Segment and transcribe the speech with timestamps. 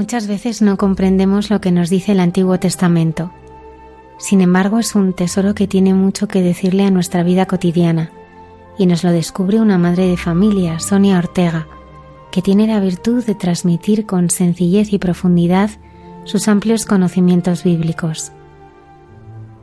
[0.00, 3.30] Muchas veces no comprendemos lo que nos dice el Antiguo Testamento.
[4.16, 8.10] Sin embargo, es un tesoro que tiene mucho que decirle a nuestra vida cotidiana,
[8.78, 11.66] y nos lo descubre una madre de familia, Sonia Ortega,
[12.32, 15.68] que tiene la virtud de transmitir con sencillez y profundidad
[16.24, 18.32] sus amplios conocimientos bíblicos.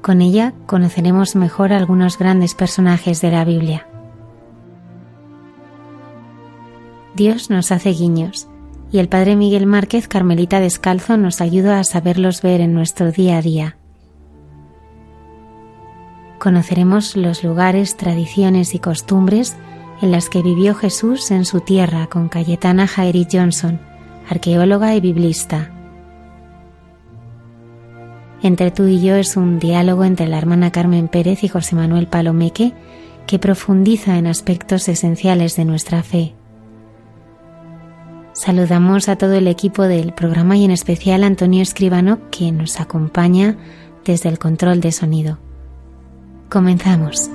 [0.04, 3.88] Con ella conoceremos mejor algunos grandes personajes de la Biblia.
[7.16, 8.48] Dios nos hace guiños
[8.92, 13.38] y el Padre Miguel Márquez Carmelita Descalzo nos ayuda a saberlos ver en nuestro día
[13.38, 13.78] a día.
[16.40, 19.58] Conoceremos los lugares, tradiciones y costumbres
[20.02, 23.80] en las que vivió Jesús en su tierra con Cayetana Jairi Johnson,
[24.30, 25.72] arqueóloga y biblista.
[28.44, 32.08] Entre tú y yo es un diálogo entre la hermana Carmen Pérez y José Manuel
[32.08, 32.74] Palomeque
[33.26, 36.37] que profundiza en aspectos esenciales de nuestra fe.
[38.38, 42.80] Saludamos a todo el equipo del programa y en especial a Antonio Escribano que nos
[42.80, 43.58] acompaña
[44.06, 45.40] desde el control de sonido.
[46.48, 47.32] Comenzamos.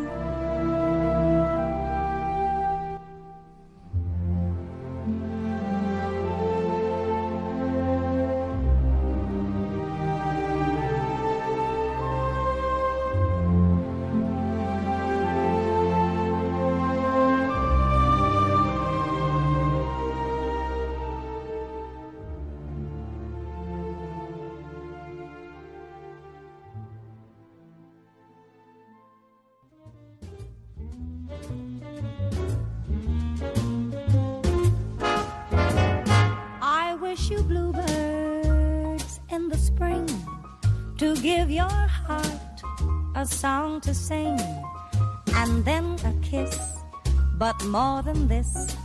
[47.73, 48.77] More than this,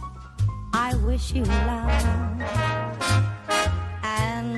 [0.74, 2.42] I wish you love.
[4.04, 4.58] And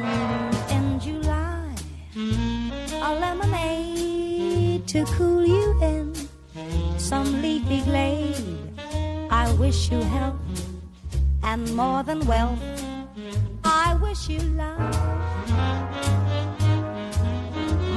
[0.70, 1.74] in July,
[2.16, 6.14] a lemonade to cool you in
[7.00, 8.36] some leafy glade.
[9.31, 10.36] I wish you health
[11.44, 12.62] and more than wealth.
[13.64, 14.99] I wish you love.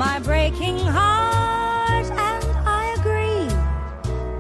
[0.09, 3.47] My breaking heart, and I agree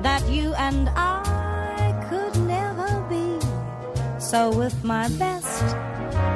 [0.02, 3.38] that you and I could never be.
[4.18, 5.62] So with my best,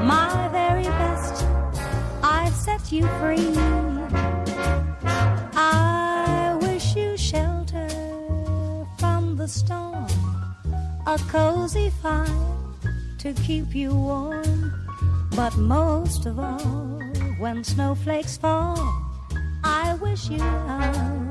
[0.05, 1.45] my very best,
[2.23, 3.53] I set you free.
[5.56, 7.89] I wish you shelter
[8.99, 10.06] from the storm,
[11.05, 12.29] a cozy fire
[13.19, 14.73] to keep you warm.
[15.35, 17.03] But most of all,
[17.41, 19.06] when snowflakes fall,
[20.17, 21.29] Wish you love.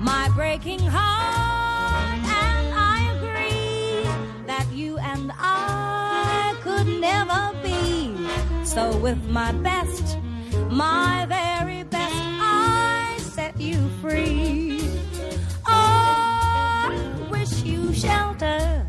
[0.00, 4.02] My breaking heart and I agree
[4.48, 8.28] that you and I could never be.
[8.64, 10.18] So with my best,
[10.68, 14.80] my very best, I set you free.
[15.68, 18.84] Oh, wish you shelter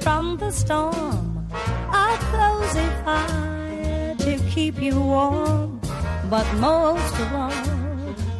[0.00, 5.81] from the storm, a cozy fire to keep you warm.
[6.32, 7.52] But most of all,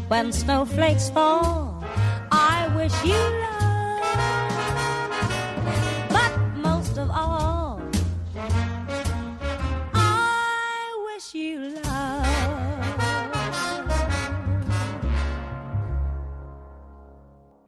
[0.09, 1.85] when snowflakes fall,
[2.31, 4.01] I wish you love.
[6.09, 7.83] But most of all,
[9.93, 12.27] I wish you love.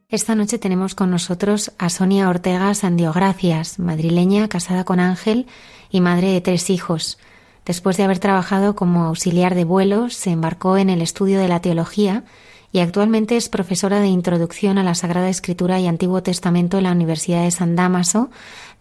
[0.09, 5.45] Esta noche tenemos con nosotros a Sonia Ortega Sandiogracias, madrileña, casada con Ángel
[5.91, 7.19] y madre de tres hijos.
[7.65, 11.61] Después de haber trabajado como auxiliar de vuelos, se embarcó en el estudio de la
[11.61, 12.23] teología
[12.71, 16.91] y actualmente es profesora de introducción a la Sagrada Escritura y Antiguo Testamento en la
[16.91, 18.29] Universidad de San Damaso,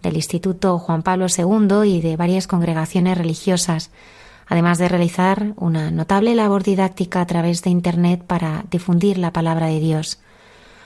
[0.02, 3.90] del Instituto Juan Pablo II y de varias congregaciones religiosas,
[4.48, 9.68] además de realizar una notable labor didáctica a través de Internet para difundir la palabra
[9.68, 10.18] de Dios.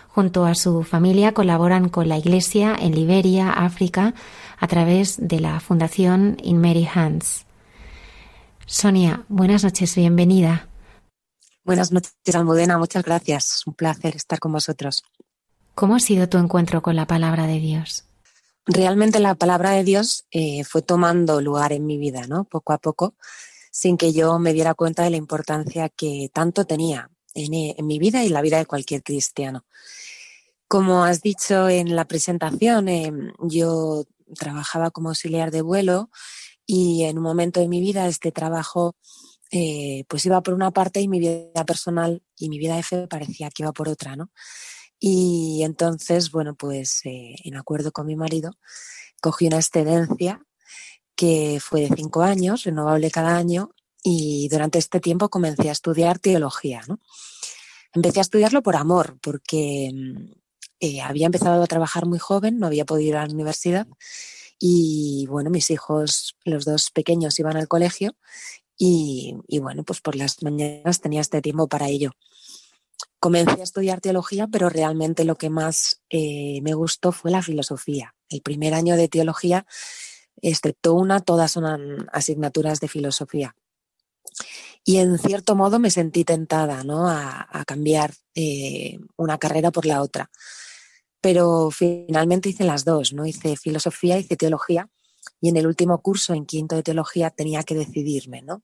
[0.09, 4.15] Junto a su familia colaboran con la Iglesia en Liberia, África,
[4.59, 7.48] a través de la Fundación In Mary Hands.
[8.71, 10.69] Sonia, buenas noches, bienvenida.
[11.65, 13.67] Buenas noches, Almudena, muchas gracias.
[13.67, 15.03] Un placer estar con vosotros.
[15.75, 18.05] ¿Cómo ha sido tu encuentro con la palabra de Dios?
[18.67, 22.45] Realmente la palabra de Dios eh, fue tomando lugar en mi vida, ¿no?
[22.45, 23.15] Poco a poco,
[23.71, 27.99] sin que yo me diera cuenta de la importancia que tanto tenía en, en mi
[27.99, 29.65] vida y en la vida de cualquier cristiano.
[30.69, 34.05] Como has dicho en la presentación, eh, yo
[34.39, 36.11] trabajaba como auxiliar de vuelo
[36.71, 38.95] y en un momento de mi vida este trabajo
[39.51, 43.49] eh, pues iba por una parte y mi vida personal y mi vida fe parecía
[43.49, 44.31] que iba por otra, ¿no?
[45.01, 48.51] Y entonces, bueno, pues eh, en acuerdo con mi marido,
[49.23, 50.43] cogí una excedencia
[51.17, 53.71] que fue de cinco años, renovable cada año,
[54.03, 57.01] y durante este tiempo comencé a estudiar teología, ¿no?
[57.95, 59.91] Empecé a estudiarlo por amor, porque
[60.81, 63.89] eh, había empezado a trabajar muy joven, no había podido ir a la universidad
[64.59, 68.17] y bueno, mis hijos, los dos pequeños, iban al colegio
[68.77, 72.13] y, bueno, pues por las mañanas tenía este tiempo para ello.
[73.21, 78.15] Comencé a estudiar teología, pero realmente lo que más eh, me gustó fue la filosofía.
[78.29, 79.67] El primer año de teología,
[80.41, 83.57] excepto una, todas son asignaturas de filosofía.
[84.85, 87.09] Y en cierto modo me sentí tentada ¿no?
[87.09, 90.31] a, cambiar eh, una carrera por la otra
[91.21, 93.27] pero finalmente hice las dos, ¿no?
[93.27, 94.89] Hice filosofía, hice teología
[95.41, 98.63] y en el último curso, en quinto de teología, tenía que decidirme, ¿no?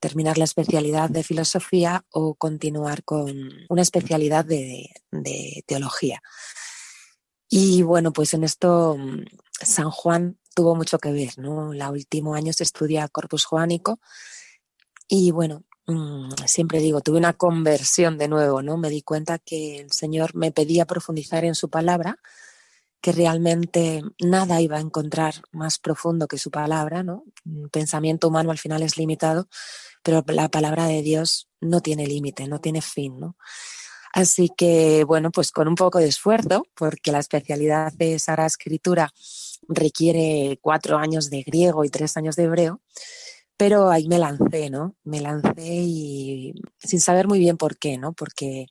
[0.00, 6.22] Terminar la especialidad de filosofía o continuar con una especialidad de, de teología.
[7.48, 9.24] Y bueno, pues en esto mm,
[9.60, 11.72] San Juan tuvo mucho que ver, ¿no?
[11.72, 14.00] La último año se estudia Corpus Juanico
[15.08, 15.64] y bueno,
[16.46, 18.76] siempre digo, tuve una conversión de nuevo, ¿no?
[18.76, 22.18] Me di cuenta que el Señor me pedía profundizar en su palabra,
[23.00, 27.24] que realmente nada iba a encontrar más profundo que su palabra, ¿no?
[27.44, 29.48] El pensamiento humano al final es limitado,
[30.04, 33.36] pero la palabra de Dios no tiene límite, no tiene fin, ¿no?
[34.12, 39.12] Así que, bueno, pues con un poco de esfuerzo, porque la especialidad de Sagrada Escritura
[39.68, 42.80] requiere cuatro años de griego y tres años de hebreo,
[43.62, 44.96] pero ahí me lancé, ¿no?
[45.04, 48.12] Me lancé y sin saber muy bien por qué, ¿no?
[48.12, 48.66] Porque,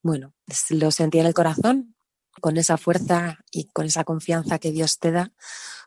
[0.00, 0.32] bueno,
[0.70, 1.94] lo sentí en el corazón,
[2.40, 5.34] con esa fuerza y con esa confianza que Dios te da,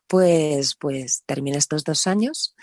[0.06, 2.56] pues, pues terminé estos dos años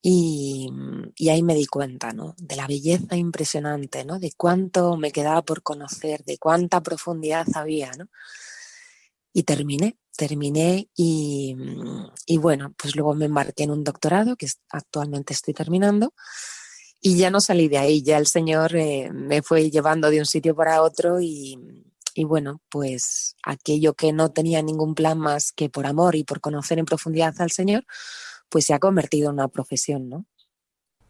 [0.00, 0.70] y,
[1.14, 2.34] y, ahí me di cuenta, ¿no?
[2.38, 4.18] De la belleza impresionante, ¿no?
[4.18, 8.08] De cuánto me quedaba por conocer, de cuánta profundidad había, ¿no?
[9.32, 11.56] Y terminé, terminé y,
[12.26, 16.12] y, bueno, pues luego me embarqué en un doctorado que actualmente estoy terminando
[17.00, 20.26] y ya no salí de ahí, ya el Señor eh, me fue llevando de un
[20.26, 21.58] sitio para otro y,
[22.14, 26.40] y, bueno, pues aquello que no tenía ningún plan más que por amor y por
[26.40, 27.84] conocer en profundidad al Señor,
[28.48, 30.26] pues se ha convertido en una profesión, ¿no?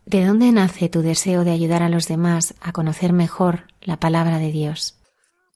[0.06, 4.38] ¿De dónde nace tu deseo de ayudar a los demás a conocer mejor la palabra
[4.38, 4.98] de Dios?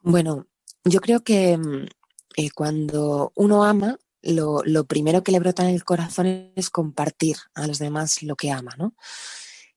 [0.03, 0.47] Bueno,
[0.85, 1.87] yo creo que mm,
[2.37, 7.37] eh, cuando uno ama, lo, lo, primero que le brota en el corazón es compartir
[7.55, 8.95] a los demás lo que ama, ¿no?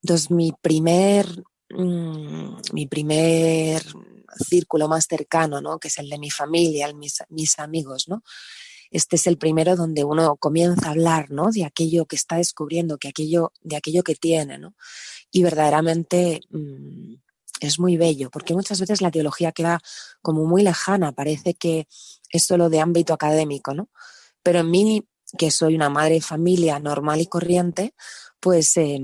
[0.01, 1.25] Entonces, mi primer,
[1.69, 3.81] mmm, mi primer
[4.47, 5.79] círculo más cercano, ¿no?
[5.79, 8.23] Que es el de mi familia, mis, mis amigos, ¿no?
[8.91, 11.51] Este es el primero donde uno comienza a hablar, ¿no?
[11.51, 14.75] De aquello que está descubriendo, que aquello, de aquello que tiene, ¿no?
[15.31, 17.15] Y verdaderamente mmm,
[17.59, 19.79] es muy bello, porque muchas veces la teología queda
[20.21, 21.87] como muy lejana, parece que
[22.29, 23.89] es solo de ámbito académico, ¿no?
[24.43, 27.93] Pero en mí, que soy una madre de familia normal y corriente,
[28.39, 28.99] pues eh,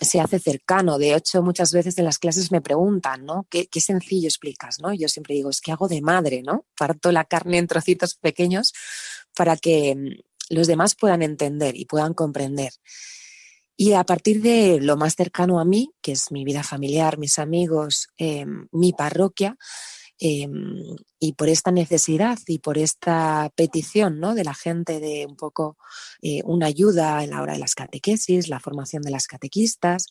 [0.00, 0.98] se hace cercano.
[0.98, 3.46] De hecho, muchas veces en las clases me preguntan, ¿no?
[3.48, 4.92] ¿Qué, ¿Qué, sencillo explicas, ¿no?
[4.92, 6.66] yo siempre digo, es que hago de madre, ¿no?
[6.76, 8.72] Parto la carne en trocitos pequeños
[9.36, 12.72] para que mm, los demás puedan entender y puedan comprender.
[13.76, 17.38] Y a partir de lo más cercano a mí, que es mi vida familiar, mis
[17.38, 19.56] amigos, em, mi parroquia,
[20.18, 24.34] em, y por esta necesidad y por esta petición ¿no?
[24.34, 25.76] de la gente de un poco
[26.20, 30.06] eh, una ayuda en la hora de las catequesis, la formación de las catequistas,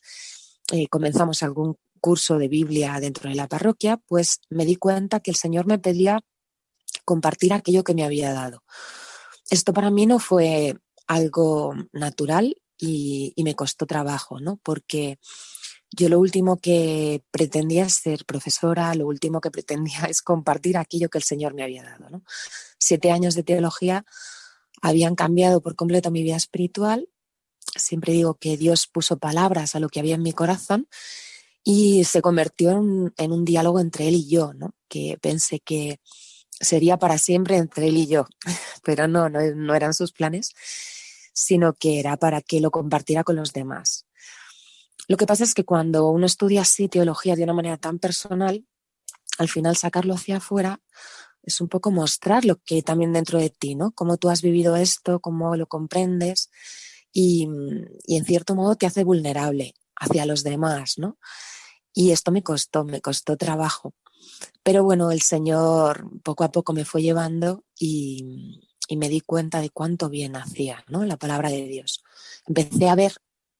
[0.72, 5.30] eh, comenzamos algún curso de Biblia dentro de la parroquia, pues me di cuenta que
[5.30, 6.20] el Señor me pedía
[7.04, 8.64] compartir aquello que me había dado.
[9.50, 10.76] Esto para mí no fue
[11.06, 14.58] algo natural y, me costó trabajo, ¿no?
[14.62, 15.18] Porque
[15.90, 21.18] yo lo último que pretendía ser profesora, lo último que pretendía es compartir aquello que
[21.18, 22.22] el Señor me había dado.
[22.78, 24.04] Siete años de teología
[24.80, 27.08] habían cambiado por completo mi vida espiritual.
[27.76, 30.88] Siempre digo que Dios puso palabras a lo que había en mi corazón
[31.64, 34.74] y se convirtió en, un diálogo entre él y yo, ¿no?
[34.88, 36.00] Que pensé que
[36.50, 38.26] sería para siempre entre él y yo,
[38.84, 40.52] pero no, no, eran sus planes,
[41.32, 44.06] sino que era para que lo compartiera con los demás.
[45.08, 48.64] Lo que pasa es que cuando uno estudia así teología de una manera tan personal,
[49.38, 50.80] al final sacarlo hacia afuera
[51.42, 53.90] es un poco mostrar lo que hay también dentro de ti, ¿no?
[53.92, 56.50] Cómo tú has vivido esto, cómo lo comprendes
[57.12, 57.48] y,
[58.06, 61.18] y en cierto modo te hace vulnerable hacia los demás, ¿no?
[61.92, 63.94] Y esto me costó, me costó trabajo.
[64.62, 68.60] Pero bueno, el Señor poco a poco me fue llevando y,
[68.90, 71.04] me di cuenta de cuánto bien hacía ¿no?
[71.04, 72.02] la palabra de Dios.
[72.46, 73.14] Empecé a ver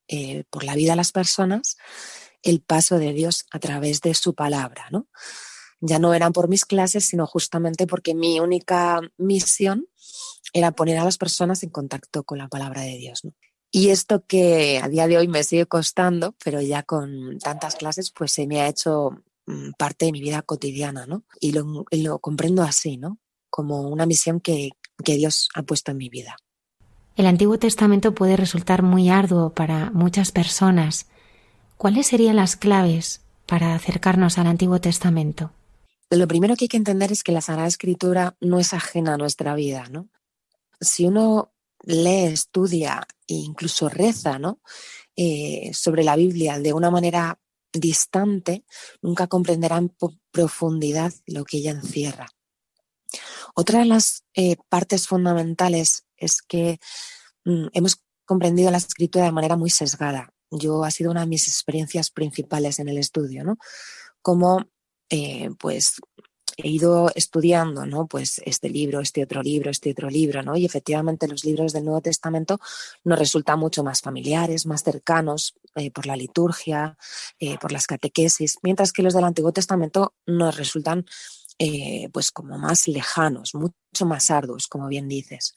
[0.09, 1.77] eh, por la vida de las personas
[2.43, 4.87] el paso de Dios a través de su palabra.
[4.91, 5.09] ¿no?
[5.81, 9.87] Ya no eran por mis clases, sino justamente porque mi única misión
[10.53, 13.23] era poner a las personas en contacto con la palabra de Dios.
[13.75, 18.11] Y esto que a día de hoy me sigue costando, pero ya con tantas clases,
[18.11, 21.25] pues se me ha hecho mm, parte de mi vida cotidiana, ¿no?
[21.41, 23.19] Y lo, comprendo así, ¿no?
[23.49, 24.73] Como una misión que,
[25.05, 26.37] que Dios ha puesto en mi vida.
[27.17, 31.07] El Antiguo Testamento puede resultar muy arduo para muchas personas.
[31.77, 35.53] ¿Cuáles serían las claves para acercarnos al Antiguo Testamento?
[36.11, 39.19] Lo primero que hay que entender es que la Sagrada Escritura no es ajena a
[39.19, 40.09] nuestra vida, ¿no?
[40.81, 41.53] Si uno
[41.85, 44.61] lee, estudia e incluso reza ¿no?
[45.17, 47.39] Eh, sobre la Biblia de una manera
[47.73, 48.65] distante,
[49.01, 49.95] nunca comprenderá en
[50.31, 52.29] profundidad lo que ella encierra.
[53.55, 56.79] Otra de las eh, partes fundamentales es que
[57.45, 60.33] mm, hemos comprendido la escritura de manera muy sesgada.
[60.51, 63.57] Yo ha sido una de mis experiencias principales en el estudio, ¿no?
[64.23, 64.67] Como
[65.11, 65.97] eh, pues
[66.57, 68.07] he ido estudiando, ¿no?
[68.07, 70.57] Pues este libro, este otro libro, este otro libro, ¿no?
[70.57, 72.59] Y efectivamente los libros del Nuevo Testamento
[73.05, 76.97] nos resultan mucho más familiares, más cercanos eh, por la liturgia,
[77.61, 81.07] por las catequesis, mientras que los del Antiguo Testamento nos resultan
[81.59, 85.55] eh, pues como más lejanos, mucho más arduos, como bien dices.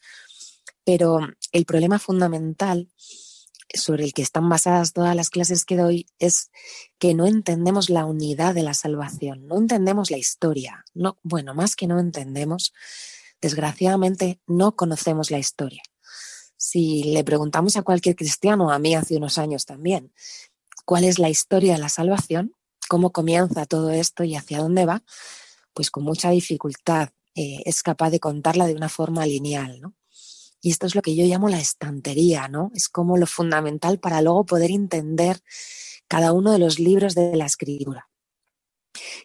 [0.84, 1.18] Pero
[1.52, 2.88] el problema fundamental
[3.74, 6.50] sobre el que están basadas todas las clases que doy es
[6.98, 10.84] que no entendemos la unidad de la salvación, no entendemos la historia.
[10.94, 12.72] No, bueno, más que no entendemos,
[13.40, 15.82] desgraciadamente no conocemos la historia.
[16.56, 20.12] Si le preguntamos a cualquier cristiano, a mí hace unos años también,
[20.84, 22.54] cuál es la historia de la salvación,
[22.88, 25.02] cómo comienza todo esto y hacia dónde va,
[25.76, 29.94] pues con mucha dificultad eh, es capaz de contarla de una forma lineal, ¿no?
[30.62, 32.72] Y esto es lo que yo llamo la estantería, ¿no?
[32.74, 35.42] Es como lo fundamental para luego poder entender
[36.08, 38.08] cada uno de los libros de la escritura.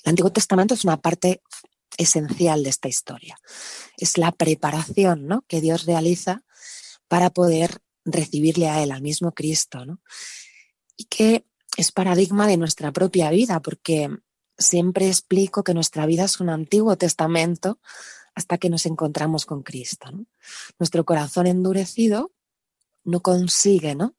[0.03, 1.41] El Antiguo Testamento es una parte
[1.97, 3.37] esencial de esta historia.
[3.95, 5.45] Es la preparación ¿no?
[5.47, 6.43] que Dios realiza
[7.07, 10.01] para poder recibirle a Él, al mismo Cristo, ¿no?
[10.97, 11.45] Y que
[11.77, 14.09] es paradigma de nuestra propia vida, porque
[14.61, 17.79] siempre explico que nuestra vida es un Antiguo Testamento
[18.35, 20.07] hasta que nos encontramos con Cristo.
[20.79, 22.31] Nuestro corazón endurecido
[23.03, 24.15] no consigue ¿no?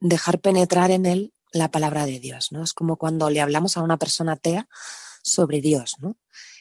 [0.00, 2.52] dejar penetrar en él la palabra de Dios.
[2.52, 2.62] ¿no?
[2.62, 4.68] Es como cuando le hablamos a una persona atea
[5.22, 5.96] sobre Dios.
[6.00, 6.16] ¿no?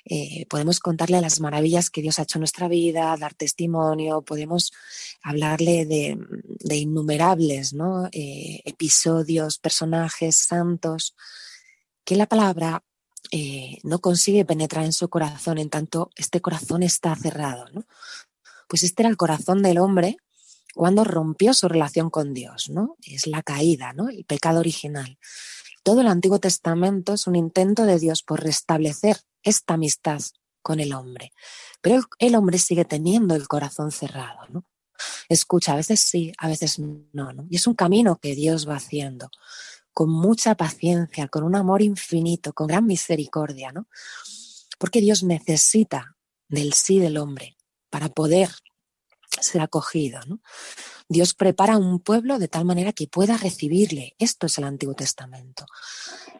[0.05, 4.71] Eh, podemos contarle las maravillas que Dios ha hecho en nuestra vida, dar testimonio, podemos
[5.23, 8.07] hablarle de, innumerables ¿no?
[8.11, 11.15] Eh, episodios, personajes santos,
[12.03, 12.83] que la palabra
[13.31, 17.65] eh, no consigue penetrar en su corazón, en tanto este corazón está cerrado.
[18.67, 20.17] Pues este era el corazón del hombre
[20.73, 22.97] cuando rompió su relación con Dios, ¿no?
[23.05, 24.09] Es la caída, ¿no?
[24.09, 25.17] El pecado original.
[25.83, 30.21] Todo el Antiguo Testamento es un intento de Dios por restablecer esta amistad
[30.61, 31.31] con el hombre.
[31.81, 34.65] Pero el, hombre sigue teniendo el corazón cerrado.
[35.29, 37.45] Escucha, a veces sí, a veces no, ¿no?
[37.49, 39.29] Y es un camino que Dios va haciendo
[39.95, 43.87] con mucha paciencia, con un amor infinito, con gran misericordia, ¿no?
[44.77, 46.17] Porque Dios necesita
[46.49, 47.55] del sí del hombre
[47.89, 48.49] para poder
[49.39, 50.41] ser acogido, ¿no?
[51.07, 54.15] Dios prepara un pueblo de tal manera que pueda recibirle.
[54.19, 55.65] Esto es el Antiguo Testamento.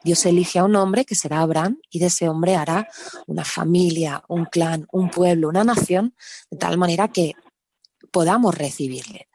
[0.03, 2.89] Dios elige a un hombre que será Abraham y de ese hombre hará
[3.25, 6.13] una familia, un clan, un pueblo, una nación,
[6.51, 7.35] de tal manera que
[8.11, 9.29] podamos recibirle.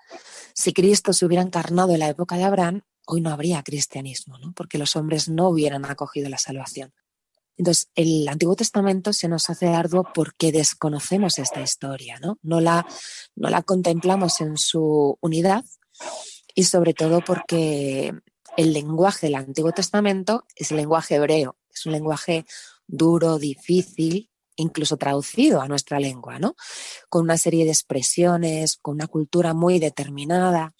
[0.52, 4.52] Si Cristo se hubiera encarnado en la época de Abraham, hoy no habría cristianismo, ¿no?
[4.54, 6.92] porque los hombres no hubieran acogido la salvación.
[7.56, 12.38] Entonces, el Antiguo Testamento se nos hace arduo porque desconocemos esta historia, ¿no?
[12.40, 12.86] No la,
[13.36, 15.62] no la contemplamos en su unidad
[16.54, 18.14] y sobre todo porque
[18.56, 22.46] el lenguaje del Antiguo Testamento es el lenguaje hebreo, es un lenguaje
[22.86, 26.54] duro, difícil, incluso traducido a nuestra lengua, ¿no?
[27.10, 30.74] Con una serie de expresiones, con una cultura muy determinada,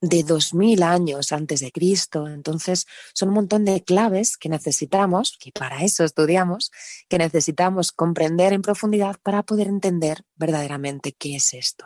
[0.00, 2.28] de 2000 años antes de Cristo.
[2.28, 6.70] Entonces, son un montón de claves que necesitamos, que para eso estudiamos,
[7.08, 11.84] que necesitamos comprender en profundidad para poder entender verdaderamente qué es esto.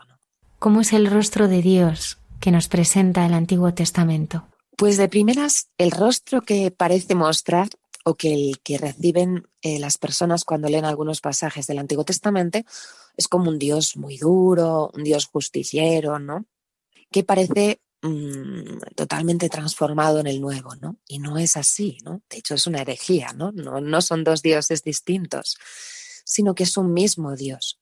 [0.58, 4.46] ¿Cómo es el rostro de Dios que nos presenta el Antiguo Testamento?
[4.76, 7.68] Pues de primeras, el rostro que parece mostrar
[8.04, 12.60] o que el que reciben eh, las personas cuando leen algunos pasajes del Antiguo Testamento
[13.16, 16.46] es como un Dios muy duro, un Dios justiciero, ¿no?
[17.10, 20.98] Que parece Mm, totalmente transformado en el nuevo, ¿no?
[21.06, 22.20] Y no es así, ¿no?
[22.28, 23.52] De hecho, es una herejía, ¿no?
[23.52, 24.02] ¿no?
[24.02, 25.56] Son dos dioses distintos,
[26.24, 27.78] sino que es un mismo Dios.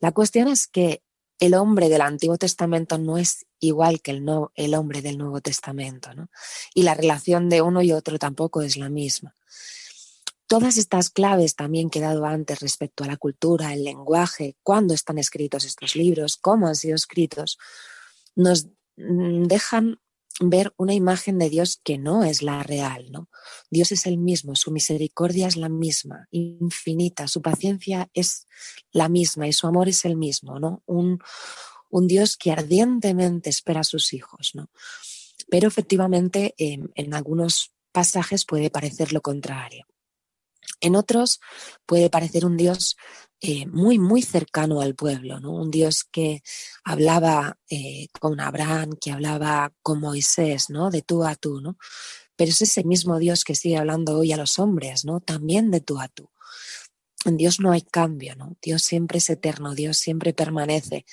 [0.00, 1.02] La cuestión es que
[1.38, 5.42] el hombre del Antiguo Testamento no es igual que el, no, el hombre del Nuevo
[5.42, 6.30] Testamento, ¿no?
[6.74, 9.36] Y la relación de uno y otro tampoco es la misma.
[10.46, 14.94] Todas estas claves también que he dado antes respecto a la cultura, el lenguaje, cuándo
[14.94, 17.58] están escritos estos libros, cómo han sido escritos,
[18.34, 18.66] nos
[19.46, 20.00] dejan
[20.40, 23.28] ver una imagen de Dios que no es la real, ¿no?
[23.70, 28.46] Dios es el mismo, su misericordia es la misma, infinita, su paciencia es
[28.90, 30.82] la misma y su amor es el mismo, ¿no?
[30.86, 31.18] Un,
[32.06, 34.70] Dios que ardientemente espera a sus hijos, ¿no?
[35.50, 39.86] Pero efectivamente en algunos pasajes puede parecer lo contrario.
[40.80, 41.40] En otros
[41.86, 42.96] puede parecer un Dios
[43.42, 45.52] eh, muy, muy cercano al pueblo, ¿no?
[45.52, 46.42] Un Dios que
[46.84, 50.90] hablaba eh, con Abraham, que hablaba con Moisés, ¿no?
[50.90, 51.78] De tú a tú, ¿no?
[52.36, 55.20] Pero es ese mismo Dios que sigue hablando hoy a los hombres, ¿no?
[55.20, 56.30] También de tú a tú.
[57.24, 58.56] En Dios no hay cambio, ¿no?
[58.60, 61.06] Dios siempre es eterno, Dios siempre permanece.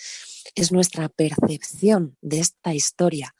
[0.53, 3.35] Es nuestra percepción de esta historia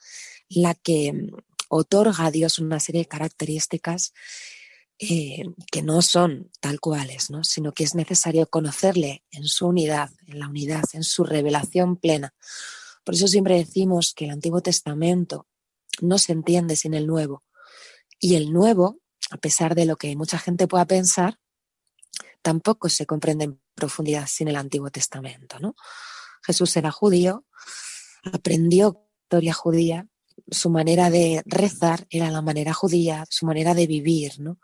[0.48, 1.36] la que mm,
[1.68, 4.14] otorga a Dios una serie de características
[4.98, 7.44] eh, que no son tal cuales, ¿no?
[7.44, 12.34] sino que es necesario conocerle en su unidad, en la unidad, en su revelación plena.
[13.04, 15.46] Por eso siempre decimos que el Antiguo Testamento
[16.00, 17.44] no se entiende sin el Nuevo.
[18.20, 18.98] Y el Nuevo,
[19.30, 21.38] a pesar de lo que mucha gente pueda pensar,
[22.42, 25.58] tampoco se comprende en profundidad sin el Antiguo Testamento.
[25.60, 25.76] ¿no?
[26.42, 27.44] Jesús era judío,
[28.24, 30.08] aprendió historia judía,
[30.50, 34.58] su manera de rezar era la manera judía, su manera de vivir, ¿no?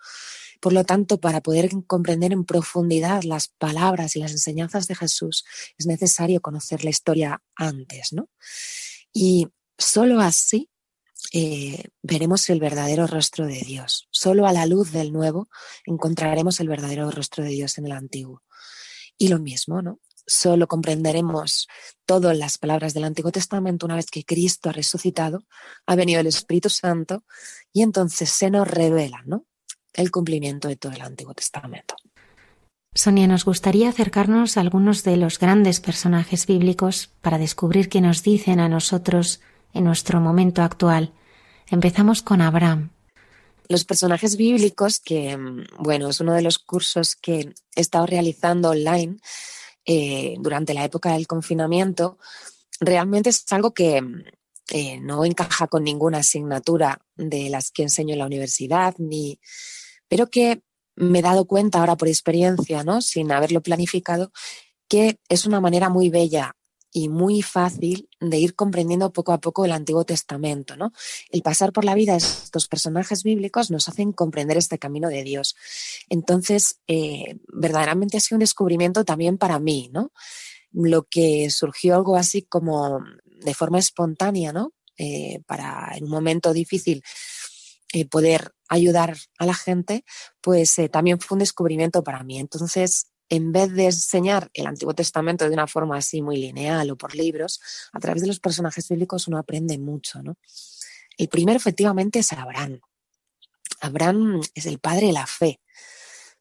[0.60, 5.44] Por lo tanto, para poder comprender en profundidad las palabras y las enseñanzas de Jesús,
[5.76, 8.30] es necesario conocer la historia antes, ¿no?
[9.12, 10.70] Y solo así
[11.32, 14.08] eh, veremos el verdadero rostro de Dios.
[14.10, 15.48] Solo a la luz del nuevo
[15.84, 18.42] encontraremos el verdadero rostro de Dios en el antiguo.
[19.18, 20.00] Y lo mismo, ¿no?
[20.26, 21.68] Solo comprenderemos
[22.06, 25.44] todas las palabras del Antiguo Testamento una vez que Cristo ha resucitado,
[25.86, 27.24] ha venido el Espíritu Santo
[27.72, 29.44] y entonces se nos revela ¿no?
[29.92, 31.94] el cumplimiento de todo el Antiguo Testamento.
[32.96, 38.22] Sonia, nos gustaría acercarnos a algunos de los grandes personajes bíblicos para descubrir qué nos
[38.22, 39.40] dicen a nosotros
[39.72, 41.12] en nuestro momento actual.
[41.68, 42.90] Empezamos con Abraham.
[43.68, 45.36] Los personajes bíblicos, que
[45.78, 49.16] bueno, es uno de los cursos que he estado realizando online,
[49.86, 52.18] eh, durante la época del confinamiento,
[52.80, 54.02] realmente es algo que
[54.70, 59.38] eh, no encaja con ninguna asignatura de las que enseño en la universidad, ni,
[60.08, 60.62] pero que
[60.96, 63.00] me he dado cuenta ahora por experiencia, ¿no?
[63.02, 64.32] sin haberlo planificado,
[64.88, 66.56] que es una manera muy bella
[66.96, 70.76] y muy fácil de ir comprendiendo poco a poco el Antiguo Testamento.
[70.76, 70.92] ¿no?
[71.28, 75.24] El pasar por la vida de estos personajes bíblicos nos hacen comprender este camino de
[75.24, 75.56] Dios.
[76.08, 80.12] Entonces, eh, verdaderamente ha sido un descubrimiento también para mí, ¿no?
[80.70, 83.00] Lo que surgió algo así como
[83.40, 84.72] de forma espontánea, ¿no?
[84.96, 87.02] Eh, para en un momento difícil
[87.92, 90.04] eh, poder ayudar a la gente,
[90.40, 92.38] pues también fue un descubrimiento para mí.
[92.38, 96.96] Entonces, en vez de enseñar el Antiguo Testamento de una forma así muy lineal o
[96.96, 97.60] por libros,
[97.92, 100.36] a través de los personajes bíblicos uno aprende mucho, ¿no?
[101.16, 102.80] El primero efectivamente es Abraham.
[103.80, 105.60] Abraham es el padre de la fe.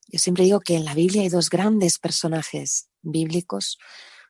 [0.07, 3.77] Yo siempre digo que en la Biblia hay dos grandes personajes bíblicos.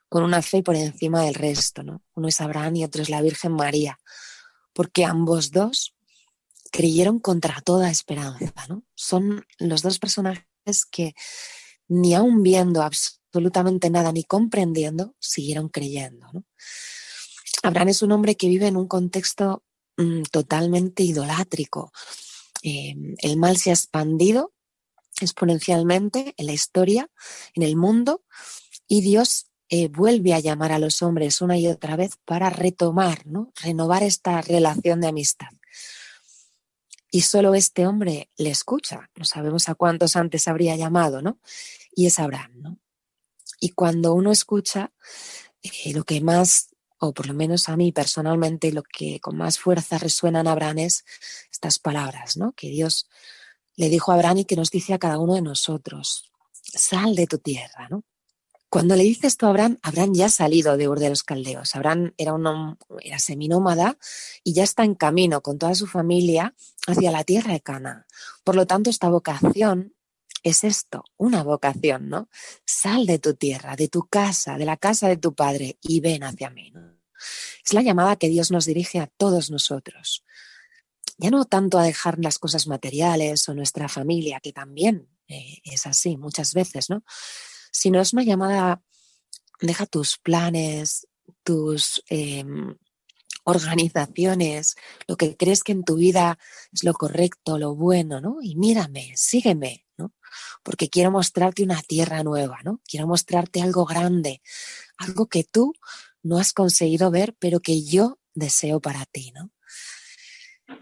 [0.09, 2.03] con una fe por encima del resto, ¿no?
[2.13, 3.97] Uno es Abraham y otro es la Virgen María,
[4.71, 5.95] porque ambos dos
[6.71, 8.83] creyeron contra toda esperanza, ¿no?
[8.93, 10.45] Son los dos personajes
[10.91, 11.15] que
[11.87, 16.27] ni aun viendo absolutamente nada ni comprendiendo, siguieron creyendo.
[17.63, 19.63] Abraham es un hombre que vive en un contexto
[19.97, 21.91] mm, totalmente idolátrico.
[22.61, 24.53] Em, el mal se ha expandido
[25.21, 27.09] exponencialmente en la historia,
[27.53, 28.23] en el mundo,
[28.87, 33.25] y Dios eh, vuelve a llamar a los hombres una y otra vez para retomar,
[33.25, 33.51] ¿no?
[33.61, 35.49] renovar esta relación de amistad.
[37.15, 41.39] Y solo este hombre le escucha, no sabemos a cuántos antes habría llamado, ¿no?
[41.95, 42.79] Y es Abraham, ¿no?
[43.59, 44.91] Y cuando uno escucha,
[45.61, 49.59] eh, lo que más, o por lo menos a mí personalmente, lo que con más
[49.59, 51.05] fuerza resuena en Abraham es
[51.51, 52.53] estas palabras, ¿no?
[52.53, 53.07] Que Dios
[53.75, 56.31] le dijo a Abraham y que nos dice a cada uno de nosotros,
[56.63, 58.03] sal de tu tierra, ¿no?
[58.73, 61.75] Cuando le dice esto a Abraham, Abraham ya ha salido de Ur de los Caldeos.
[61.75, 63.99] Abraham era, un, era seminómada
[64.43, 66.55] y ya está en camino con toda su familia
[66.87, 68.07] hacia la tierra de Cana.
[68.43, 69.93] Por lo tanto, esta vocación
[70.41, 72.29] es esto, una vocación, ¿no?
[72.65, 76.23] Sal de tu tierra, de tu casa, de la casa de tu padre y ven
[76.23, 76.73] hacia mí.
[77.63, 80.23] Es la llamada que Dios nos dirige a todos nosotros
[81.19, 85.85] ya no tanto a dejar las cosas materiales o nuestra familia, que también eh, es
[85.85, 87.03] así muchas veces, ¿no?
[87.73, 88.81] Sino es una llamada,
[89.59, 91.07] deja tus planes,
[91.43, 92.77] tus em,
[93.43, 94.75] organizaciones,
[95.07, 96.37] lo que crees que en tu vida
[96.71, 98.37] es lo correcto, lo bueno, ¿no?
[98.41, 100.13] Y mírame, sígueme, ¿no?
[100.63, 102.79] Porque quiero mostrarte una tierra nueva, ¿no?
[102.87, 104.41] Quiero mostrarte algo grande,
[104.97, 105.73] algo que tú
[106.21, 109.51] no has conseguido ver, pero que yo deseo para ti, ¿no?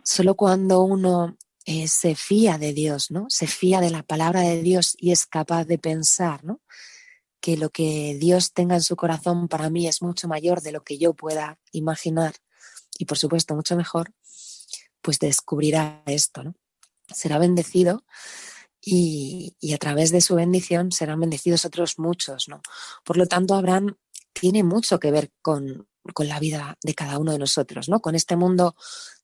[0.04, 3.28] Solo cuando uno eh, se fía de Dios, ¿no?
[3.30, 6.62] Se fía de la palabra de Dios y es capaz de pensar, ¿no?
[7.40, 10.84] Que lo que Dios tenga en su corazón para mí es mucho mayor de lo
[10.84, 12.36] que yo pueda imaginar
[12.98, 14.14] y por supuesto mucho mejor,
[15.02, 16.56] pues descubrirá esto, ¿no?
[17.14, 18.04] Será bendecido
[18.82, 22.62] y, y, a través de su bendición serán bendecidos otros muchos, ¿no?
[23.04, 23.98] Por lo tanto, Abraham
[24.34, 28.02] tiene mucho que ver con, con la vida de cada uno de nosotros, ¿no?
[28.02, 28.76] Con este mundo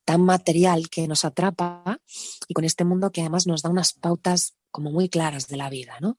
[0.08, 2.00] tan material que nos atrapa
[2.48, 5.70] y con este mundo que además nos da unas pautas como muy claras de la
[5.70, 6.18] vida, ¿no?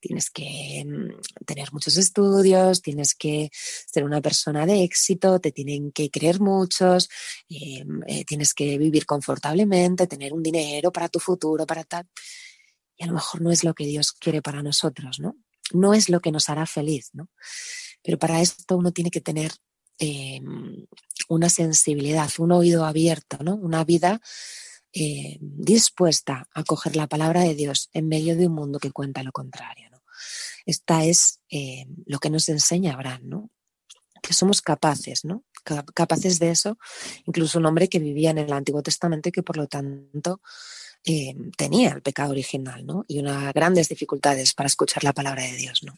[0.00, 5.92] Tienes que mm, tener muchos estudios, tienes que ser una persona de éxito, te tienen
[5.92, 7.08] que creer muchos,
[7.48, 12.08] eh, eh, tienes que vivir confortablemente, tener un dinero para tu futuro, para tal.
[12.96, 15.36] Y a lo mejor no es lo que Dios quiere para nosotros, ¿no?
[15.72, 17.30] No es lo que nos hará feliz, ¿no?
[18.02, 19.52] Pero para esto uno tiene que tener
[19.98, 20.86] Em,
[21.28, 23.54] una sensibilidad, un oído abierto, ¿no?
[23.54, 24.20] una vida
[24.92, 29.22] eh, dispuesta a coger la palabra de Dios en medio de un mundo que cuenta
[29.22, 29.86] lo contrario.
[30.66, 33.50] Esta es eh, lo que nos enseña Abraham, ¿no?
[34.22, 35.44] que somos capaces, ¿no?
[35.94, 36.78] capaces de eso,
[37.24, 40.40] incluso un hombre que vivía en el Antiguo Testamento y que por lo tanto
[41.04, 43.04] eh, tenía el pecado original ¿no?
[43.08, 45.82] y unas grandes dificultades para escuchar la palabra de Dios.
[45.84, 45.94] ¿no?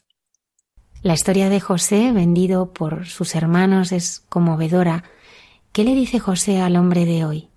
[1.01, 5.05] La historia de José, vendido por sus hermanos, es conmovedora.
[5.71, 7.47] ¿Qué le dice José al hombre de hoy?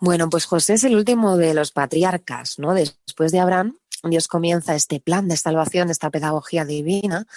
[0.00, 2.74] Bueno, pues José es el último de los patriarcas, ¿no?
[2.74, 7.28] Después de Abraham, Dios comienza este plan de salvación, esta pedagogía divina,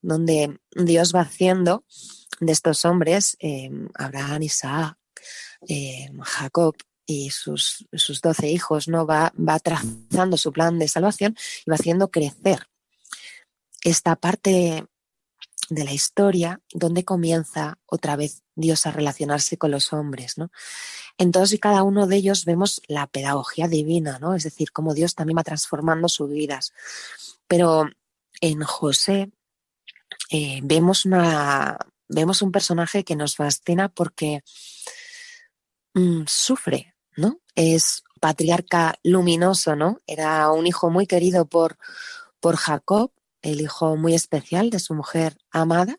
[0.00, 1.84] donde Dios va haciendo
[2.40, 4.96] de estos hombres, eh, Abraham, Isaac,
[5.68, 6.74] eh, Jacob
[7.04, 9.04] y sus, sus doce hijos, ¿no?
[9.04, 12.66] Va, va trazando su plan de salvación y va haciendo crecer
[13.84, 14.86] esta parte
[15.70, 20.50] de la historia donde comienza otra vez Dios a relacionarse con los hombres, ¿no?
[21.16, 24.34] En todos y cada uno de ellos vemos la pedagogía divina, ¿no?
[24.34, 26.72] Es decir, cómo Dios también va transformando sus vidas.
[27.46, 27.88] Pero
[28.40, 29.30] en José
[30.30, 34.42] eh, vemos una vemos un personaje que nos fascina porque
[35.94, 37.40] mm, sufre, ¿no?
[37.54, 39.98] Es patriarca luminoso, ¿no?
[40.06, 41.78] Era un hijo muy querido por,
[42.40, 43.12] por Jacob,
[43.44, 45.98] el hijo muy especial de su mujer amada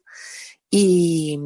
[0.69, 1.39] y,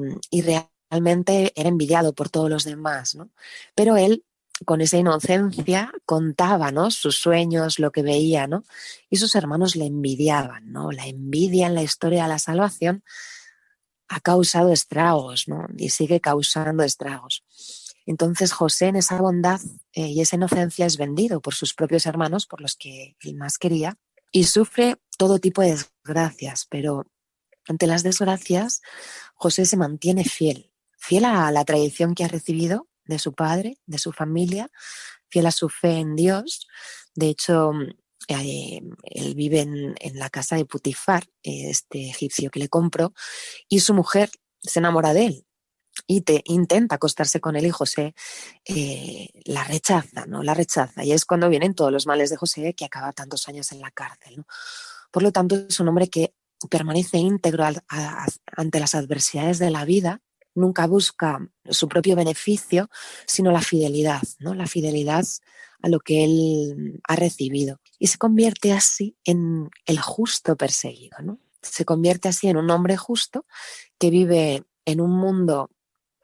[0.89, 3.29] realmente era envidiado por todos los demás, ¿no?
[3.75, 4.25] Pero él
[4.65, 6.89] con esa inocencia contaba, ¿no?
[6.89, 8.63] Sus sueños, lo que veía, ¿no?
[9.09, 10.91] Y sus hermanos le envidiaban, ¿no?
[10.91, 13.03] La envidia en la historia de la salvación
[14.07, 15.67] ha causado estragos, ¿no?
[15.77, 17.43] Y sigue causando estragos.
[18.05, 19.61] Entonces José en esa bondad
[19.93, 23.59] eh, y esa inocencia es vendido por sus propios hermanos, por los que él más
[23.59, 23.97] quería,
[24.31, 27.11] y sufre todo tipo de desgracias, pero
[27.67, 28.81] ante las desgracias,
[29.35, 33.97] José se mantiene fiel, fiel a la tradición que ha recibido de su padre, de
[33.99, 34.71] su familia,
[35.27, 36.67] fiel a su fe en Dios.
[37.15, 37.73] De hecho,
[38.29, 43.13] eh, él vive en, la casa de Putifar, este egipcio que le compró,
[43.67, 45.45] y su mujer se enamora de él
[46.07, 48.15] y te intenta acostarse con él y José
[48.63, 50.43] eh, la rechaza, ¿no?
[50.43, 51.03] La rechaza.
[51.03, 53.91] Y es cuando vienen todos los males de José que acaba tantos años en la
[53.91, 54.45] cárcel.
[55.11, 56.33] Por lo tanto, es un hombre que
[56.69, 60.21] permanece íntegro ante las adversidades de la vida,
[60.55, 62.89] nunca busca su propio beneficio,
[63.25, 64.53] sino la fidelidad, ¿no?
[64.53, 65.25] La fidelidad
[65.81, 67.79] a lo que él ha recibido.
[67.97, 71.39] Y se convierte así en el justo perseguido, ¿no?
[71.61, 73.45] Se convierte así en un hombre justo
[73.97, 75.69] que vive en un mundo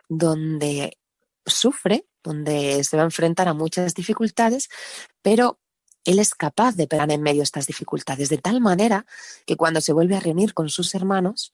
[0.09, 0.97] donde
[1.45, 4.69] sufre, donde se va a enfrentar a muchas dificultades,
[5.21, 5.59] pero
[6.05, 9.05] él es capaz de pegar en medio estas dificultades, de tal manera
[9.45, 11.51] que cuando se vuelve a reunir con sus hermanos,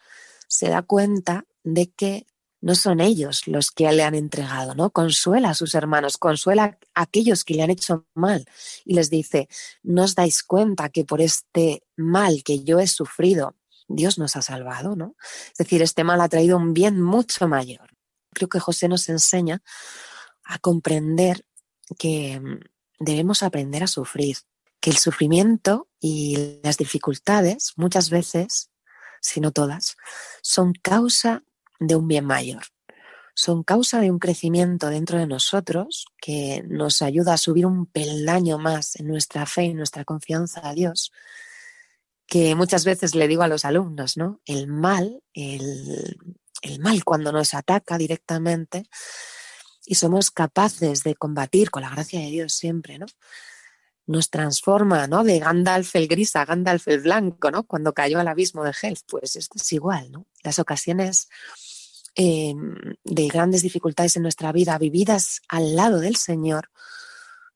[0.48, 2.28] se da cuenta de que
[2.60, 4.92] no son ellos los que le han entregado, ¿no?
[4.92, 8.46] Consuela a sus hermanos, consuela a aquellos que le han hecho mal
[8.86, 9.50] y les dice,
[9.82, 13.56] no os dais cuenta que por este mal que yo he sufrido,
[13.88, 15.16] Dios nos ha salvado, ¿no?
[15.52, 17.90] Es decir, este mal ha traído un bien mucho mayor.
[18.32, 19.62] Creo que José nos enseña
[20.44, 21.46] a comprender
[21.98, 22.60] que mm,
[23.02, 24.38] debemos aprender a sufrir,
[24.80, 28.70] que el sufrimiento y las dificultades muchas veces,
[29.20, 29.98] si no todas,
[30.42, 31.44] son causa
[31.80, 32.64] de un bien mayor.
[33.34, 38.58] Son causa de un crecimiento dentro de nosotros que nos ayuda a subir un peldaño
[38.58, 41.12] más en nuestra fe y nuestra confianza a Dios,
[42.28, 44.42] que muchas veces le digo a los alumnos, ¿no?
[44.46, 46.18] El mal, el,
[46.62, 48.84] el mal cuando nos ataca directamente
[49.86, 53.06] y somos capaces de combatir con la gracia de Dios siempre, ¿no?
[54.08, 55.24] Nos transforma, ¿no?
[55.24, 57.64] De Gandalf el gris a Gandalf el blanco, ¿no?
[57.64, 60.26] Cuando cayó al abismo de Helf, pues esto es igual, ¿no?
[60.44, 61.30] Las ocasiones
[62.16, 66.70] em, de grandes dificultades en nuestra vida vividas al lado del Señor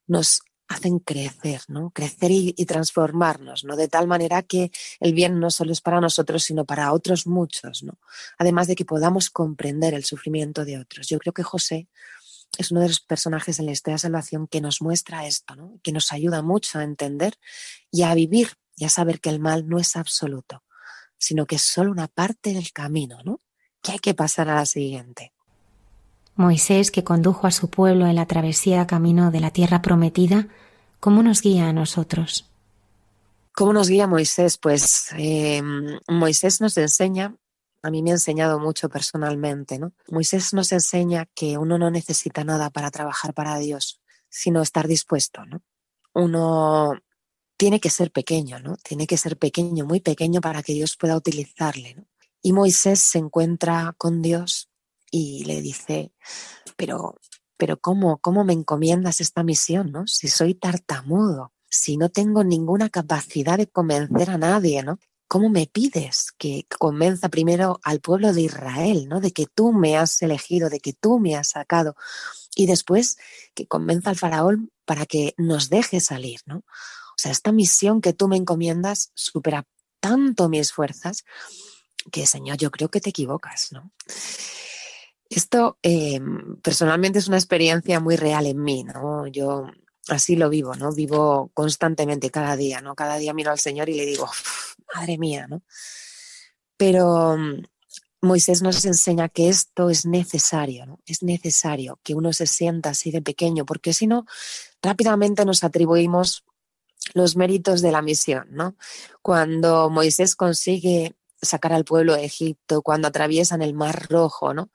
[0.08, 1.92] nos hacen crecer, ¿no?
[1.92, 3.76] Crecer y, transformarnos, ¿no?
[3.76, 7.84] De tal manera que el bien no solo es para nosotros, sino para otros muchos,
[7.84, 8.00] ¿no?
[8.38, 11.08] Además de que podamos comprender el sufrimiento de otros.
[11.08, 11.88] Yo creo que José
[12.58, 15.80] es uno de los personajes en la historia de salvación que nos muestra esto, ¿no?
[15.84, 17.36] Que nos ayuda mucho a entender
[17.92, 20.64] y a vivir y a saber que el mal no es absoluto,
[21.18, 23.42] sino que es solo una parte del camino, ¿no?
[23.82, 25.35] Que hay que pasar a la siguiente.
[26.36, 30.50] Moisés, que condujo a su pueblo en la travesía camino de la tierra prometida,
[31.00, 32.50] ¿cómo nos guía a nosotros?
[33.54, 34.58] ¿Cómo nos guía Moisés?
[34.58, 35.62] Pues eh,
[36.10, 37.36] Moisés nos enseña,
[37.82, 39.94] a mí me ha enseñado mucho personalmente, ¿no?
[40.10, 45.46] Moisés nos enseña que uno no necesita nada para trabajar para Dios, sino estar dispuesto,
[45.46, 45.62] ¿no?
[46.14, 47.00] Uno
[47.56, 48.76] tiene que ser pequeño, ¿no?
[48.76, 52.06] Tiene que ser pequeño, muy pequeño para que Dios pueda utilizarle, ¿no?
[52.42, 54.70] Y Moisés se encuentra con Dios
[55.18, 56.12] y le dice,
[56.76, 57.16] pero,
[57.56, 60.06] pero ¿cómo, cómo me encomiendas esta misión, no?
[60.08, 65.00] Si soy tartamudo, si no tengo ninguna capacidad de convencer a nadie, ¿no?
[65.30, 69.22] ¿Cómo me pides que convenza primero al pueblo de Israel, ¿no?
[69.22, 71.96] De que tú me has elegido, de que tú me has sacado
[72.54, 73.18] y después
[73.54, 76.58] que convenza al faraón para que nos deje salir, ¿no?
[76.58, 79.66] O sea, esta misión que tú me encomiendas supera
[80.02, 81.24] tanto mis fuerzas
[82.12, 83.94] que, Señor, yo creo que te equivocas, ¿no?
[85.30, 86.20] Esto eh,
[86.62, 89.28] personalmente es una experiencia muy real en mí, ¿no?
[89.28, 89.68] Yo
[90.08, 90.94] así lo vivo, ¿no?
[90.94, 92.96] Vivo constantemente cada día, ¿no?
[92.96, 94.30] Cada día miro al Señor y le digo,
[94.96, 95.64] madre mía, ¿no?
[96.78, 97.64] Pero mm,
[98.22, 101.00] Moisés nos enseña que esto es necesario, ¿no?
[101.06, 104.26] Es necesario que uno se sienta así de pequeño, porque si no,
[104.82, 106.44] rápidamente nos atribuimos
[107.14, 108.76] los méritos de la misión, ¿no?
[109.22, 114.70] Cuando Moisés consigue sacar al pueblo de Egipto, cuando atraviesan el Mar Rojo, ¿no?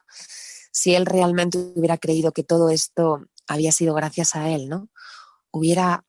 [0.73, 4.89] si él realmente hubiera creído que todo esto había sido gracias a él, ¿no?
[5.51, 6.05] Hubiera,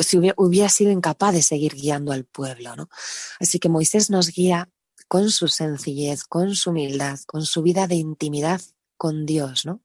[0.00, 2.88] si hubiera, sido incapaz de seguir guiando al pueblo, ¿no?
[3.38, 4.68] Así que Moisés nos guía
[5.08, 8.60] con su sencillez, con su humildad, con su vida de intimidad
[8.96, 9.82] con Dios, ¿no?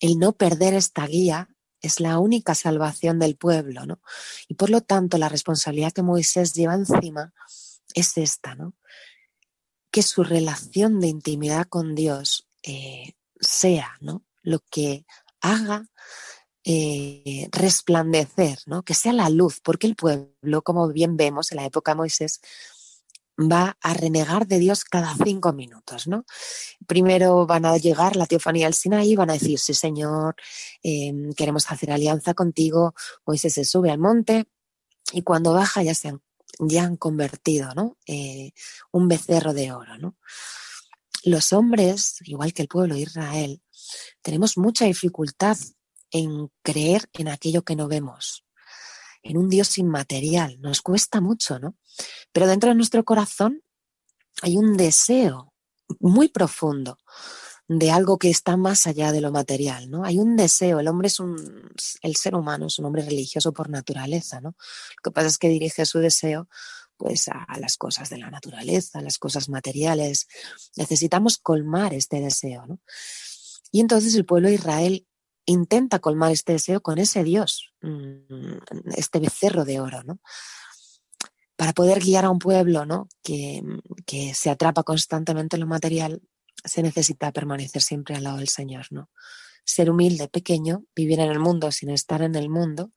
[0.00, 1.48] El no perder esta guía
[1.80, 4.00] es la única salvación del pueblo, ¿no?
[4.48, 7.32] Y por lo tanto, la responsabilidad que Moisés lleva encima
[7.94, 8.74] es esta, ¿no?
[9.92, 14.24] Que su relación de intimidad con Dios eh, sea, ¿no?
[14.42, 15.06] Lo que
[15.40, 15.88] haga
[16.64, 18.82] eh, resplandecer, ¿no?
[18.82, 22.40] Que sea la luz, porque el pueblo, como bien vemos en la época de Moisés,
[23.38, 26.24] va a renegar de Dios cada cinco minutos, ¿no?
[26.86, 30.36] Primero van a llegar la teofanía al Sinaí van a decir, sí, Señor,
[30.82, 32.94] em, queremos hacer alianza contigo.
[33.26, 34.46] Moisés se sube al monte
[35.12, 36.22] y cuando baja ya se han,
[36.58, 37.98] ya han convertido, ¿no?
[38.06, 38.52] Eh,
[38.90, 40.16] un becerro de oro.
[41.24, 43.62] Los hombres, igual que el pueblo de Israel,
[44.22, 45.56] tenemos mucha dificultad
[46.10, 48.44] en creer en aquello que no vemos.
[49.24, 50.60] en un Dios inmaterial.
[50.60, 51.76] Nos cuesta mucho, ¿no?
[52.32, 53.62] Pero dentro de nuestro corazón
[54.42, 55.54] hay un deseo
[56.00, 56.98] muy profundo
[57.78, 60.04] de algo que está más allá de lo material, ¿no?
[60.04, 61.70] Hay un deseo, el hombre es un,
[62.02, 64.50] el ser humano es un hombre religioso por naturaleza, ¿no?
[64.50, 66.48] Lo que pasa es que dirige su deseo
[66.96, 70.28] pues a las cosas de la naturaleza, a las cosas materiales.
[70.76, 72.78] Necesitamos colmar este deseo, ¿no?
[73.72, 75.06] Y entonces el pueblo de Israel
[75.46, 80.20] intenta colmar este deseo con ese Dios, mm, este becerro de oro, ¿no?
[81.56, 83.08] Para poder guiar a un pueblo, ¿no?
[83.22, 83.62] Que,
[84.06, 86.22] que se atrapa constantemente en lo material,
[86.64, 89.10] se necesita permanecer siempre al lado del Señor, ¿no?
[89.64, 92.90] Ser humilde, pequeño, vivir en el mundo sin estar en el mundo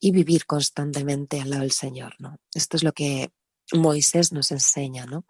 [0.00, 2.38] y vivir constantemente al lado del Señor, ¿no?
[2.52, 3.30] Esto es lo que
[3.72, 5.24] Moisés nos enseña, ¿no?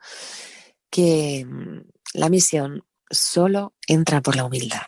[0.90, 1.80] Que mm,
[2.14, 4.82] la misión solo entra por la humildad.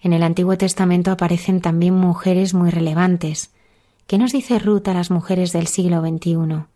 [0.00, 3.50] En el Antiguo Testamento aparecen también mujeres muy relevantes.
[4.06, 6.66] ¿Qué nos dice Ruth a las mujeres del siglo XXI?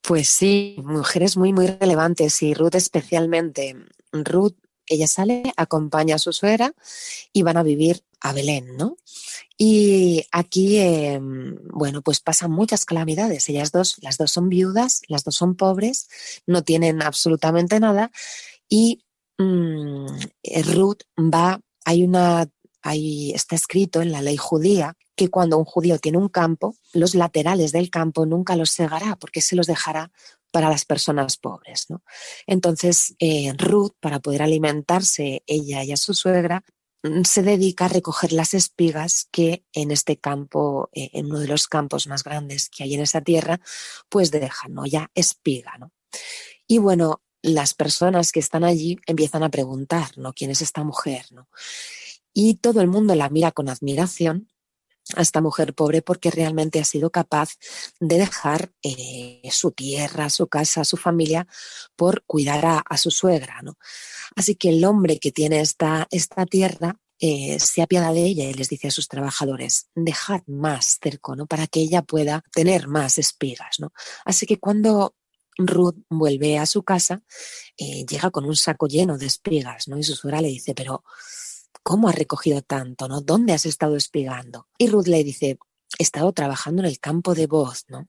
[0.00, 3.74] Pues sí, mujeres muy, muy relevantes y Ruth especialmente.
[4.24, 6.72] Ruth, ella sale, acompaña a su suegra
[7.32, 8.96] y van a vivir a Belén, ¿no?
[9.58, 13.48] Y aquí, em, bueno, pues pasan muchas calamidades.
[13.48, 16.08] Ellas dos, las dos son viudas, las dos son pobres,
[16.46, 18.10] no tienen absolutamente nada
[18.68, 19.04] y
[19.38, 20.06] mm,
[20.72, 22.48] Ruth va, hay una,
[22.86, 27.14] hay, está escrito en la ley judía que cuando un judío tiene un campo, los
[27.14, 30.12] laterales del campo nunca los segará porque se los dejará
[30.52, 31.86] para las personas pobres.
[31.88, 32.02] ¿no?
[32.46, 36.64] Entonces, eh, Ruth, para poder alimentarse ella y a su suegra,
[37.02, 41.48] mm, se dedica a recoger las espigas que en este campo, eh, en uno de
[41.48, 43.60] los campos más grandes que hay en esa tierra,
[44.08, 44.86] pues dejan, ¿no?
[44.86, 45.92] Ya espiga, ¿no?
[46.68, 50.32] Y bueno, las personas que están allí empiezan a preguntar, ¿no?
[50.32, 51.48] ¿Quién es esta mujer, ¿no?
[52.38, 54.52] Y todo el mundo la mira con admiración
[55.14, 57.54] a esta mujer pobre porque realmente ha sido capaz
[57.98, 61.46] de dejar eh, su tierra, su casa, su familia
[61.96, 63.62] por cuidar a, su suegra.
[63.62, 63.78] ¿no?
[64.34, 68.52] Así que el hombre que tiene esta, esta tierra eh, se apiada de ella y
[68.52, 71.46] les dice a sus trabajadores, dejad más cerco, ¿no?
[71.46, 73.94] Para que ella pueda tener más espigas, ¿no?
[74.26, 75.14] Así que cuando
[75.56, 77.22] Ruth vuelve a su casa,
[77.78, 79.96] eh, llega con un saco lleno de espigas, ¿no?
[79.96, 81.02] Y su suegra le dice, pero
[81.82, 83.08] ¿cómo has recogido tanto?
[83.08, 83.20] ¿no?
[83.20, 84.68] ¿Dónde has estado espigando?
[84.78, 85.58] Y Ruth le dice,
[85.98, 88.06] he estado trabajando en el campo de voz, ¿no?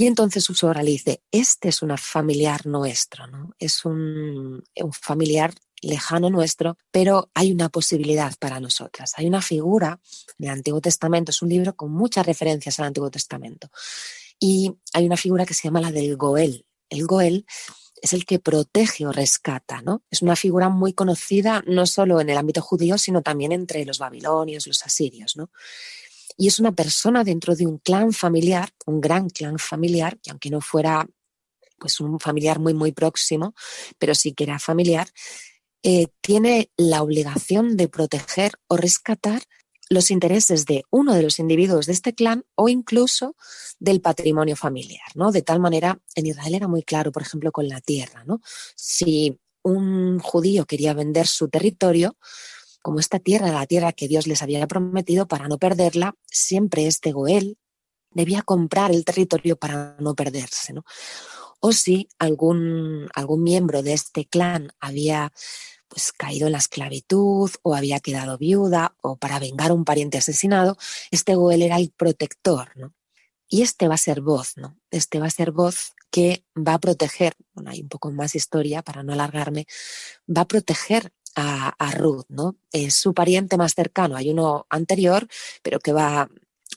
[0.00, 3.50] Y entonces su suegra le dice, este es un familiar nuestro, ¿no?
[3.58, 9.12] Es un, un familiar lejano nuestro, pero hay una posibilidad para nosotras.
[9.16, 10.00] Hay una figura
[10.38, 13.70] del Antiguo Testamento, es un libro con muchas referencias al Antiguo Testamento.
[14.38, 16.64] Y hay una figura que se llama la del Goel.
[16.90, 17.44] El Goel
[18.02, 20.02] es el que protege o rescata, ¿no?
[20.10, 23.98] Es una figura muy conocida no solo en el ámbito judío, sino también entre los
[23.98, 25.50] babilonios, los asirios, ¿no?
[26.36, 30.50] Y es una persona dentro de un clan familiar, un gran clan familiar, que aunque
[30.50, 31.06] no fuera
[31.78, 33.54] pues un familiar muy, muy próximo,
[33.98, 35.08] pero sí que era familiar,
[35.82, 39.42] eh, tiene la obligación de proteger o rescatar
[39.88, 43.36] los intereses de uno de los individuos de este clan o incluso
[43.78, 45.32] del patrimonio familiar, ¿no?
[45.32, 48.40] De tal manera, en Israel era muy claro, por ejemplo, con la tierra, ¿no?
[48.76, 52.16] Si un judío quería vender su territorio,
[52.82, 57.12] como esta tierra la tierra que Dios les había prometido, para no perderla, siempre este
[57.12, 57.58] Goel
[58.10, 60.84] debía comprar el territorio para no perderse, ¿no?
[61.60, 65.32] O si algún, algún miembro de este clan había
[65.88, 70.18] pues caído en la esclavitud o había quedado viuda o para vengar a un pariente
[70.18, 70.76] asesinado,
[71.10, 72.94] este Goel era el protector, ¿no?
[73.48, 74.78] Y este va a ser voz, ¿no?
[74.90, 78.82] Este va a ser voz que va a proteger, bueno, hay un poco más historia
[78.82, 79.66] para no alargarme,
[80.28, 82.56] va a proteger a, Ruth, ¿no?
[82.72, 85.28] Es su pariente más cercano, hay uno anterior,
[85.62, 86.28] pero que va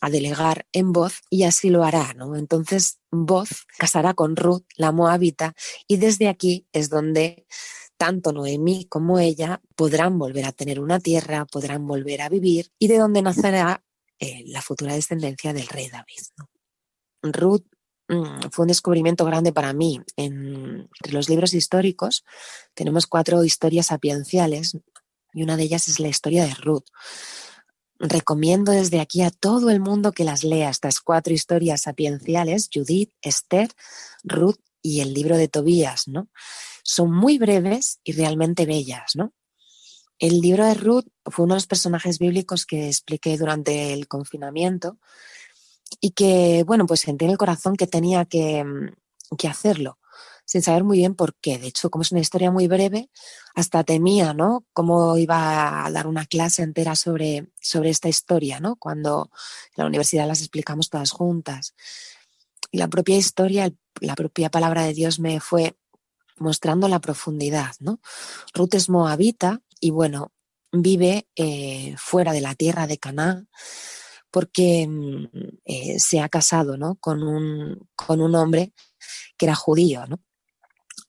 [0.02, 2.36] a delegar en voz y así lo hará, ¿no?
[2.36, 5.56] Entonces, voz casará con Ruth, la moabita,
[5.88, 7.46] y desde aquí es donde
[8.02, 12.88] tanto Noemí como ella podrán volver a tener una tierra, podrán volver a vivir y
[12.88, 13.84] de donde nacerá
[14.18, 16.24] eh, la futura descendencia del rey David.
[17.22, 17.68] Ruth
[18.08, 20.02] mm, fue un descubrimiento grande para mí.
[20.16, 22.24] entre los libros históricos
[22.74, 24.76] tenemos cuatro historias sapienciales
[25.32, 26.86] y una de ellas es la historia de Ruth.
[28.00, 33.12] Recomiendo desde aquí a todo el mundo que las lea, estas cuatro historias sapienciales, Judith,
[33.22, 33.70] Esther,
[34.24, 36.30] Ruth y el libro de Tobías, ¿no?
[36.84, 39.34] Son muy breves y realmente bellas, ¿no?
[40.20, 45.00] El libro de Ruth fue uno de los personajes bíblicos que expliqué durante el confinamiento
[46.00, 49.98] y que, bueno, pues sentí en el corazón que tenía que, mm, que hacerlo.
[50.44, 51.60] sin saber muy bien por qué.
[51.60, 53.10] De hecho, como es una historia muy breve,
[53.56, 54.66] hasta temía, ¿no?
[54.74, 58.76] Cómo iba a dar una clase entera sobre, sobre esta historia, ¿no?
[58.76, 59.30] Cuando
[59.78, 61.74] en la universidad las explicamos todas juntas.
[62.72, 63.72] Y la propia historia,
[64.02, 65.76] la propia palabra de Dios me fue
[66.42, 68.00] mostrando la profundidad, ¿no?
[68.54, 70.32] Ruth es moabita y bueno,
[70.72, 73.50] vive eh, fuera de la tierra de Canaán
[74.32, 75.26] porque mm,
[75.66, 76.96] eh, se ha casado ¿no?
[76.96, 78.74] con, un, con un hombre
[79.38, 80.20] que era judío, ¿no?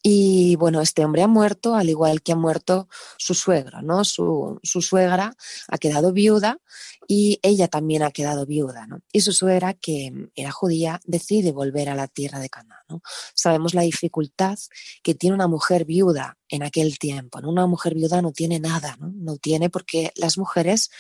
[0.05, 2.89] Y bueno, este hombre ha muerto, al igual que ha muerto
[3.19, 4.05] su suegro, ¿no?
[4.05, 5.37] Su, suegra
[5.69, 6.59] ha quedado viuda
[7.07, 9.01] y ella también ha quedado viuda, ¿no?
[9.13, 13.01] Y su suegra, que era judía, decide volver a la tierra de Canaán, ¿no?
[13.35, 14.59] Sabemos la dificultad
[15.05, 17.51] que tiene una mujer viuda en aquel tiempo, ¿no?
[17.51, 19.13] Una mujer viuda no tiene nada, ¿no?
[19.15, 20.91] No tiene porque las mujeres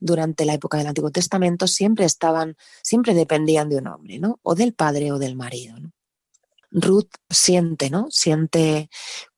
[0.00, 4.40] durante la época del Antiguo Testamento siempre estaban, siempre dependían de un hombre, ¿no?
[4.42, 5.92] O del padre o del marido, ¿no?
[6.72, 8.06] Ruth siente, ¿no?
[8.10, 8.88] Siente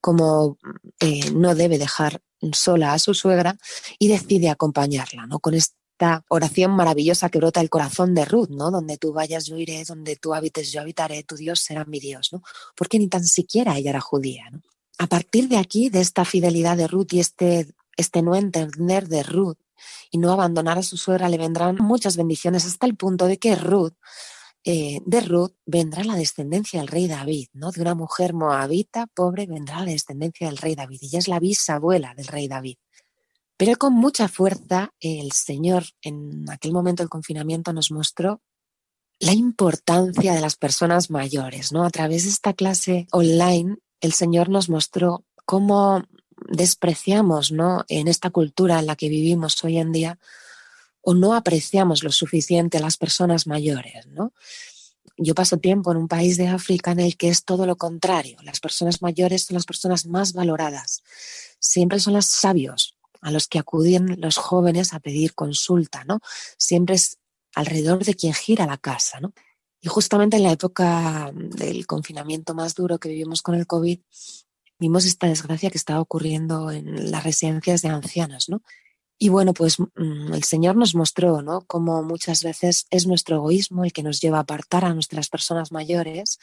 [0.01, 0.59] como
[1.01, 2.23] eh, no debe dejar
[2.53, 3.57] sola a su suegra
[3.99, 5.41] y decide acompañarla, ¿no?
[5.41, 8.71] Con esta oración maravillosa que brota el corazón de Ruth, ¿no?
[8.71, 12.33] Donde tú vayas, yo iré, donde tú habites, yo habitaré, tu Dios será mi Dios,
[12.33, 12.43] ¿no?
[12.77, 14.61] Porque ni tan siquiera ella era judía, ¿no?
[14.99, 17.67] A partir de aquí, de esta fidelidad de Ruth y este,
[17.97, 19.59] este no entender de Ruth
[20.11, 23.57] y no abandonar a su suegra, le vendrán muchas bendiciones hasta el punto de que
[23.57, 23.95] Ruth
[24.65, 27.71] eh, de Ruth vendrá la descendencia del rey David, ¿no?
[27.71, 31.01] De una mujer moabita pobre vendrá la descendencia del rey David.
[31.03, 32.77] Ella es la bisabuela del rey David.
[33.57, 38.41] Pero con mucha fuerza el Señor en aquel momento del confinamiento nos mostró
[39.21, 41.85] la importancia de las personas mayores, ¿no?
[41.85, 46.03] A través de esta clase online el Señor nos mostró cómo
[46.49, 47.85] despreciamos, ¿no?
[47.89, 50.19] En esta cultura en la que vivimos hoy en día,
[51.05, 54.33] o no apreciamos lo suficiente a las personas mayores, ¿no?
[55.17, 58.39] Yo paso tiempo en un país de África en el que es todo lo contrario.
[58.43, 61.03] Las personas mayores son las personas más valoradas.
[61.61, 66.21] Siempre son los sabios a los que acuden los jóvenes a pedir consulta, ¿no?
[66.57, 67.19] Siempre es
[67.55, 69.33] alrededor de quien gira la casa, ¿no?
[69.81, 74.01] Y justamente en la época del confinamiento más duro que vivimos con el COVID,
[74.79, 78.63] vimos esta desgracia que estaba ocurriendo en las residencias de ancianos, ¿no?
[79.19, 81.63] Y bueno, pues mm, el Señor nos mostró, ¿no?
[81.67, 85.73] Cómo muchas veces es nuestro egoísmo el que nos lleva a apartar a nuestras personas
[85.73, 86.39] mayores,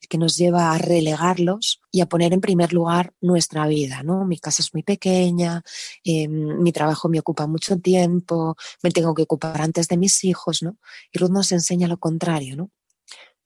[0.00, 4.24] el que nos lleva a relegarlos y a poner en primer lugar nuestra vida, ¿no?
[4.24, 5.62] Mi casa es muy pequeña,
[6.04, 10.62] em, mi trabajo me ocupa mucho tiempo, me tengo que ocupar antes de mis hijos,
[10.62, 10.78] ¿no?
[11.12, 12.70] Y Ruth nos enseña lo contrario, ¿no?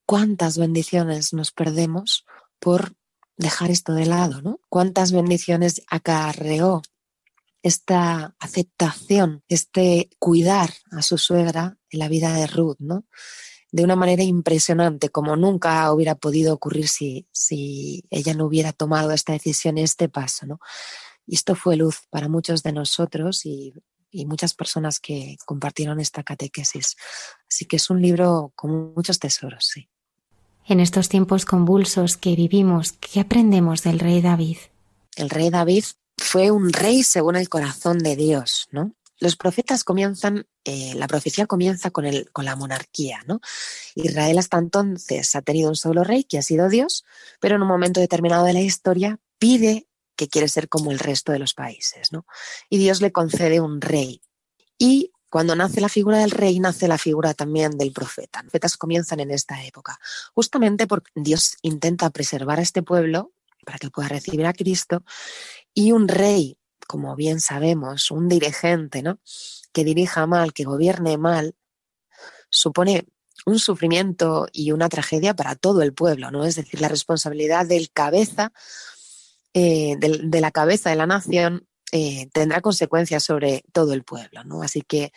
[0.07, 2.27] ¿Cuántas bendiciones nos perdemos
[2.59, 2.95] por
[3.37, 4.61] dejar esto de lado, ¿no?
[4.69, 6.83] ¿Cuántas bendiciones acarreó
[7.63, 13.05] esta aceptación, este cuidar a su suegra en la vida de Ruth, ¿no?
[13.71, 19.13] De una manera impresionante, como nunca hubiera podido ocurrir si, si ella no hubiera tomado
[19.13, 20.61] esta decisión y este paso, ¿no?
[21.27, 23.73] Y esto fue luz para muchos de nosotros y,
[24.11, 26.97] y muchas personas que compartieron esta catequesis.
[27.49, 29.89] Así que es un libro con muchos tesoros, sí.
[30.67, 34.59] En estos tiempos convulsos que vivimos, ¿qué aprendemos del rey David?
[35.17, 35.85] El rey David
[36.33, 38.95] fue un rey según el corazón de Dios, ¿no?
[39.20, 43.43] Los profetas comienzan, eh, la profecía comienza con, el, con la monarquía, ¿no?
[43.95, 47.05] Israel hasta entonces ha tenido un solo rey que ha sido Dios,
[47.39, 51.33] pero en un momento determinado de la historia pide que quiere ser como el resto
[51.33, 52.24] de los países, ¿no?
[52.70, 54.22] Y Dios le concede un rey.
[54.78, 58.39] Y cuando nace la figura del rey, nace la figura también del profeta.
[58.39, 60.01] Los profetas comienzan en esta época,
[60.33, 63.33] justamente porque Dios intenta preservar a este pueblo
[63.65, 65.05] para que pueda recibir a Cristo
[65.75, 66.57] y un rey,
[66.87, 69.21] como bien sabemos, un dirigente, ¿no?
[69.73, 71.55] Que dirija mal, que gobierne mal,
[72.51, 73.07] supone
[73.47, 76.45] un sufrimiento y una tragedia para todo el pueblo, ¿no?
[76.45, 78.53] Es decir, la responsabilidad del cabeza,
[79.55, 84.63] eh, de, la cabeza de la nación, eh, tendrá consecuencias sobre todo el pueblo, ¿no?
[84.63, 85.13] Así que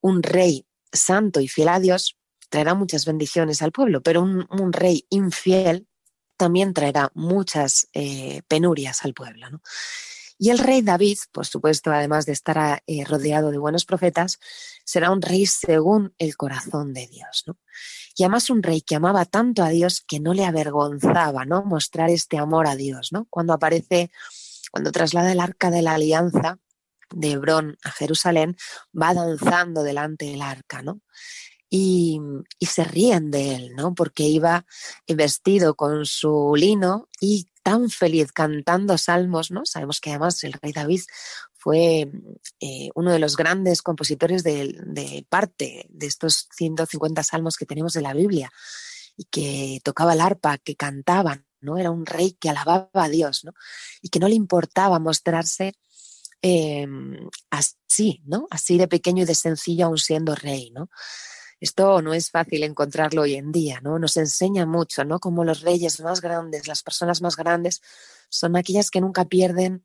[0.00, 2.16] un rey santo y fiel a Dios
[2.50, 5.86] traerá muchas bendiciones al pueblo, pero un, rey infiel
[6.40, 9.50] también traerá muchas eh, penurias al pueblo.
[9.50, 9.60] ¿no?
[10.38, 14.38] Y el rey David, por supuesto, además de estar eh, rodeado de buenos profetas,
[14.86, 17.44] será un rey según el corazón de Dios.
[17.46, 17.58] ¿no?
[18.16, 21.62] Y además un rey que amaba tanto a Dios que no le avergonzaba ¿no?
[21.62, 23.12] mostrar este amor a Dios.
[23.12, 23.26] ¿no?
[23.28, 24.10] Cuando aparece,
[24.72, 26.58] cuando traslada el arca de la alianza
[27.10, 28.56] de Hebrón a Jerusalén,
[28.98, 31.02] va danzando delante del arca, ¿no?
[31.70, 32.20] Y,
[32.60, 33.94] se ríen de él, ¿no?
[33.94, 34.66] Porque iba
[35.08, 39.64] vestido con su lino y tan feliz cantando salmos, ¿no?
[39.64, 41.02] Sabemos que además el rey David
[41.52, 42.10] fue
[42.60, 48.02] eh, uno de los grandes compositores de, parte de estos 150 salmos que tenemos de
[48.02, 48.50] la Biblia
[49.16, 51.78] y que tocaba el arpa, que cantaban, ¿no?
[51.78, 53.52] Era un rey que alababa a Dios, ¿no?
[54.00, 55.74] Y que no le importaba mostrarse
[56.42, 58.48] em, así, ¿no?
[58.50, 60.88] Así de pequeño y de sencillo aún siendo rey, ¿no?
[61.60, 63.98] Esto no es fácil encontrarlo hoy en día, ¿no?
[63.98, 65.20] Nos enseña mucho, ¿no?
[65.20, 67.82] Como los reyes más grandes, las personas más grandes,
[68.30, 69.84] son aquellas que nunca pierden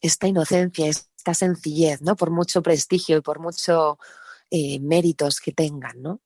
[0.00, 2.16] esta inocencia, esta sencillez, ¿no?
[2.16, 3.98] Por mucho prestigio y por mucho
[4.50, 6.20] eh, méritos que tengan, ¿no?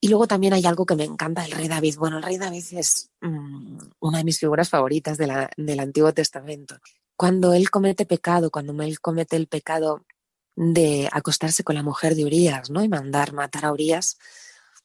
[0.00, 1.96] Y luego también hay algo que me encanta del rey David.
[1.98, 6.76] Bueno, el rey David es mm, una de mis figuras favoritas del Antiguo Testamento.
[7.16, 10.04] Cuando él comete pecado, cuando él comete el pecado
[10.60, 12.82] de acostarse con la mujer de Urias, ¿no?
[12.82, 14.18] Y mandar matar a Urias.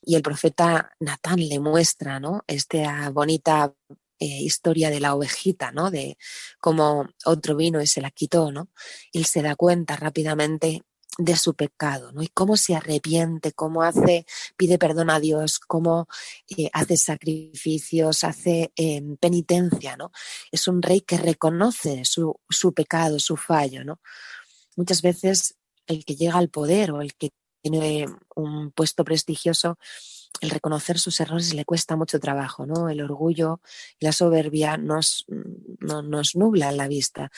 [0.03, 2.43] Y el profeta Natán le muestra, ¿no?
[2.45, 3.73] Esta bonita
[4.19, 5.89] eh, historia de la ovejita, ¿no?
[5.89, 6.19] De
[6.59, 8.69] cómo otro vino y se la quitó, ¿no?
[9.13, 10.83] Él se da cuenta rápidamente
[11.17, 12.21] de su pecado, ¿no?
[12.21, 16.07] Y cómo se arrepiente, cómo hace, pide perdón a Dios, cómo
[16.55, 20.11] eh, hace sacrificios, hace em, penitencia, ¿no?
[20.51, 23.99] Es un rey que reconoce su, su, pecado, su fallo, ¿no?
[24.75, 25.55] Muchas veces
[25.87, 27.31] el que llega al poder o el que
[27.61, 29.77] tiene un puesto prestigioso,
[30.41, 32.89] el reconocer sus errores le cuesta mucho trabajo, ¿no?
[32.89, 33.61] El orgullo
[33.99, 35.25] y la soberbia nos,
[35.79, 37.31] nos nublan la vista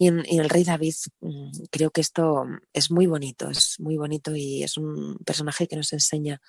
[0.00, 4.34] y en, el rey David mm, creo que esto es muy bonito, es muy bonito
[4.34, 6.40] y es un personaje que nos enseña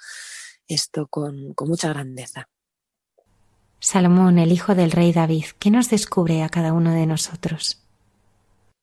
[0.69, 2.47] esto con, mucha grandeza.
[3.81, 7.83] Salomón, el hijo del rey David, ¿qué nos descubre a cada uno de nosotros?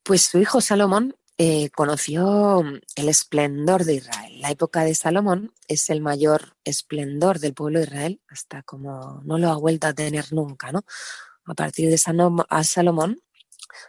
[0.03, 2.65] Pues su hijo Salomón eh, conoció
[2.97, 4.41] el esplendor de Israel.
[4.41, 9.39] La época de Salomón es el mayor esplendor del pueblo de Israel, hasta como no
[9.39, 10.83] lo ha vuelto a tener nunca, ¿no?
[11.47, 13.23] A partir de Salomón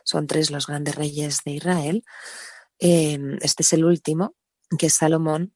[0.04, 2.04] son tres los grandes reyes de Israel.
[2.78, 4.36] Em, este es el último,
[4.78, 5.54] que es Salomón,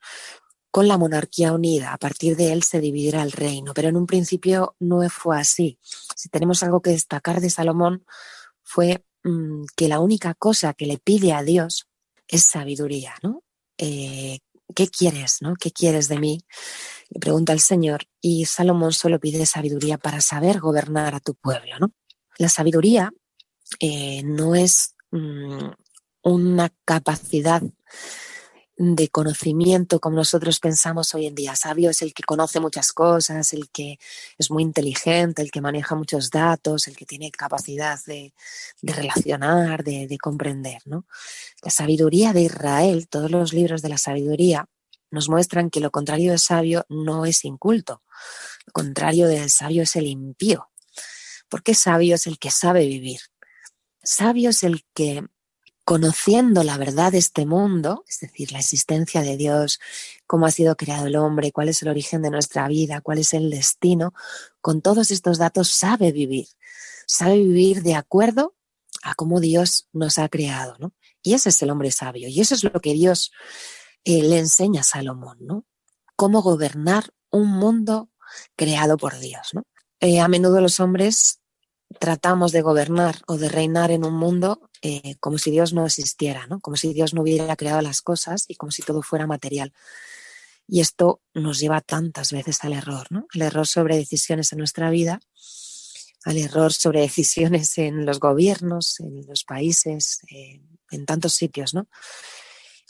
[0.72, 1.94] con la monarquía unida.
[1.94, 5.80] A partir de él se dividirá el reino, pero en un principio no fue así.
[6.16, 8.06] Si tenemos algo que destacar de Salomón,
[8.64, 11.88] fue mm, que la única cosa que le pide a Dios
[12.28, 13.44] es sabiduría, ¿no?
[13.78, 14.40] Eh,
[14.76, 15.56] ¿Qué quieres, no?
[15.56, 16.40] ¿Qué quieres de mí?
[17.10, 21.78] Le pregunta el Señor y Salomón solo pide sabiduría para saber gobernar a tu pueblo,
[21.80, 21.92] ¿no?
[22.38, 23.12] La sabiduría
[23.80, 25.70] eh, no es mm,
[26.24, 27.62] una capacidad
[28.84, 31.56] de conocimiento como nosotros pensamos hoy en día.
[31.56, 33.98] Sabio es el que conoce muchas cosas, el que
[34.38, 38.34] es muy inteligente, el que maneja muchos datos, el que tiene capacidad de,
[38.82, 40.82] relacionar, de, de comprender.
[40.86, 41.06] ¿no?
[41.62, 44.68] La sabiduría de Israel, todos los libros de la sabiduría,
[45.10, 48.04] nos muestran que lo contrario de sabio no es inculto.
[48.66, 50.70] Lo contrario del sabio es el impío.
[51.50, 53.20] Porque sabio es el que sabe vivir,
[54.04, 55.26] Sabio es el que,
[55.86, 59.80] conociendo la verdad de este mundo, es decir, la existencia de Dios,
[60.26, 63.34] cómo ha sido creado el hombre, cuál es el origen de nuestra vida, cuál es
[63.34, 64.14] el destino,
[64.62, 66.48] con todos estos datos sabe vivir,
[67.06, 68.56] sabe vivir de acuerdo
[69.04, 70.94] a cómo Dios nos ha creado, ¿no?
[71.22, 73.32] Y ese es el hombre sabio, y eso es lo que Dios
[74.06, 75.66] eh, le enseña a Salomón, ¿no?
[76.16, 78.10] Cómo gobernar un mundo
[78.56, 79.66] creado por Dios, ¿no?
[80.00, 81.40] Eh, a menudo los hombres
[82.00, 86.48] tratamos de gobernar o de reinar en un mundo eh, como si Dios no existiera,
[86.48, 86.60] ¿no?
[86.60, 89.74] como si Dios no hubiera creado las cosas y como si todo fuera material.
[90.68, 93.28] Y esto nos lleva tantas veces al error, ¿no?
[93.34, 95.20] al error sobre decisiones en nuestra vida,
[96.26, 101.74] al error sobre decisiones en los gobiernos, en los países, eh, en tantos sitios.
[101.74, 101.88] ¿no?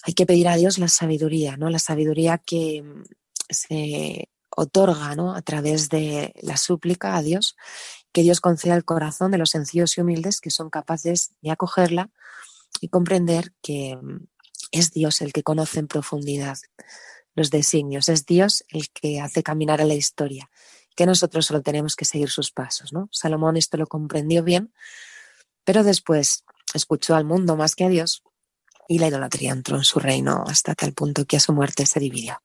[0.04, 1.70] Hay que pedir a Dios la sabiduría, ¿no?
[1.70, 2.84] la sabiduría que
[3.49, 5.36] se otorga ¿no?
[5.36, 7.56] a través de la súplica a Dios
[8.14, 12.11] que Dios conceda el corazón de los sencillos y humildes que son capaces de acogerla
[12.80, 14.28] y comprender que mm,
[14.72, 16.57] es Dios el que conoce en profundidad
[17.36, 20.49] los designios, es Dios el que hace caminar a la historia,
[20.95, 22.93] que nosotros solo tenemos que seguir sus pasos.
[22.93, 23.09] ¿no?
[23.11, 24.72] Salomón esto lo comprendió bien,
[25.64, 26.45] pero después
[26.76, 28.24] escuchó al mundo más que a Dios
[28.88, 31.99] y la idolatría entró en su reino hasta tal punto que a su muerte se
[31.99, 32.41] dividió.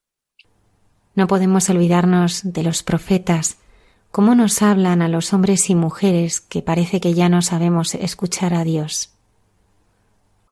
[1.15, 3.57] No podemos olvidarnos de los profetas
[4.11, 8.55] ¿Cómo nos hablan a los hombres y mujeres que parece que ya no sabemos escuchar
[8.55, 9.11] a Dios?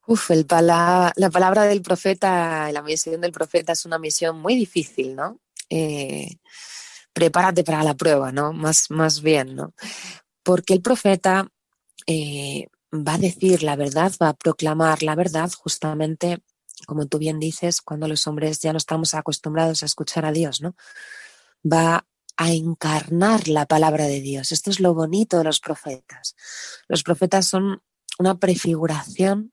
[0.06, 5.16] Uf, el la palabra del profeta, la misión del profeta es una misión muy difícil,
[5.16, 5.40] ¿no?
[5.68, 6.36] Eh,
[7.12, 8.52] prepárate para la prueba, ¿no?
[8.52, 9.72] Más, más bien, ¿no?
[10.42, 11.48] Porque el profeta
[12.06, 16.38] eh, va a decir la verdad, va a proclamar la verdad justamente,
[16.86, 20.60] como tú bien dices, cuando los hombres ya no estamos acostumbrados a escuchar a Dios,
[20.60, 20.76] ¿no?
[21.64, 22.06] Va
[22.36, 24.52] a encarnar la palabra de Dios.
[24.52, 26.36] Esto es lo bonito de los profetas.
[26.88, 27.82] Los profetas son
[28.18, 29.52] una prefiguración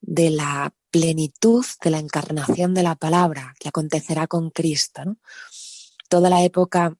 [0.00, 5.16] de la plenitud de la encarnación de la palabra que acontecerá con Cristo.
[6.08, 6.96] Toda la época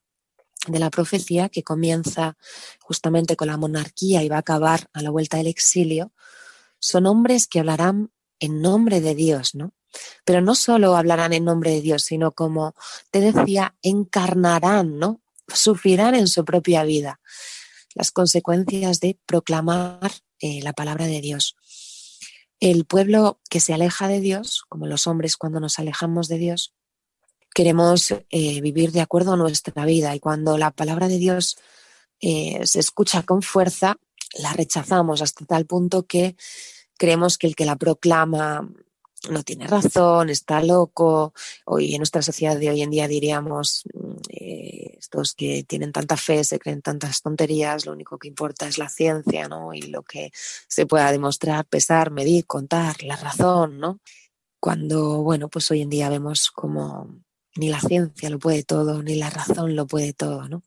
[0.67, 2.37] de la profecía que comienza
[2.81, 6.13] justamente con la monarquía y va a acabar a la vuelta del exilio,
[6.79, 9.73] son hombres que hablarán en nombre de Dios, ¿no?
[10.25, 12.75] Pero no solo hablarán en nombre de Dios, sino como
[13.11, 15.21] te decía, encarnarán, ¿no?
[15.49, 17.21] Sufrirán en su propia vida
[17.95, 21.57] las consecuencias de proclamar eh, la palabra de Dios.
[22.61, 26.75] El pueblo que se aleja de Dios, como los hombres cuando nos alejamos de Dios,
[27.55, 31.57] queremos eh, vivir de acuerdo a nuestra vida y cuando la palabra de Dios
[32.21, 33.97] eh, se escucha con fuerza,
[34.39, 36.37] la rechazamos hasta tal punto que
[36.97, 38.69] creemos que el que la proclama
[39.31, 41.33] no tiene razón, está loco.
[41.65, 46.17] Hoy en nuestra sociedad de hoy en día diríamos, mm, eh, estos que tienen tanta
[46.17, 49.75] fe, se creen tantas tonterías, lo único que importa es la ciencia, ¿no?
[49.75, 50.33] Y lo que
[50.69, 54.01] se pueda demostrar, pesar, medir, contar, la razón, ¿no?
[54.61, 57.23] Cuando, bueno, pues hoy en día vemos como
[57.57, 60.63] ni la ciencia lo puede todo, ni la razón lo puede todo, ¿no?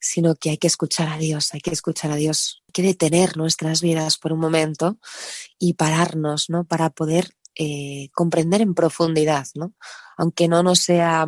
[0.00, 3.36] Sino que hay que escuchar a Dios, hay que escuchar a Dios, hay que detener
[3.36, 4.98] nuestras vidas por un momento
[5.58, 6.64] y pararnos, ¿no?
[6.64, 7.30] Para poder
[7.60, 9.74] eh, comprender en profundidad, ¿no?
[10.16, 11.26] Aunque no nos sea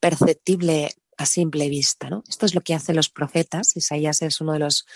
[0.00, 2.24] perceptible a simple vista, ¿no?
[2.26, 3.76] Esto es lo que hacen los profetas.
[3.76, 4.86] Isaías es uno de los,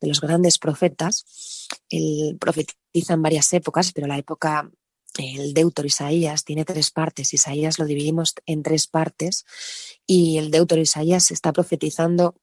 [0.00, 1.68] de los grandes profetas.
[1.90, 4.70] Él profetiza en varias épocas, pero la época
[5.18, 7.34] el Deutor Isaías tiene tres partes.
[7.34, 9.44] Isaías lo dividimos en tres partes
[10.06, 12.36] y el Deutor Isaías está profetizando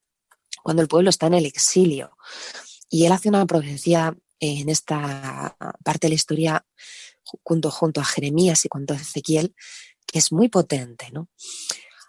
[0.62, 2.18] cuando el pueblo está en el exilio.
[2.90, 6.66] Y él hace una profecía en esta parte de la historia
[7.44, 9.56] junto, a Jeremías y junto a Ezequiel,
[10.06, 11.10] que es muy potente.
[11.12, 11.30] ¿no?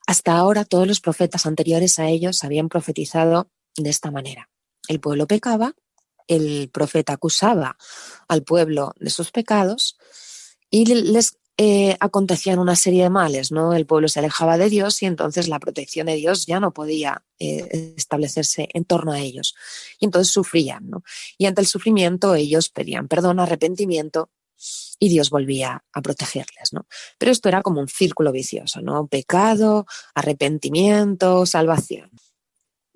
[0.06, 4.50] Hasta ahora todos los profetas anteriores a ellos habían profetizado de esta manera.
[4.88, 5.74] El pueblo pecaba,
[6.26, 7.76] el profeta acusaba
[8.28, 9.96] al pueblo de sus pecados
[10.70, 13.74] y les eh, acontecían una serie de males, ¿no?
[13.74, 17.24] El pueblo se alejaba de Dios y entonces la protección de Dios ya no podía
[17.38, 19.54] eh, establecerse en torno a ellos.
[20.00, 21.04] Y entonces sufrían, ¿no?
[21.38, 24.30] Y ante el sufrimiento ellos pedían perdón, arrepentimiento
[24.98, 26.86] y Dios volvía a protegerles, ¿no?
[27.18, 29.06] Pero esto era como un círculo vicioso, ¿no?
[29.06, 32.10] Pecado, arrepentimiento, salvación.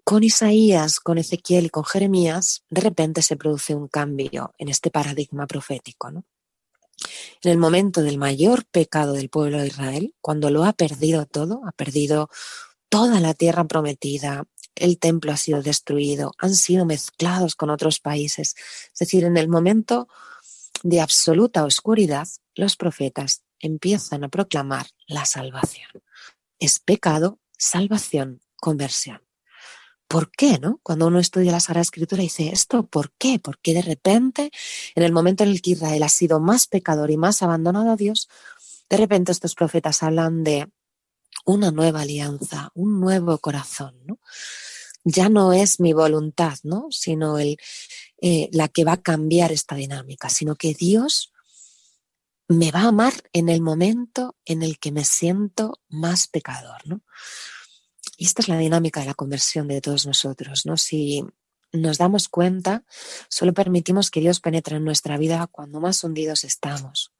[0.04, 4.90] Con Isaías, con Ezequiel y con Jeremías, de repente se produce un cambio en este
[4.90, 6.24] paradigma profético, ¿no?
[7.42, 11.62] En el momento del mayor pecado del pueblo de Israel, cuando lo ha perdido todo,
[11.66, 12.28] ha perdido
[12.88, 14.44] toda la tierra prometida,
[14.74, 18.54] el templo ha sido destruido, han sido mezclados con otros países.
[18.92, 20.08] Es decir, en el momento
[20.82, 25.90] de absoluta oscuridad, los profetas empiezan a proclamar la salvación.
[26.58, 29.22] Es pecado, salvación, conversión.
[30.08, 30.80] ¿Por qué, no?
[30.82, 33.38] Cuando uno estudia la Sagrada Escritura dice esto, ¿por qué?
[33.38, 34.50] Porque de repente,
[34.94, 37.96] en el momento en el que Israel ha sido más pecador y más abandonado a
[37.96, 38.28] Dios,
[38.88, 40.70] de repente estos profetas hablan de
[41.44, 44.18] una nueva alianza, un nuevo corazón, ¿no?
[45.04, 46.88] Ya no es mi voluntad, ¿no?
[46.90, 47.58] Sino el,
[48.20, 51.32] eh, la que va a cambiar esta dinámica, sino que Dios
[52.48, 57.02] me va a amar en el momento en el que me siento más pecador, ¿no?
[58.16, 60.76] Y esta es la dinámica de la conversión de todos nosotros, ¿no?
[60.76, 61.24] Si
[61.72, 62.84] nos damos cuenta,
[63.28, 67.12] solo permitimos que Dios penetre en nuestra vida cuando más hundidos estamos,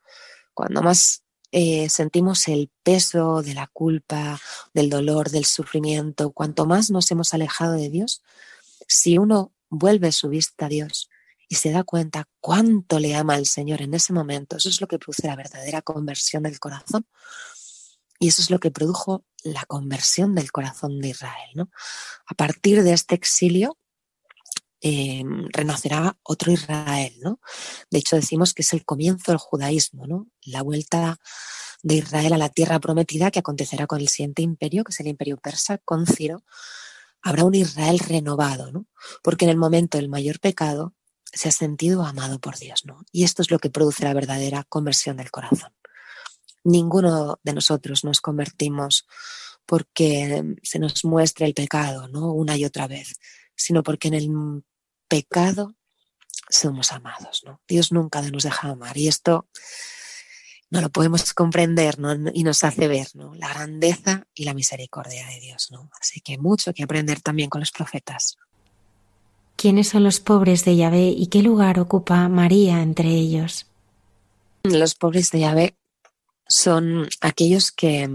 [0.54, 1.22] cuando más
[1.52, 4.40] eh, sentimos el peso de la culpa,
[4.74, 8.22] del dolor, del sufrimiento, cuanto más nos hemos alejado de Dios,
[8.86, 11.08] si uno vuelve su vista a Dios
[11.48, 14.86] y se da cuenta cuánto le ama el Señor en ese momento, eso es lo
[14.86, 17.06] que produce la verdadera conversión del corazón.
[18.20, 21.50] Y eso es lo que produjo la conversión del corazón de Israel.
[21.54, 21.70] ¿no?
[22.26, 23.78] A partir de este exilio,
[24.80, 27.40] eh, renacerá otro Israel, ¿no?
[27.90, 30.28] De hecho, decimos que es el comienzo del judaísmo, ¿no?
[30.42, 31.18] La vuelta
[31.82, 35.08] de Israel a la tierra prometida que acontecerá con el siguiente imperio, que es el
[35.08, 36.44] imperio persa, con Ciro,
[37.28, 38.86] habrá un Israel renovado, ¿no?
[39.22, 43.04] Porque en el momento del mayor pecado se ha sentido amado por Dios, ¿no?
[43.12, 45.70] Y esto es lo que produce la verdadera conversión del corazón.
[46.64, 49.06] Ninguno de nosotros nos convertimos
[49.66, 52.32] porque se nos muestre el pecado, ¿no?
[52.32, 53.20] Una y otra vez,
[53.54, 54.64] sino porque en el
[55.06, 55.74] pecado
[56.48, 57.60] somos amados, ¿no?
[57.68, 59.48] Dios nunca nos deja amar y esto
[60.70, 62.14] no lo podemos comprender ¿no?
[62.32, 63.34] y nos hace ver ¿no?
[63.34, 65.70] la grandeza y la misericordia de Dios.
[65.70, 65.90] ¿no?
[66.00, 68.36] Así que mucho que aprender también con los profetas.
[69.56, 73.66] ¿Quiénes son los pobres de Yahvé y qué lugar ocupa María entre ellos?
[74.62, 75.76] Los pobres de Yahvé
[76.46, 78.08] son aquellos que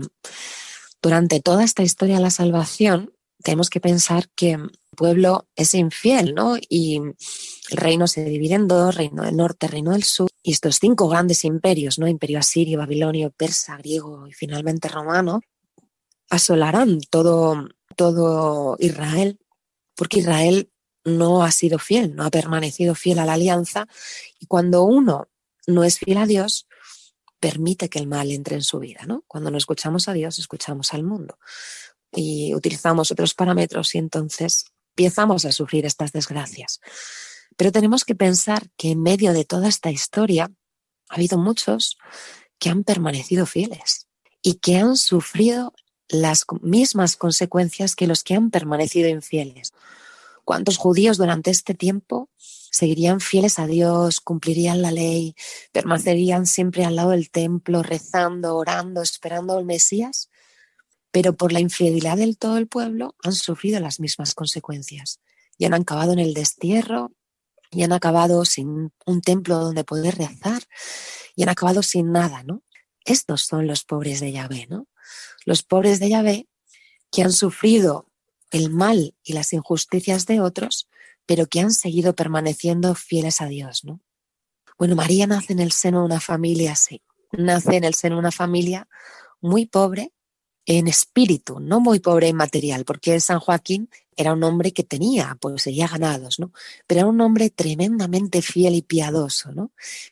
[1.02, 3.13] durante toda esta historia de la salvación
[3.44, 6.56] tenemos que pensar que el pueblo es infiel, ¿no?
[6.70, 10.80] Y el reino se divide en dos, reino del norte, reino del sur, y estos
[10.80, 12.08] cinco grandes imperios, ¿no?
[12.08, 15.42] Imperio asirio, babilonio, persa, griego y finalmente romano,
[16.30, 19.40] asolarán todo, todo Israel,
[19.96, 20.72] porque Israel
[21.04, 23.88] no ha sido fiel, no ha permanecido fiel a la alianza
[24.40, 25.28] y cuando uno
[25.68, 26.66] no es fiel a Dios,
[27.42, 29.26] permite que el mal entre en su vida, ¿no?
[29.28, 31.38] Cuando no escuchamos a Dios, escuchamos al mundo
[32.16, 36.80] y utilizamos otros parámetros y entonces empezamos a sufrir estas desgracias.
[37.58, 40.52] Pero tenemos que pensar que en medio de toda esta historia
[41.10, 41.98] ha habido muchos
[42.60, 44.08] que han permanecido fieles
[44.42, 45.74] y que han sufrido
[46.08, 49.74] las mismas consecuencias que los que han permanecido infieles.
[50.44, 55.36] ¿Cuántos judíos durante este tiempo seguirían fieles a Dios, cumplirían la ley,
[55.72, 60.30] permanecerían siempre al lado del templo, rezando, orando, esperando al Mesías?
[61.14, 65.20] Pero por la infidelidad del todo el pueblo han sufrido las mismas consecuencias
[65.60, 67.12] y han acabado en el destierro
[67.70, 70.64] y han acabado sin un templo donde poder rezar
[71.36, 72.64] y han acabado sin nada, ¿no?
[73.06, 74.88] Estos son los pobres de Yahvé, ¿no?
[75.46, 76.48] Los pobres de Yahvé
[77.12, 78.08] que han sufrido
[78.50, 80.90] el mal y las injusticias de otros,
[81.28, 84.02] pero que han seguido permaneciendo fieles a Dios, ¿no?
[84.80, 87.04] Bueno, María nace en el seno de una familia así.
[87.32, 88.88] Nace en el seno de una familia
[89.42, 90.12] muy pobre
[90.66, 95.38] en espíritu, no muy pobre en material, porque San Joaquín era un hombre que tenía,
[95.58, 96.52] seguía ganados, ¿no?
[96.88, 99.72] Pero era un hombre tremendamente fiel y piadoso, ¿no?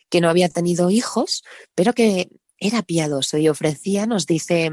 [0.09, 1.43] Que no había tenido hijos,
[1.75, 4.71] pero que era piadoso y ofrecía, nos dice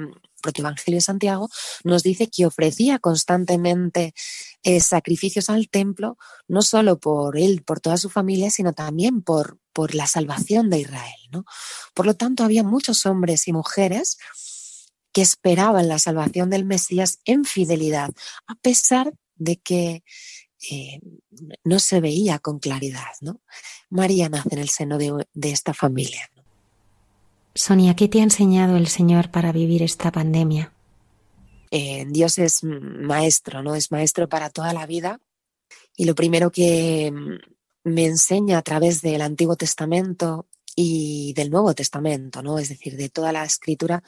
[0.54, 1.48] Evangelio de Santiago,
[1.84, 4.14] nos dice que ofrecía constantemente
[4.62, 6.16] eh, sacrificios al templo,
[6.46, 10.80] no solo por él, por toda su familia, sino también por, por la salvación de
[10.80, 11.20] Israel.
[11.32, 11.44] ¿no?
[11.94, 14.18] Por lo tanto, había muchos hombres y mujeres
[15.12, 18.11] que esperaban la salvación del Mesías en fidelidad,
[18.46, 20.02] a pesar de que
[20.70, 21.00] eh,
[21.64, 23.12] no se veía con claridad.
[23.20, 23.40] ¿no?
[23.90, 26.30] María nace en el seno de, de esta familia.
[27.54, 30.72] Sonia, ¿qué te ha enseñado el Señor para vivir esta pandemia?
[31.70, 33.74] Eh, Dios es maestro, ¿no?
[33.74, 35.20] Es maestro para toda la vida.
[35.96, 40.46] Y lo primero que mm, me enseña a través del Antiguo Testamento
[40.76, 42.59] y del Nuevo Testamento, ¿no?
[42.59, 44.02] Es decir, de toda la escritura,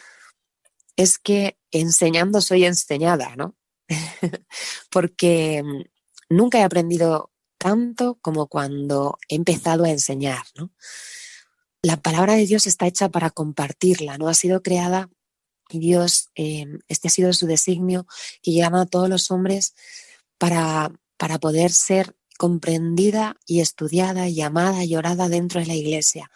[1.02, 3.56] es que enseñando soy enseñada, ¿no?
[4.90, 5.82] Porque mm,
[6.34, 10.72] nunca he aprendido tanto como cuando he empezado a enseñar, ¿no?
[11.82, 15.08] la palabra de Dios está hecha para compartirla, no ha sido creada
[15.68, 18.06] y Dios, eh, este ha sido su designio,
[18.42, 19.74] que llama a todos los hombres
[20.36, 26.30] para, para poder ser comprendida y estudiada y amada y orada dentro de la iglesia.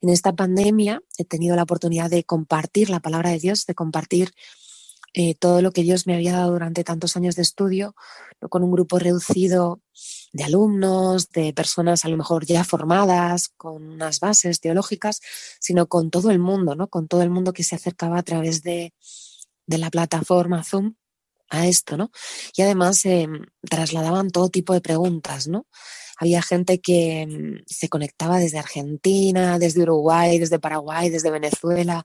[0.00, 4.32] En esta pandemia he tenido la oportunidad de compartir la palabra de Dios, de compartir
[5.14, 7.94] eh, todo lo que Dios me había dado durante tantos años de estudio,
[8.50, 9.80] con un grupo reducido
[10.32, 15.20] de alumnos, de personas a lo mejor ya formadas, con unas bases teológicas,
[15.58, 16.88] sino con todo el mundo, ¿no?
[16.88, 18.92] Con todo el mundo que se acercaba a través de,
[19.66, 20.94] de la plataforma Zoom
[21.50, 22.10] a esto, ¿no?
[22.56, 23.26] Y además eh,
[23.68, 25.66] trasladaban todo tipo de preguntas, ¿no?
[26.18, 32.04] Había gente que mm, se conectaba desde Argentina, desde Uruguay, desde Paraguay, desde Venezuela,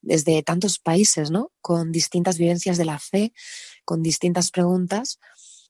[0.00, 1.52] desde tantos países, ¿no?
[1.60, 3.32] Con distintas vivencias de la fe,
[3.84, 5.20] con distintas preguntas.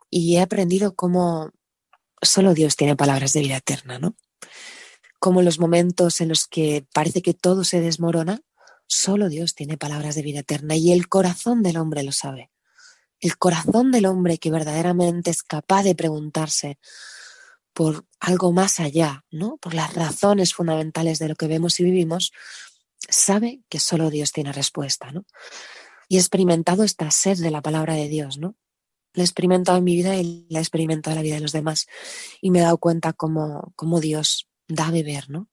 [0.08, 1.52] Y he aprendido cómo
[2.22, 4.16] solo Dios tiene palabras de vida eterna, ¿no?
[5.18, 8.40] Como en los momentos en los que parece que todo se desmorona,
[8.86, 12.50] solo Dios tiene palabras de vida eterna y el corazón del hombre lo sabe.
[13.20, 16.78] El corazón del hombre que verdaderamente es capaz de preguntarse
[17.72, 19.56] por algo más allá, ¿no?
[19.58, 22.32] Por las razones fundamentales de lo que vemos y vivimos,
[23.08, 25.24] sabe que solo Dios tiene respuesta, ¿no?
[26.08, 28.56] Y he experimentado esta sed de la palabra de Dios, ¿no?
[29.14, 31.52] La he experimentado en mi vida y la he experimentado en la vida de los
[31.52, 31.86] demás.
[32.40, 35.48] Y me he dado cuenta cómo, cómo Dios da a beber, ¿no?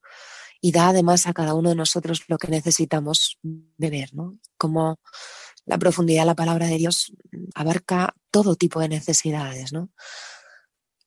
[0.62, 4.38] Y da además a cada uno de nosotros lo que necesitamos beber, ¿no?
[4.58, 5.00] Como
[5.66, 7.14] la profundidad de la palabra de Dios
[7.54, 9.92] abarca todo tipo de necesidades, ¿no?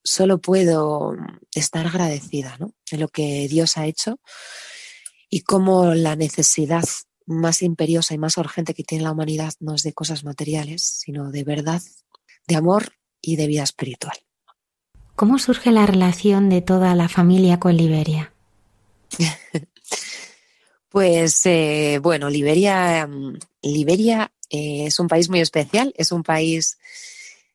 [0.04, 1.16] Solo puedo
[1.54, 2.72] estar agradecida ¿no?
[2.90, 4.18] de lo que Dios ha hecho
[5.30, 6.84] y cómo la necesidad
[7.26, 11.30] más imperiosa y más urgente que tiene la humanidad no es de cosas materiales, sino
[11.30, 11.80] de verdad,
[12.46, 14.16] de amor y de vida espiritual.
[15.14, 18.34] ¿Cómo surge la relación de toda la familia con Liberia?
[20.88, 26.78] pues eh, bueno, Liberia, mm, Liberia eh, es un país muy especial, es un país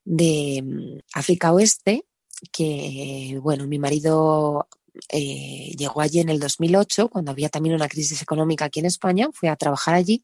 [0.06, 2.07] de mm, África Oeste
[2.52, 4.68] que, bueno, mi marido
[5.10, 9.30] eh, llegó allí en el 2008, cuando había también una crisis económica aquí en España,
[9.34, 10.24] fui a trabajar allí.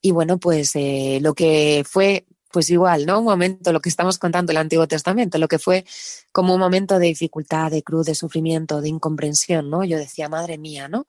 [0.00, 3.20] Y bueno, pues eh, lo que fue, pues igual, ¿no?
[3.20, 5.84] Un momento, lo que estamos contando el Antiguo Testamento, lo que fue
[6.32, 9.84] como un momento de dificultad, de cruz, de sufrimiento, de incomprensión, ¿no?
[9.84, 11.06] Yo decía, madre mía, ¿no?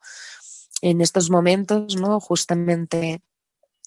[0.80, 2.20] En estos momentos, ¿no?
[2.20, 3.22] Justamente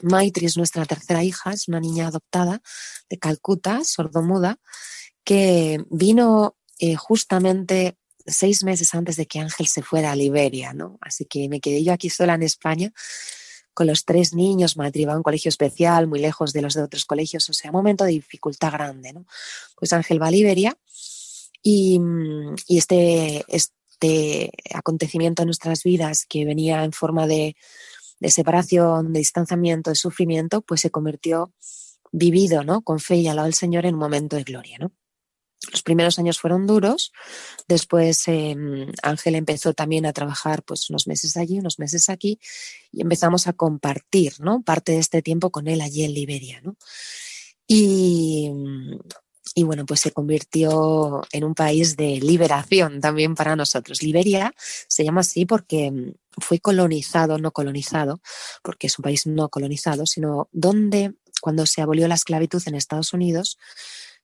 [0.02, 2.62] Maitri es nuestra tercera hija, es una niña adoptada
[3.10, 4.60] de Calcuta, sordomuda,
[5.28, 10.98] que vino eh, justamente seis meses antes de que Ángel se fuera a Liberia, ¿no?
[11.02, 12.94] Así que me quedé yo aquí sola en España
[13.74, 16.82] con los tres niños, Maitri va a un colegio especial, muy lejos de los de
[16.82, 19.26] otros colegios, o sea, momento de dificultad grande, ¿no?
[19.76, 20.78] Pues Ángel va a Liberia
[21.62, 22.00] y,
[22.68, 27.56] y este, este acontecimiento en nuestras vidas que venía en forma de
[28.20, 31.54] de separación, de distanciamiento, de sufrimiento, pues se convirtió
[32.12, 32.82] vivido, ¿no?
[32.82, 34.92] Con fe y al lado del Señor en un momento de gloria, ¿no?
[35.72, 37.12] Los primeros años fueron duros,
[37.68, 42.40] después em, Ángel empezó también a trabajar pues unos meses allí, unos meses aquí,
[42.92, 44.62] y empezamos a compartir, ¿no?
[44.62, 46.78] Parte de este tiempo con él allí en Liberia, ¿no?
[47.68, 48.52] Y,
[49.56, 54.04] y bueno, pues se convirtió en un país de liberación también para nosotros.
[54.04, 54.54] Liberia
[54.88, 58.22] se llama así porque fue colonizado, no colonizado,
[58.62, 63.14] porque es un país no colonizado, sino donde cuando se abolió la esclavitud en Estados
[63.14, 63.58] Unidos,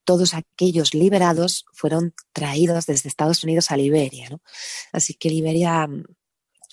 [0.03, 4.29] todos aquellos liberados fueron traídos desde Estados Unidos a Liberia.
[4.29, 4.41] ¿no?
[4.91, 5.87] Así que Liberia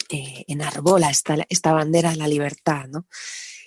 [0.08, 2.86] eh, enarbola esta, esta, bandera de la libertad.
[2.88, 3.06] ¿no?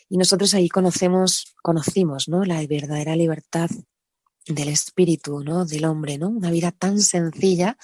[0.09, 2.43] Y nosotros ahí conocemos, conocimos ¿no?
[2.43, 3.70] la verdadera libertad
[4.45, 5.66] del espíritu, ¿no?
[5.66, 6.30] del hombre, ¿no?
[6.30, 7.78] una vida tan sencilla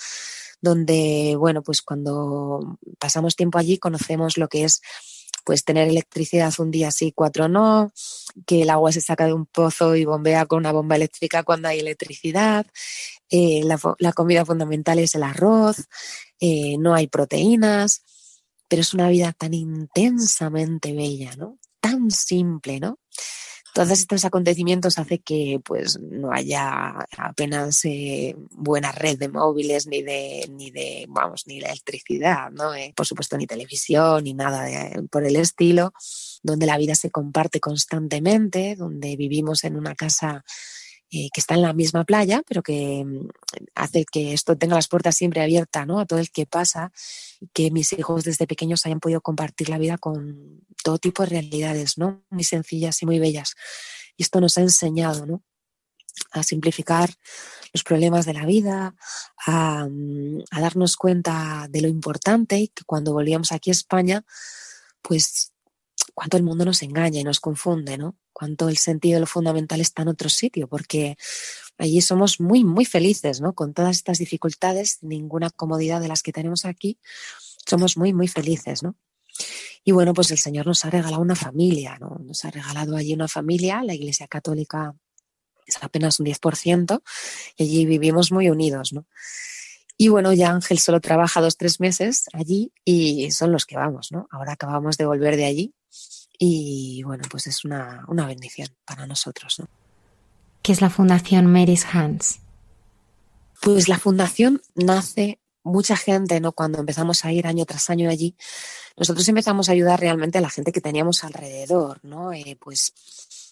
[0.62, 4.82] donde, bueno, pues cuando pasamos tiempo allí conocemos lo que es
[5.44, 7.92] pues tener electricidad un día sí, cuatro no,
[8.46, 11.68] que el agua se saca de un pozo y bombea con una bomba eléctrica cuando
[11.68, 12.66] hay electricidad,
[13.30, 15.88] eh, la, comida fundamental es el arroz,
[16.40, 18.04] eh, no hay proteínas,
[18.68, 21.60] pero es una vida tan intensamente bella, ¿no?
[21.80, 23.00] Tan simple, ¿no?
[23.74, 30.02] Todos estos acontecimientos hace que pues no haya apenas eh, buena red de móviles ni
[30.02, 34.68] de ni de vamos ni la electricidad no eh, por supuesto ni televisión ni nada
[35.12, 35.94] por el estilo
[36.44, 40.44] donde la vida se comparte constantemente donde vivimos en una casa
[41.12, 43.30] eh, que está en la misma playa, pero que mm,
[43.74, 46.00] hace que esto tenga las puertas siempre abiertas ¿no?
[46.00, 46.92] a todo el que pasa,
[47.52, 51.98] que mis hijos desde pequeños hayan podido compartir la vida con todo tipo de realidades,
[51.98, 52.22] ¿no?
[52.30, 53.56] muy sencillas y muy bellas.
[54.18, 55.42] Y esto nos ha enseñado ¿no?
[56.32, 57.10] a simplificar
[57.74, 58.96] los problemas de la vida,
[59.48, 64.24] a, mm, a darnos cuenta de lo importante y que cuando volvíamos aquí a España,
[65.02, 65.54] pues
[66.20, 68.18] cuánto el mundo nos engaña y nos confunde, ¿no?
[68.34, 71.16] Cuánto el sentido de lo fundamental está en otro sitio, porque
[71.78, 73.54] allí somos muy, muy felices, ¿no?
[73.54, 77.00] Con todas estas dificultades, ninguna comodidad de las que tenemos aquí,
[77.66, 78.98] somos muy, muy felices, ¿no?
[79.86, 82.18] Y bueno, pues el Señor nos ha regalado una familia, ¿no?
[82.22, 84.94] Nos ha regalado allí una familia, la Iglesia Católica
[85.66, 87.02] es apenas un 10%,
[87.56, 89.06] y allí vivimos muy unidos, ¿no?
[90.02, 94.14] Y bueno, ya Ángel solo trabaja dos, tres meses allí y son los que vamos,
[94.14, 94.30] ¿no?
[94.32, 95.74] Ahora acabamos de volver de allí
[96.38, 99.60] y bueno, pues es una, una bendición para nosotros.
[99.60, 99.68] ¿no?
[100.62, 102.40] ¿Qué es la Fundación Mary's Hands?
[103.62, 106.54] Pues la fundación nace mucha gente, ¿no?
[106.54, 108.38] Cuando empezamos a ir año tras año allí,
[108.96, 112.32] nosotros empezamos a ayudar realmente a la gente que teníamos alrededor, ¿no?
[112.32, 112.94] Eh, pues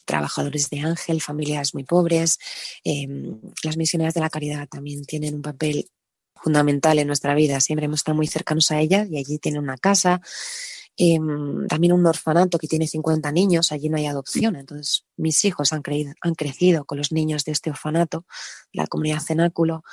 [0.05, 2.39] trabajadores de Ángel, familias muy pobres.
[2.85, 3.05] Eh,
[3.63, 5.89] las misioneras de la caridad también tienen un papel
[6.41, 7.59] fundamental en nuestra vida.
[7.59, 10.21] Siempre hemos estado muy cercanos a ellas y allí tienen una casa.
[10.99, 14.55] Em, también un orfanato que tiene 50 niños, allí no hay adopción.
[14.55, 18.25] Entonces, mis hijos han, creído, han crecido con los niños de este orfanato,
[18.73, 19.83] la comunidad cenáculo.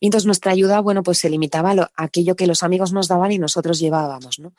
[0.00, 3.32] Y entonces nuestra ayuda, bueno, pues se limitaba a, aquello que los amigos nos daban
[3.32, 4.54] y nosotros llevábamos, ¿no?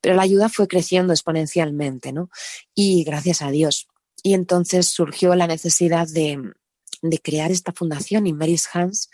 [0.00, 2.30] Pero la ayuda fue creciendo exponencialmente, ¿no?
[2.74, 3.88] Y gracias a Dios.
[4.22, 6.54] Y entonces surgió la necesidad de,
[7.10, 9.08] de crear esta fundación in Mary's Hands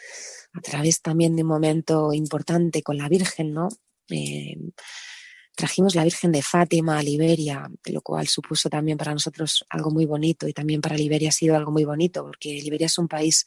[0.53, 3.69] a través también de un momento importante con la Virgen, ¿no?
[4.09, 4.57] Eh,
[5.55, 10.07] trajimos la Virgen de Fátima a Liberia, lo cual supuso también para nosotros algo muy
[10.07, 13.45] bonito y también para Liberia ha sido algo muy bonito, porque Liberia es un país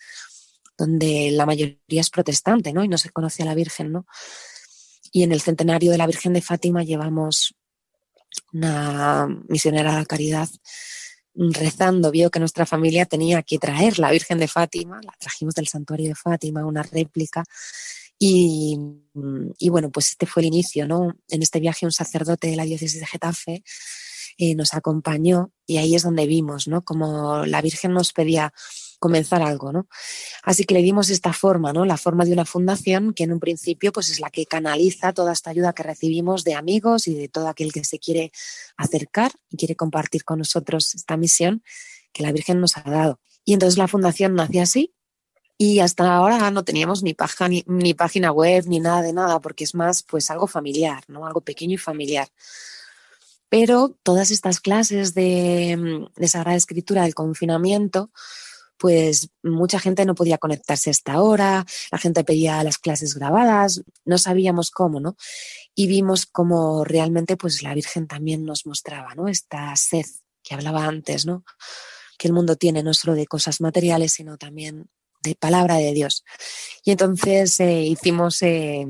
[0.77, 2.83] donde la mayoría es protestante, ¿no?
[2.83, 4.05] Y no se conoce a la Virgen, ¿no?
[5.11, 7.55] Y en el centenario de la Virgen de Fátima llevamos
[8.51, 10.49] una misionera de la caridad
[11.35, 15.67] rezando, vio que nuestra familia tenía que traer la Virgen de Fátima, la trajimos del
[15.67, 17.43] santuario de Fátima, una réplica,
[18.19, 18.77] y,
[19.57, 21.17] y, bueno, pues este fue el inicio, ¿no?
[21.29, 23.63] En este viaje un sacerdote de la diócesis de Getafe
[24.37, 26.83] eh, nos acompañó y ahí es donde vimos, ¿no?
[26.83, 28.53] Como la Virgen nos pedía
[29.03, 29.85] comenzar algo, ¿no?
[30.43, 31.83] Así que le dimos esta forma, ¿no?
[31.83, 35.33] La forma de una fundación que en un principio pues es la que canaliza toda
[35.33, 38.31] esta ayuda que recibimos de amigos y de todo aquel que se quiere
[38.77, 41.63] acercar y quiere compartir con nosotros esta misión
[42.13, 43.19] que la Virgen nos ha dado.
[43.43, 44.93] Y entonces la fundación nace así
[45.57, 47.13] y hasta ahora no teníamos ni,
[47.49, 51.27] ni, ni, página web ni nada de nada porque es más pues algo familiar, ¿no?
[51.27, 52.29] Algo pequeño y familiar.
[53.49, 58.09] Pero todas estas clases de, de Sagrada Escritura del confinamiento,
[58.77, 63.83] pues mucha gente no podía conectarse a esta hora, la gente pedía las clases grabadas,
[64.05, 65.15] no sabíamos cómo, ¿no?
[65.75, 69.27] Y vimos cómo realmente pues la Virgen también nos mostraba, ¿no?
[69.27, 70.05] Esta sed
[70.43, 71.43] que hablaba antes, ¿no?
[72.17, 74.89] Que el mundo tiene no solo de cosas materiales, sino también
[75.23, 76.23] de palabra de Dios.
[76.83, 78.85] Y entonces eh, hicimos, eh,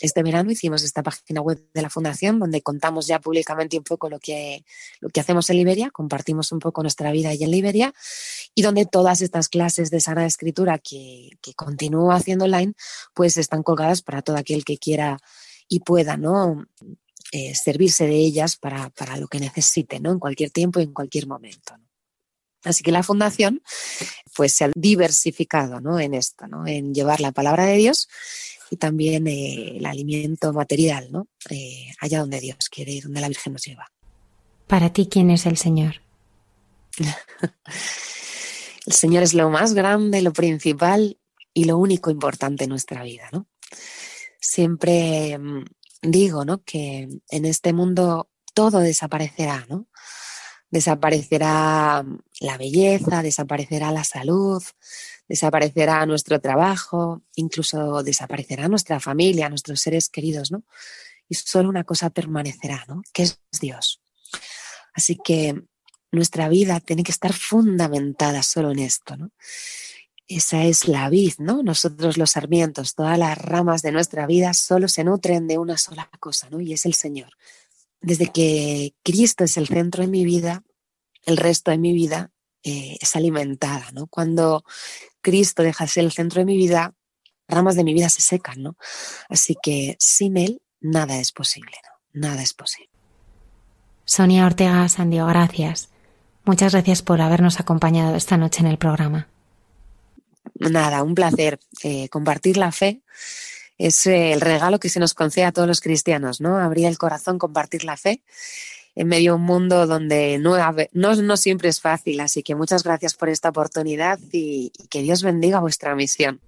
[0.00, 4.08] este verano hicimos esta página web de la Fundación donde contamos ya públicamente un poco
[4.08, 4.64] lo que,
[5.00, 7.94] lo que hacemos en Liberia, compartimos un poco nuestra vida ahí en Liberia
[8.54, 12.72] y donde todas estas clases de Sagrada Escritura que, que continúo haciendo online,
[13.12, 15.18] pues están colgadas para todo aquel que quiera
[15.68, 16.66] y pueda, ¿no?
[17.32, 20.12] Eh, servirse de ellas para, para, lo que necesite, ¿no?
[20.12, 21.74] En cualquier tiempo y en cualquier momento.
[22.64, 23.62] Así que la fundación
[24.34, 26.00] pues se ha diversificado ¿no?
[26.00, 26.66] en esto, ¿no?
[26.66, 28.08] en llevar la palabra de Dios
[28.70, 31.28] y también eh, el alimento material, ¿no?
[31.50, 33.92] Eh, allá donde Dios quiere y donde la Virgen nos lleva.
[34.66, 36.02] Para ti, ¿quién es el Señor?
[38.86, 41.18] el Señor es lo más grande, lo principal
[41.52, 43.46] y lo único importante en nuestra vida, ¿no?
[44.40, 45.64] Siempre mm,
[46.02, 46.62] digo, ¿no?
[46.64, 49.86] Que en este mundo todo desaparecerá, ¿no?
[50.74, 52.04] Desaparecerá
[52.40, 54.60] la belleza, desaparecerá la salud,
[55.28, 60.64] desaparecerá nuestro trabajo, incluso desaparecerá nuestra familia, nuestros seres queridos, ¿no?
[61.28, 63.02] Y solo una cosa permanecerá, ¿no?
[63.12, 64.02] Que es Dios.
[64.92, 65.62] Así que
[66.10, 69.30] nuestra vida tiene que estar fundamentada solo en esto, ¿no?
[70.26, 71.62] Esa es la vid, ¿no?
[71.62, 76.10] Nosotros los sarmientos, todas las ramas de nuestra vida solo se nutren de una sola
[76.18, 76.60] cosa, ¿no?
[76.60, 77.30] Y es el Señor
[78.04, 80.62] desde que Cristo es el centro de mi vida,
[81.24, 82.30] el resto de mi vida
[82.62, 84.06] eh, es alimentada, ¿no?
[84.08, 84.62] Cuando
[85.22, 86.94] Cristo deja de ser el centro de mi vida,
[87.48, 88.76] ramas de mi vida se secan, ¿no?
[89.28, 92.28] Así que sin Él nada es posible, ¿no?
[92.28, 92.90] Nada es posible.
[94.04, 95.88] Sonia Ortega Sandio, gracias.
[96.44, 99.28] Muchas gracias por habernos acompañado esta noche en el programa.
[100.56, 103.00] Nada, un placer eh, compartir la fe
[103.78, 106.58] es eh, el regalo que se nos concede a todos los cristianos, ¿no?
[106.58, 108.22] Abrir el corazón, compartir la fe
[108.94, 110.56] en medio de un mundo donde no,
[110.92, 112.20] no, no siempre es fácil.
[112.20, 116.40] Así que muchas gracias por esta oportunidad y, y que Dios bendiga vuestra misión.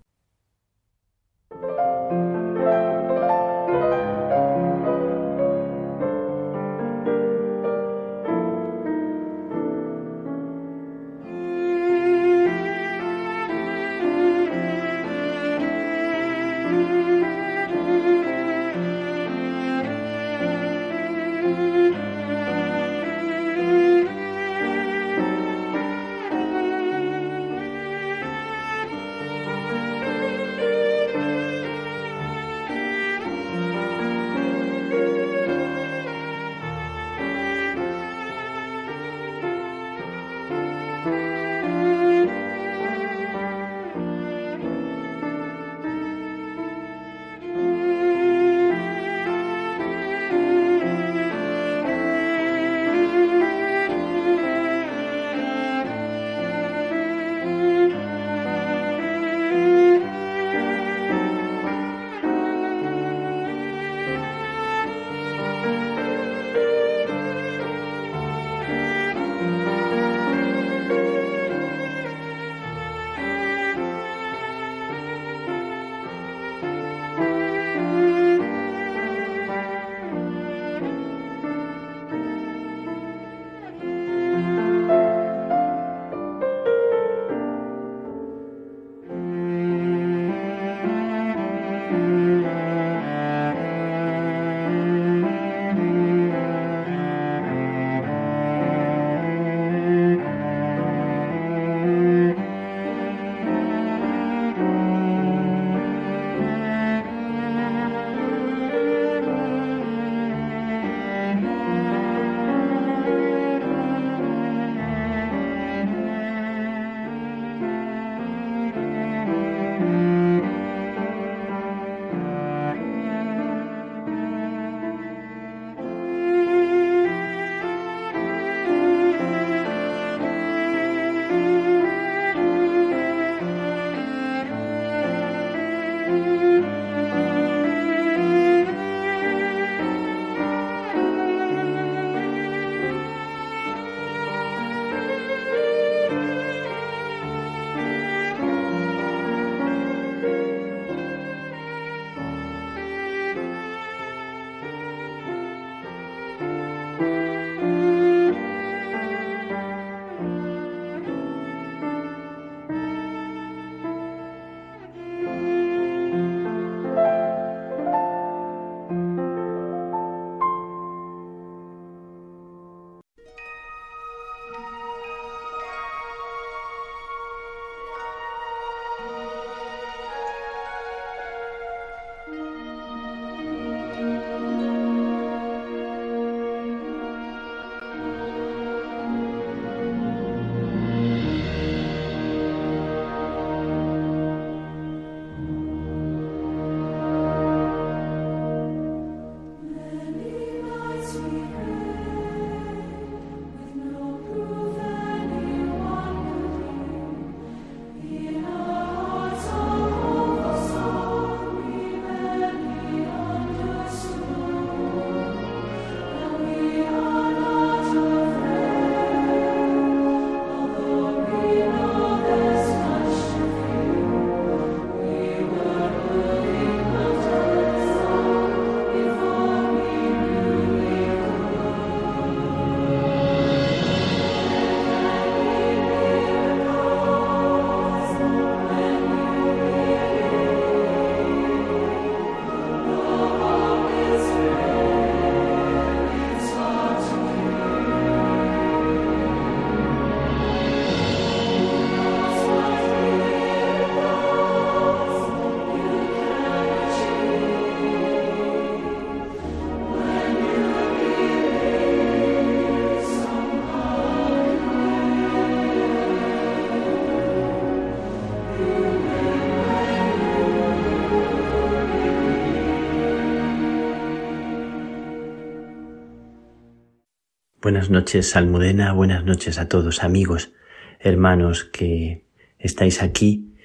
[277.67, 280.53] Buenas noches, Almudena, buenas noches a todos, amigos,
[281.01, 282.25] hermanos que
[282.61, 283.57] estáis aquí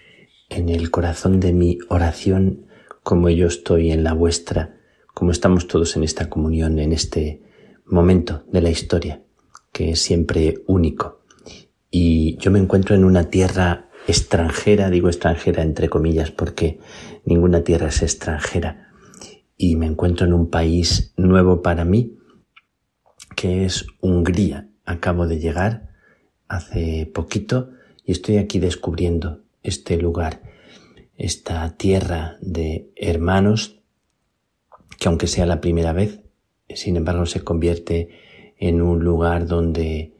[0.49, 2.65] en el corazón de mi oración,
[3.03, 4.75] como yo estoy en la vuestra,
[5.13, 7.43] como estamos todos en esta comunión, en este
[7.85, 9.21] momento de la historia,
[9.71, 11.21] que es siempre único.
[11.91, 16.79] Y yo me encuentro en una tierra extranjera, digo extranjera entre comillas, porque
[17.23, 18.93] ninguna tierra es extranjera,
[19.55, 22.17] y me encuentro en un país nuevo para mí,
[23.41, 24.67] que es Hungría.
[24.85, 25.89] Acabo de llegar
[26.47, 27.71] hace poquito
[28.05, 30.43] y estoy aquí descubriendo este lugar,
[31.17, 33.79] esta tierra de hermanos,
[34.99, 36.19] que aunque sea la primera vez,
[36.69, 38.09] sin embargo se convierte
[38.59, 40.13] en un lugar donde,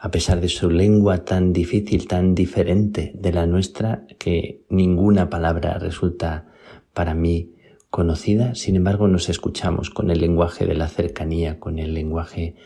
[0.00, 5.78] a pesar de su lengua tan difícil, tan diferente de la nuestra, que ninguna palabra
[5.78, 6.48] resulta
[6.92, 7.53] para mí
[7.94, 12.56] conocida, sin embargo nos escuchamos con el lenguaje de la cercanía, con el lenguaje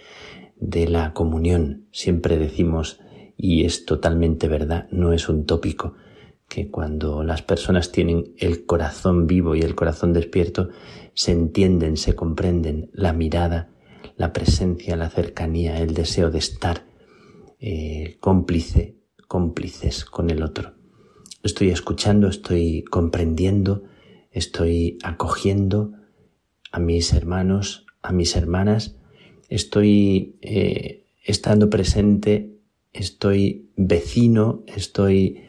[0.56, 1.86] de la comunión.
[1.92, 3.00] Siempre decimos,
[3.36, 5.96] y es totalmente verdad, no es un tópico,
[6.48, 10.70] que cuando las personas tienen el corazón vivo y el corazón despierto,
[11.12, 13.68] se entienden, se comprenden la mirada,
[14.16, 16.86] la presencia, la cercanía, el deseo de estar
[17.60, 20.72] eh, cómplice, cómplices con el otro.
[21.42, 23.82] Estoy escuchando, estoy comprendiendo,
[24.30, 25.92] estoy acogiendo
[26.70, 28.96] a mis hermanos, a mis hermanas,
[29.48, 32.58] estoy eh, estando presente,
[32.92, 35.44] estoy vecino, estoy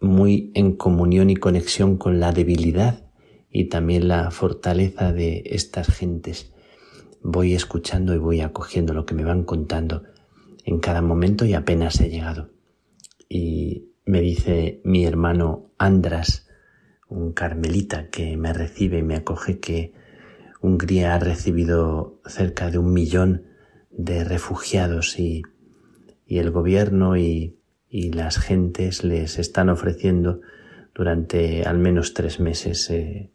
[0.00, 3.04] muy en comunión y conexión con la debilidad
[3.50, 6.52] y también la fortaleza de estas gentes.
[7.22, 10.04] Voy escuchando y voy acogiendo lo que me van contando
[10.64, 12.50] en cada momento y apenas he llegado.
[13.28, 16.47] Y me dice mi hermano Andras,
[17.08, 19.92] un carmelita que me recibe y me acoge que
[20.60, 23.44] Hungría ha recibido cerca de un millón
[23.90, 25.42] de refugiados y,
[26.26, 27.56] y el gobierno y,
[27.88, 30.40] y, las gentes les están ofreciendo
[30.94, 33.30] durante al menos tres meses eh,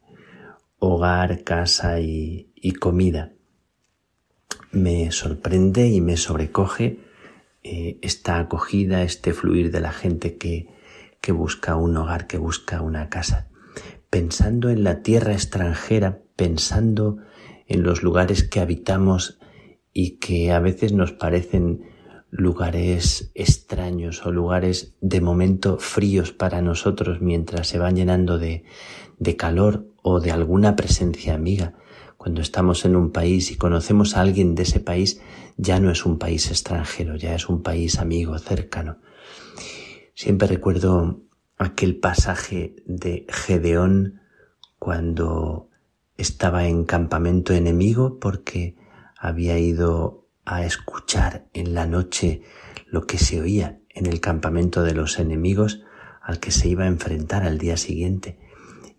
[0.79, 3.31] hogar, casa y, y, comida.
[4.71, 6.99] Me sorprende y me sobrecoge
[7.63, 10.67] eh, esta acogida, este fluir de la gente que,
[11.21, 13.49] que busca un hogar, que busca una casa
[14.13, 17.17] pensando en la tierra extranjera, pensando
[17.65, 19.39] en los lugares que habitamos
[19.91, 21.89] y que a veces nos parecen
[22.29, 28.65] lugares extraños o lugares de momento fríos para nosotros mientras se van llenando de,
[29.35, 31.73] calor o de alguna presencia amiga.
[32.15, 35.21] Cuando estamos en un país y conocemos a alguien de ese país,
[35.57, 38.99] ya no es un país extranjero, ya es un país amigo, cercano.
[40.13, 41.22] Siempre recuerdo
[41.57, 44.21] aquel pasaje de Gedeón
[44.79, 45.69] cuando
[46.17, 48.75] estaba en campamento enemigo porque
[49.17, 52.41] había ido a escuchar en la noche
[52.87, 55.83] lo que se oía en el campamento de los enemigos
[56.21, 58.39] al que se iba a enfrentar al día siguiente.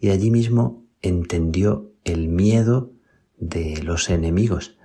[0.00, 2.92] Y allí mismo entendió el miedo
[3.38, 4.78] de los enemigos.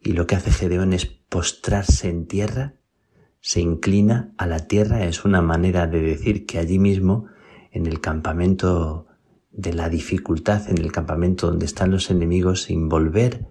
[0.00, 2.74] Y lo que hace Gedeón es postrarse en tierra
[3.42, 7.26] se inclina a la tierra es una manera de decir que allí mismo,
[7.72, 9.08] en el campamento
[9.50, 13.48] de la dificultad, en el campamento donde están los enemigos, sin volver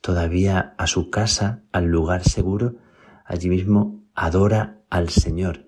[0.00, 2.78] todavía a su casa, al lugar seguro,
[3.24, 5.66] allí mismo adora al Señor.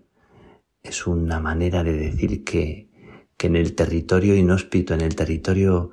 [0.82, 2.90] Es una manera de decir que,
[3.36, 5.92] que en el territorio inhóspito, en el territorio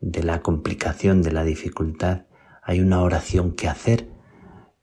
[0.00, 2.22] de la complicación, de la dificultad,
[2.62, 4.08] hay una oración que hacer.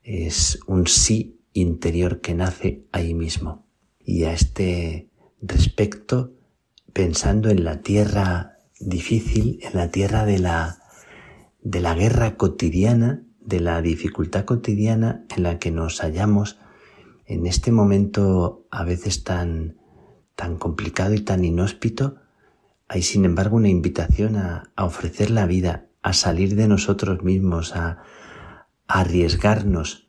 [0.04, 3.66] Es un sí interior que nace ahí mismo.
[4.00, 5.10] Y a este
[5.42, 6.34] respecto,
[6.94, 10.80] pensando en la tierra difícil, en la tierra de la,
[11.62, 16.60] de la guerra cotidiana, de la dificultad cotidiana en la que nos hallamos
[17.26, 19.78] en este momento a veces tan,
[20.36, 22.18] tan complicado y tan inhóspito,
[22.88, 28.04] hay sin embargo una invitación a, ofrecer la vida, a salir de nosotros mismos, a
[28.88, 30.05] arriesgarnos,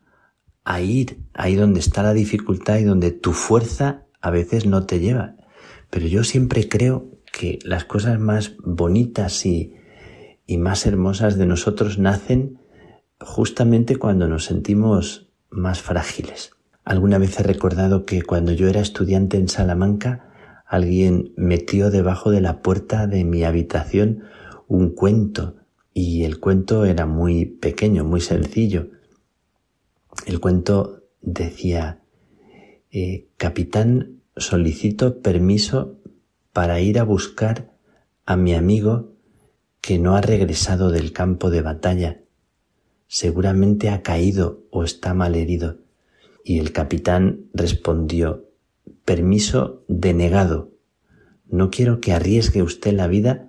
[0.67, 4.99] a ir ahí donde está la dificultad y donde tu fuerza a veces no te
[4.99, 5.37] lleva.
[5.91, 9.75] Pero yo siempre creo que las cosas más bonitas y,
[10.45, 12.59] y más hermosas de nosotros nacen
[13.21, 16.51] justamente cuando nos sentimos más frágiles.
[16.85, 22.41] Alguna vez he recordado que cuando yo era estudiante en Salamanca, alguien metió debajo de
[22.41, 24.25] la puerta de mi habitación
[24.67, 25.59] un cuento
[25.95, 28.96] y el cuento era muy pequeño, muy sencillo
[30.25, 32.03] el cuento decía,
[32.91, 35.99] eh, capitán, solicito permiso
[36.53, 37.73] para ir a buscar
[38.25, 39.13] a mi amigo
[39.81, 42.23] que no ha regresado del campo de batalla.
[43.09, 45.79] seguramente ha caído o está mal herido.
[46.43, 48.51] Y el capitán respondió,
[49.05, 50.73] permiso denegado.
[51.47, 53.49] No quiero que arriesgue usted la vida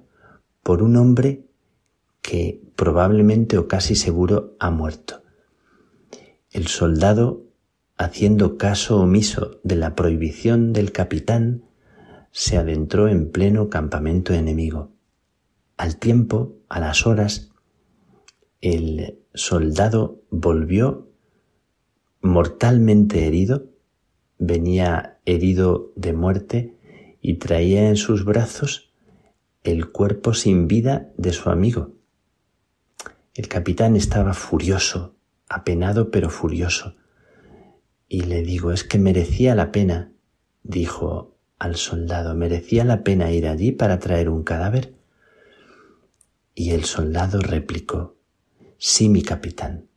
[0.61, 1.47] por un hombre
[2.21, 5.23] que probablemente o casi seguro ha muerto.
[6.51, 7.43] El soldado,
[7.97, 11.63] haciendo caso omiso de la prohibición del capitán,
[12.31, 14.91] se adentró en pleno campamento enemigo.
[15.75, 17.51] Al tiempo, a las horas,
[18.61, 21.11] el soldado volvió
[22.21, 23.69] mortalmente herido,
[24.39, 26.77] venía herido de muerte
[27.21, 28.93] y traía en sus brazos
[29.63, 31.91] el cuerpo sin vida de su amigo.
[33.33, 35.16] El capitán estaba furioso,
[35.49, 36.95] apenado pero furioso.
[38.07, 40.11] Y le digo, es que merecía la pena,
[40.63, 44.93] dijo al soldado, merecía la pena ir allí para traer un cadáver.
[46.53, 48.15] Y el soldado replicó,
[48.77, 49.87] sí, mi capitán,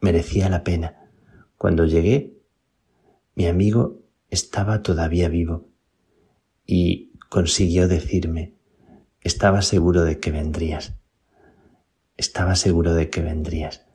[0.00, 1.10] merecía la pena.
[1.56, 2.38] Cuando llegué,
[3.34, 5.68] mi amigo estaba todavía vivo
[6.66, 8.54] y consiguió decirme,
[9.20, 10.94] estaba seguro de que vendrías,
[12.16, 13.89] estaba seguro de que vendrías.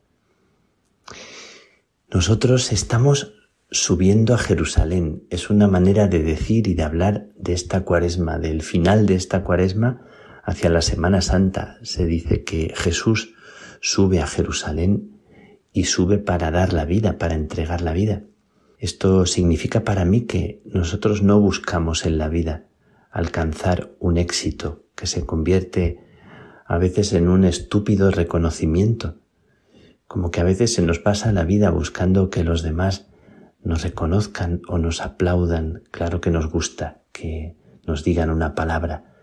[2.16, 3.34] Nosotros estamos
[3.70, 5.26] subiendo a Jerusalén.
[5.30, 9.44] Es una manera de decir y de hablar de esta cuaresma, del final de esta
[9.44, 10.00] cuaresma
[10.42, 11.78] hacia la Semana Santa.
[11.82, 13.34] Se dice que Jesús
[13.82, 15.20] sube a Jerusalén
[15.74, 18.24] y sube para dar la vida, para entregar la vida.
[18.80, 22.64] Esto significa para mí que nosotros no buscamos en la vida
[23.12, 26.00] alcanzar un éxito que se convierte
[26.66, 29.18] a veces en un estúpido reconocimiento,
[30.08, 33.08] como que a veces se nos pasa la vida buscando que los demás
[33.64, 35.84] nos reconozcan o nos aplaudan.
[35.92, 39.16] Claro que nos gusta que nos digan una palabra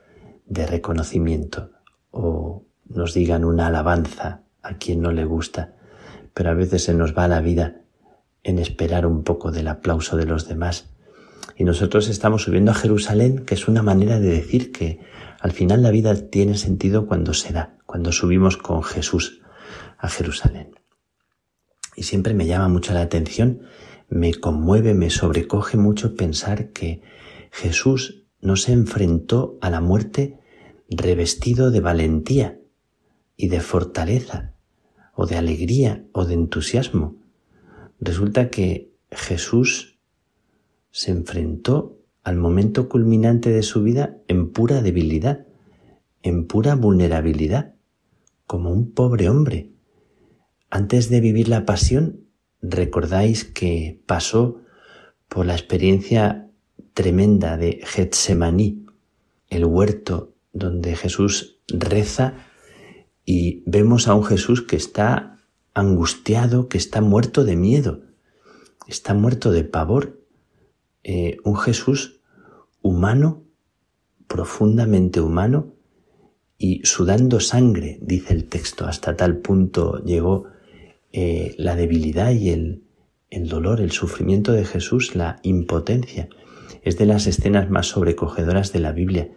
[0.46, 1.70] de reconocimiento
[2.10, 5.74] o nos digan una alabanza a quien no le gusta,
[6.34, 7.82] pero a veces se nos va la vida
[8.42, 10.90] en esperar un poco del aplauso de los demás.
[11.56, 15.00] Y nosotros estamos subiendo a Jerusalén, que es una manera de decir que
[15.40, 19.41] al final la vida tiene sentido cuando se da, cuando subimos con Jesús
[20.02, 20.74] a Jerusalén.
[21.96, 23.62] Y siempre me llama mucho la atención
[24.12, 27.00] me conmueve, me sobrecoge mucho pensar que
[27.50, 30.38] Jesús no se enfrentó a la muerte
[30.90, 32.60] revestido de valentía
[33.38, 34.52] y de fortaleza,
[35.14, 37.16] o de alegría, o de entusiasmo.
[38.00, 39.98] Resulta que Jesús
[40.90, 45.46] se enfrentó al momento culminante de su vida en pura debilidad,
[46.22, 47.76] en pura vulnerabilidad,
[48.46, 49.71] como un pobre hombre.
[50.74, 52.24] Antes de vivir la pasión,
[52.62, 54.62] recordáis que pasó
[55.28, 56.48] por la experiencia
[56.94, 58.86] tremenda de Getsemaní,
[59.50, 62.32] el huerto donde Jesús reza
[63.26, 65.36] y vemos a un Jesús que está
[65.74, 68.04] angustiado, que está muerto de miedo,
[68.86, 70.22] está muerto de pavor,
[71.04, 72.22] eh, un Jesús
[72.80, 73.42] humano,
[74.26, 75.74] profundamente humano
[76.56, 80.50] y sudando sangre, dice el texto, hasta tal punto llegó
[81.12, 82.84] eh, la debilidad y el,
[83.28, 86.28] el dolor, el sufrimiento de Jesús, la impotencia.
[86.82, 89.30] Es de las escenas más sobrecogedoras de la Biblia,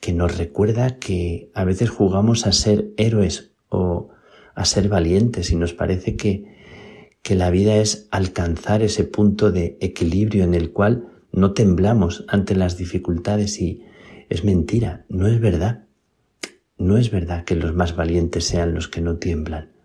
[0.00, 4.10] que nos recuerda que a veces jugamos a ser héroes o
[4.54, 6.56] a ser valientes y nos parece que,
[7.22, 12.56] que la vida es alcanzar ese punto de equilibrio en el cual no temblamos ante
[12.56, 13.84] las dificultades y
[14.28, 15.84] es mentira, no es verdad.
[16.76, 19.77] No es verdad que los más valientes sean los que no tiemblan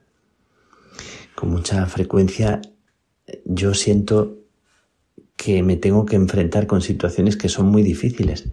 [1.35, 2.61] con mucha frecuencia
[3.45, 4.37] yo siento
[5.35, 8.49] que me tengo que enfrentar con situaciones que son muy difíciles,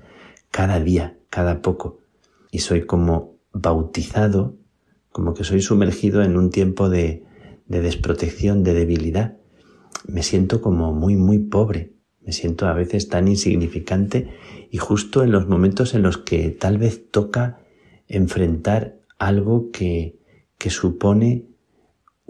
[0.51, 2.01] cada día, cada poco.
[2.51, 4.57] Y soy como bautizado,
[5.13, 7.25] como que soy sumergido en un tiempo de,
[7.67, 9.37] de desprotección, de debilidad.
[10.07, 11.93] Me siento como muy, muy pobre,
[12.23, 14.31] me siento a veces tan insignificante
[14.71, 17.61] y justo en los momentos en los que tal vez toca
[18.09, 20.19] enfrentar algo que,
[20.59, 21.50] que supone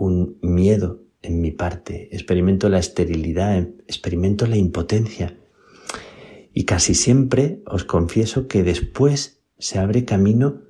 [0.01, 5.37] un miedo en mi parte, experimento la esterilidad, experimento la impotencia.
[6.55, 10.63] Y casi siempre os confieso que después se abre camino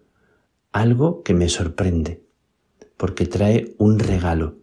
[0.73, 2.25] algo que me sorprende,
[2.97, 4.59] porque trae un regalo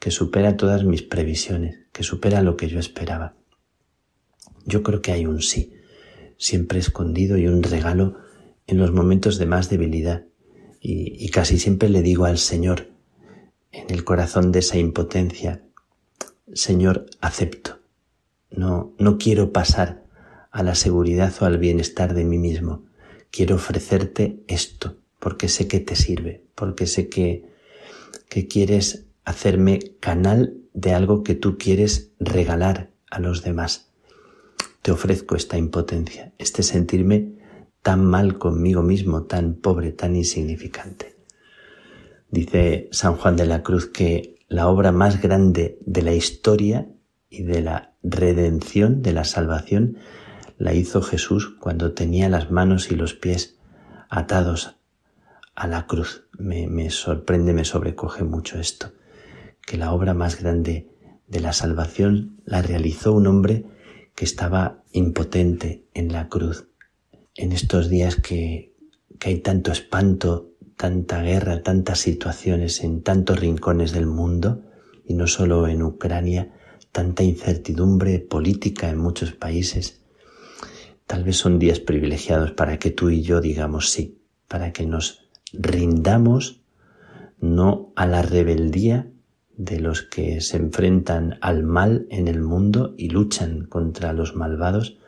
[0.00, 3.36] que supera todas mis previsiones, que supera lo que yo esperaba.
[4.66, 5.72] Yo creo que hay un sí,
[6.36, 8.16] siempre escondido y un regalo
[8.66, 10.24] en los momentos de más debilidad.
[10.80, 12.93] Y, y casi siempre le digo al Señor,
[13.74, 15.62] en el corazón de esa impotencia,
[16.52, 17.80] Señor, acepto.
[18.50, 20.04] No, no quiero pasar
[20.50, 22.84] a la seguridad o al bienestar de mí mismo.
[23.30, 27.50] Quiero ofrecerte esto, porque sé que te sirve, porque sé que,
[28.28, 33.90] que quieres hacerme canal de algo que tú quieres regalar a los demás.
[34.82, 37.32] Te ofrezco esta impotencia, este sentirme
[37.82, 41.13] tan mal conmigo mismo, tan pobre, tan insignificante.
[42.34, 46.88] Dice San Juan de la Cruz que la obra más grande de la historia
[47.30, 49.98] y de la redención, de la salvación,
[50.58, 53.60] la hizo Jesús cuando tenía las manos y los pies
[54.10, 54.74] atados
[55.54, 56.26] a la cruz.
[56.36, 58.90] Me, sorprende, me sobrecoge mucho esto,
[59.64, 60.90] que la obra más grande
[61.28, 63.64] de la salvación la realizó un hombre
[64.16, 66.66] que estaba impotente en la cruz.
[67.36, 68.74] En estos días que,
[69.20, 74.62] que hay tanto espanto, tanta guerra, tantas situaciones en tantos rincones del mundo,
[75.06, 76.52] y no solo en Ucrania,
[76.92, 80.00] tanta incertidumbre política en muchos países.
[81.06, 84.18] Tal vez son días privilegiados para que tú y yo digamos sí,
[84.48, 86.62] para que nos rindamos
[87.40, 89.10] no a la rebeldía
[89.56, 94.98] de los que se enfrentan al mal en el mundo y luchan contra los malvados,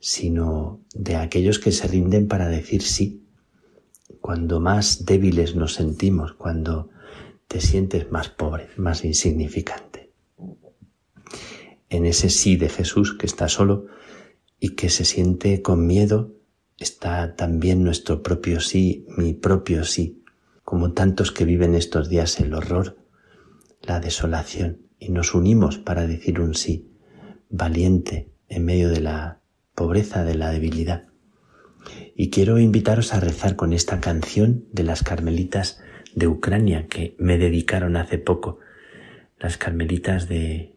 [0.00, 3.21] sino de aquellos que se rinden para decir sí.
[4.20, 6.90] Cuando más débiles nos sentimos, cuando
[7.48, 10.12] te sientes más pobre, más insignificante.
[11.88, 13.86] En ese sí de Jesús que está solo
[14.58, 16.34] y que se siente con miedo,
[16.78, 20.22] está también nuestro propio sí, mi propio sí,
[20.64, 22.96] como tantos que viven estos días el horror,
[23.82, 26.90] la desolación, y nos unimos para decir un sí,
[27.50, 29.40] valiente en medio de la
[29.74, 31.11] pobreza, de la debilidad.
[32.14, 35.80] Y quiero invitaros a rezar con esta canción de las carmelitas
[36.14, 38.58] de Ucrania que me dedicaron hace poco,
[39.38, 40.76] las carmelitas de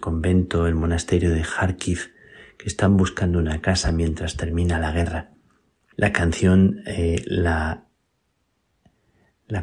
[0.00, 2.12] convento, el monasterio de Kharkiv,
[2.58, 5.30] que están buscando una casa mientras termina la guerra.
[5.96, 7.84] La canción eh, la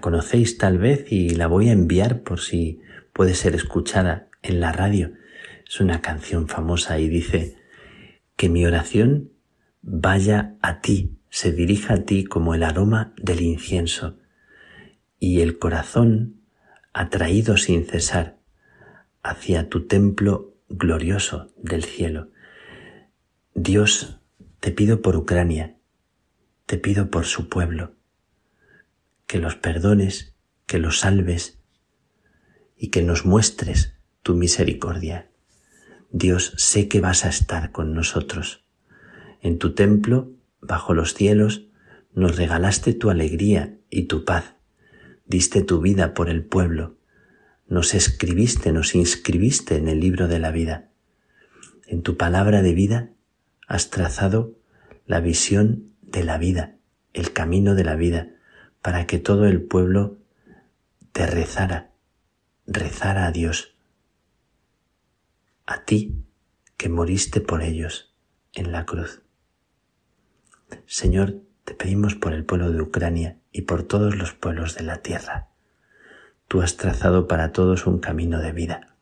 [0.02, 2.82] conocéis tal vez y la voy a enviar por si
[3.14, 5.14] puede ser escuchada en la radio.
[5.68, 7.58] Es una canción famosa y dice
[8.36, 9.31] que mi oración
[9.82, 14.18] vaya a ti, se dirija a ti como el aroma del incienso
[15.20, 16.42] y el corazón
[16.94, 18.38] atraído sin cesar
[19.24, 22.30] hacia tu templo glorioso del cielo.
[23.54, 24.20] Dios,
[24.60, 25.78] te pido por Ucrania,
[26.66, 27.94] te pido por su pueblo,
[29.28, 30.36] que los perdones,
[30.66, 31.60] que los salves
[32.78, 35.30] y que nos muestres tu misericordia.
[36.12, 38.61] Dios, sé que vas a estar con nosotros.
[39.42, 40.32] En tu templo,
[40.62, 41.68] bajo los cielos,
[42.14, 44.56] nos regalaste tu alegría y tu paz
[45.32, 46.98] diste tu vida por el pueblo,
[47.68, 50.90] nos escribiste, nos inscribiste en el libro de la vida.
[51.88, 53.12] En tu palabra de vida
[53.66, 54.58] has trazado
[55.06, 56.76] la visión de la vida,
[57.14, 58.28] el camino de la vida,
[58.82, 60.18] para que todo el pueblo
[61.14, 61.92] te rezara,
[62.68, 63.74] rezara a Dios,
[65.66, 66.26] a ti
[66.76, 68.14] que moriste por ellos
[68.52, 69.22] en la cruz.
[70.86, 71.36] Señor,
[71.66, 75.48] te pedimos por el pueblo de Ucrania y por todos los pueblos de la tierra.
[76.48, 78.96] Tú has trazado para todos un camino de vida.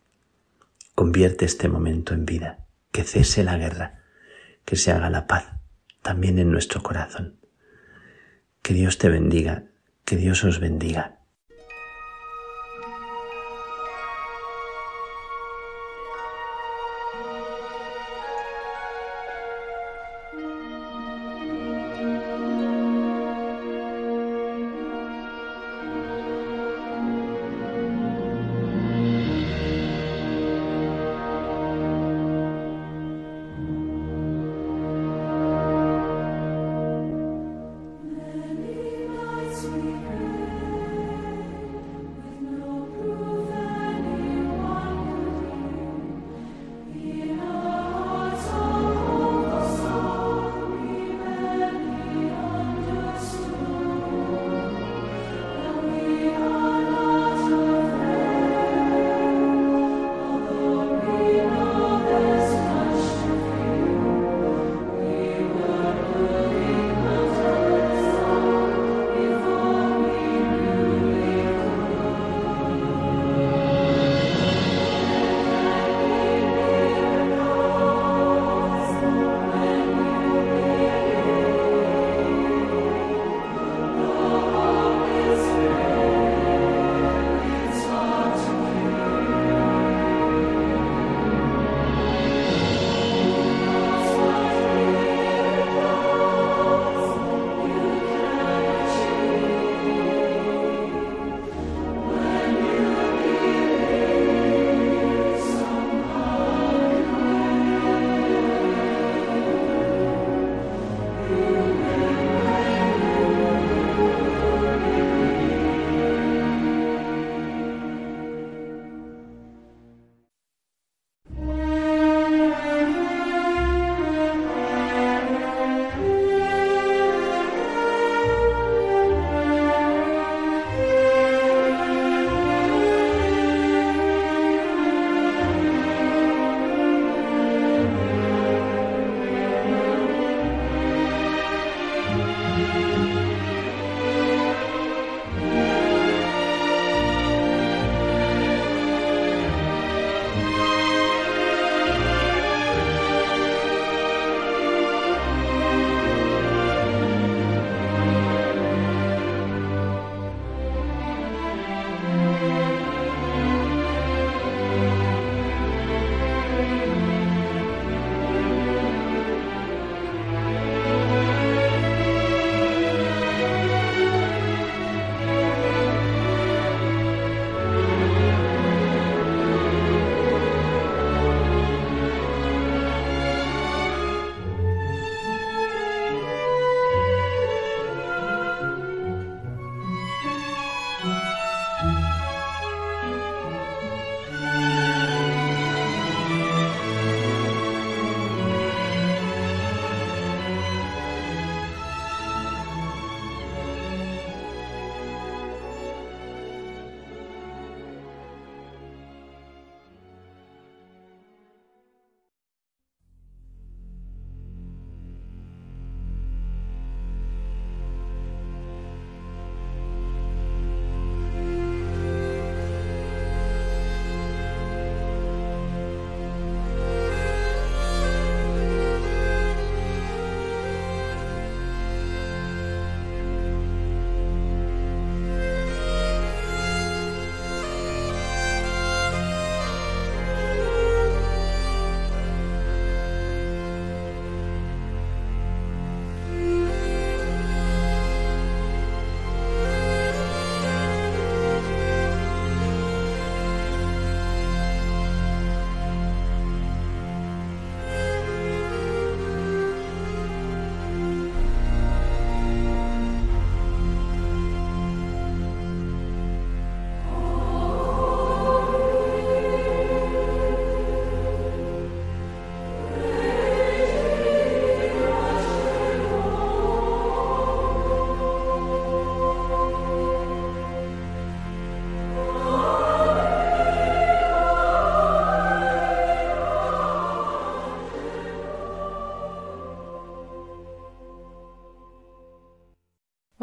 [0.96, 4.04] Convierte este momento en vida, que cese la guerra,
[4.66, 5.60] que se haga la paz
[6.02, 7.36] también en nuestro corazón.
[8.62, 9.66] Que Dios te bendiga,
[10.06, 11.19] que Dios os bendiga.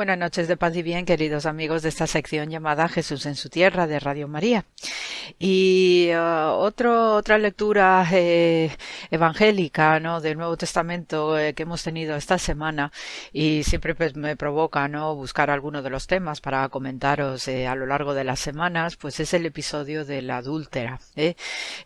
[0.06, 3.48] Buenas noches de paz y bien, queridos amigos de esta sección llamada Jesús en su
[3.48, 4.64] tierra de Radio María.
[5.36, 8.70] Y uh, otro, otra lectura eh,
[9.10, 10.20] evangélica ¿no?
[10.20, 12.92] del Nuevo Testamento eh, que hemos tenido esta semana
[13.32, 15.14] y siempre pues, me provoca ¿no?
[15.14, 19.20] buscar alguno de los temas para comentaros eh, a lo largo de las semanas, pues
[19.20, 21.00] es el episodio de la adúltera.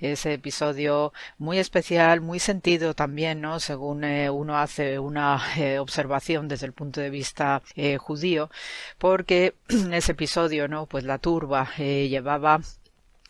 [0.01, 3.61] Ese episodio muy especial, muy sentido también, ¿no?
[3.61, 5.43] según uno hace una
[5.79, 7.63] observación desde el punto de vista
[7.99, 8.51] judío,
[8.99, 9.55] porque
[9.93, 10.87] ese episodio, ¿no?
[10.87, 12.61] Pues la turba eh, llevaba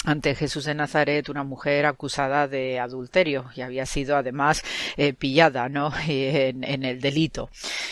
[0.04, 4.62] ante Jesús de Nazaret una mujer acusada de adulterio y había sido además
[4.96, 7.50] eh, pillada no en, el delito.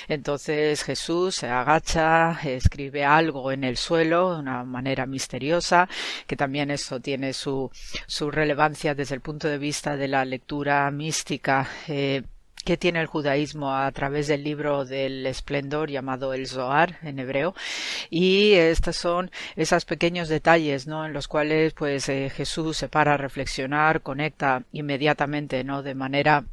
[0.09, 5.89] Entonces Jesús se agacha escribe algo en el suelo de una manera misteriosa
[6.27, 7.71] que también eso tiene su,
[8.07, 12.23] su relevancia desde el punto de vista de la lectura mística eh,
[12.65, 17.55] que tiene el judaísmo a través del libro del esplendor llamado el Zohar en hebreo.
[18.11, 23.15] Y estos son esos pequeños detalles no en los cuales pues eh, Jesús se para
[23.15, 26.45] a reflexionar conecta inmediatamente no de manera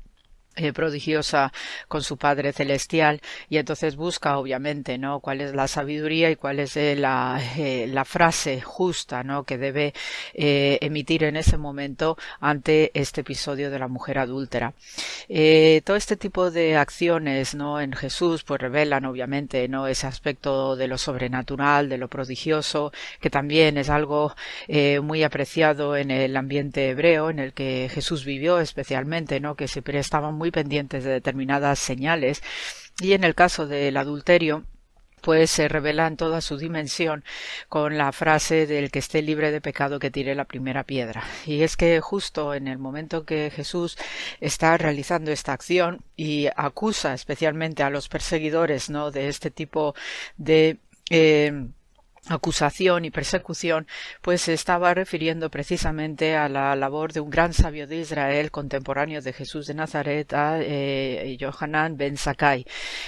[0.58, 1.52] eh, prodigiosa
[1.90, 3.20] con su Padre Celestial
[3.50, 7.88] y entonces busca obviamente no cuál es la sabiduría y cuál es eh, la, eh,
[7.88, 9.94] la, frase justa no que debe
[10.34, 14.74] emitir en ese momento ante este episodio de la mujer adúltera.
[15.28, 20.88] Todo este tipo de acciones no en Jesús pues revelan obviamente no ese aspecto de
[20.88, 24.36] lo sobrenatural de lo prodigioso que también es algo
[25.02, 29.82] muy apreciado en el ambiente hebreo en el que Jesús vivió especialmente no que se
[30.00, 32.44] estaban muy muy pendientes de determinadas señales
[33.02, 34.64] y en el caso del adulterio
[35.22, 37.24] pues se revela en toda su dimensión
[37.68, 41.24] con la frase del que esté libre de pecado que tire la primera piedra.
[41.48, 43.98] Y es que justo en el momento que Jesús
[44.40, 49.96] está realizando esta acción y acusa especialmente a los perseguidores no de este tipo
[50.38, 50.78] de
[51.10, 51.70] eh,
[52.28, 53.88] acusación y persecución,
[54.22, 59.22] pues se estaba refiriendo precisamente a la labor de un gran sabio de Israel contemporáneo
[59.22, 62.66] de Jesús de Nazaret, a eh, Yohanan ben Sakai,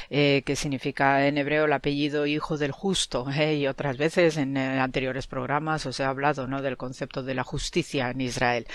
[0.09, 4.57] eh, que significa en hebreo el apellido hijo del justo, eh, y otras veces en
[4.57, 6.61] anteriores programas os he hablado ¿no?
[6.61, 8.67] del concepto de la justicia en Israel.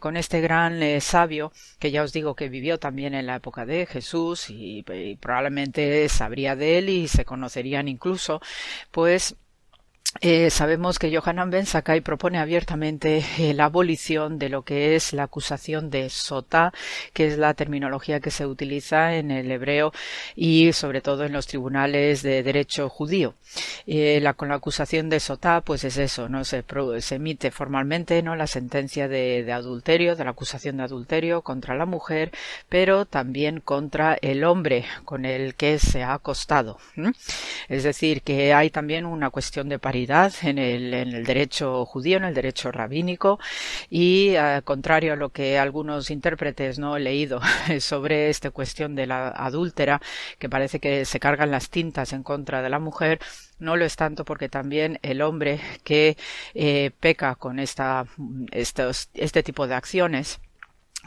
[0.00, 3.86] con este gran sabio, que ya os digo que vivió también en la época de
[3.86, 4.84] Jesús y
[5.20, 8.40] probablemente sabría de él y se conocerían incluso,
[8.90, 9.36] pues
[10.20, 11.66] eh, sabemos que Johanan Ben
[12.02, 16.72] propone abiertamente eh, la abolición de lo que es la acusación de sota,
[17.12, 19.92] que es la terminología que se utiliza en el hebreo
[20.34, 23.34] y sobre todo en los tribunales de derecho judío.
[23.86, 26.64] Eh, con la acusación de sota, pues es eso, no se,
[27.10, 32.32] emite formalmente no la sentencia de, adulterio, de la acusación de adulterio contra la mujer,
[32.68, 36.78] pero también contra el hombre con el que se ha acostado.
[37.68, 39.95] Es decir, que hay también una cuestión de paridad
[40.42, 43.38] en el, derecho judío, en el derecho rabínico,
[43.90, 47.40] y al contrario a lo que algunos intérpretes no he leído
[47.80, 50.00] sobre esta cuestión de la adúltera,
[50.38, 53.20] que parece que se cargan las tintas en contra de la mujer,
[53.58, 56.16] no lo es tanto porque también el hombre que
[56.54, 58.06] eh, peca con esta,
[58.52, 60.40] este tipo de acciones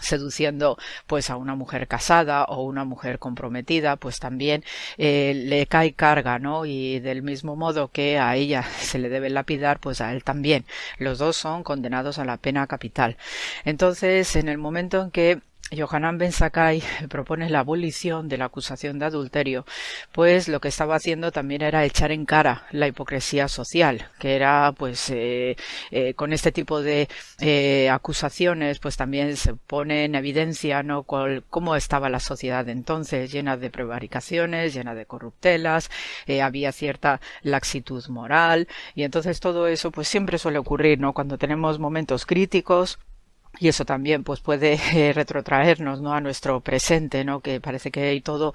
[0.01, 0.77] seduciendo
[1.07, 4.63] pues a una mujer casada o una mujer comprometida pues también
[4.97, 9.29] eh, le cae carga no y del mismo modo que a ella se le debe
[9.29, 10.65] lapidar pues a él también.
[10.97, 13.17] Los dos son condenados a la pena capital.
[13.65, 15.41] Entonces en el momento en que
[15.71, 19.65] Yohanan Ben Sakai propone la abolición de la acusación de adulterio,
[20.11, 24.73] pues lo que estaba haciendo también era echar en cara la hipocresía social, que era
[24.75, 25.57] pues eh,
[25.91, 27.07] eh, con este tipo de
[27.39, 33.57] eh, acusaciones pues también se pone en evidencia no cómo estaba la sociedad entonces, llena
[33.57, 35.91] de prevaricaciones, llena de corruptelas,
[36.41, 41.79] había cierta laxitud moral y entonces todo eso pues siempre suele ocurrir no cuando tenemos
[41.79, 42.99] momentos críticos
[43.59, 48.01] y eso también pues puede eh, retrotraernos no a nuestro presente no que parece que
[48.01, 48.53] hay todo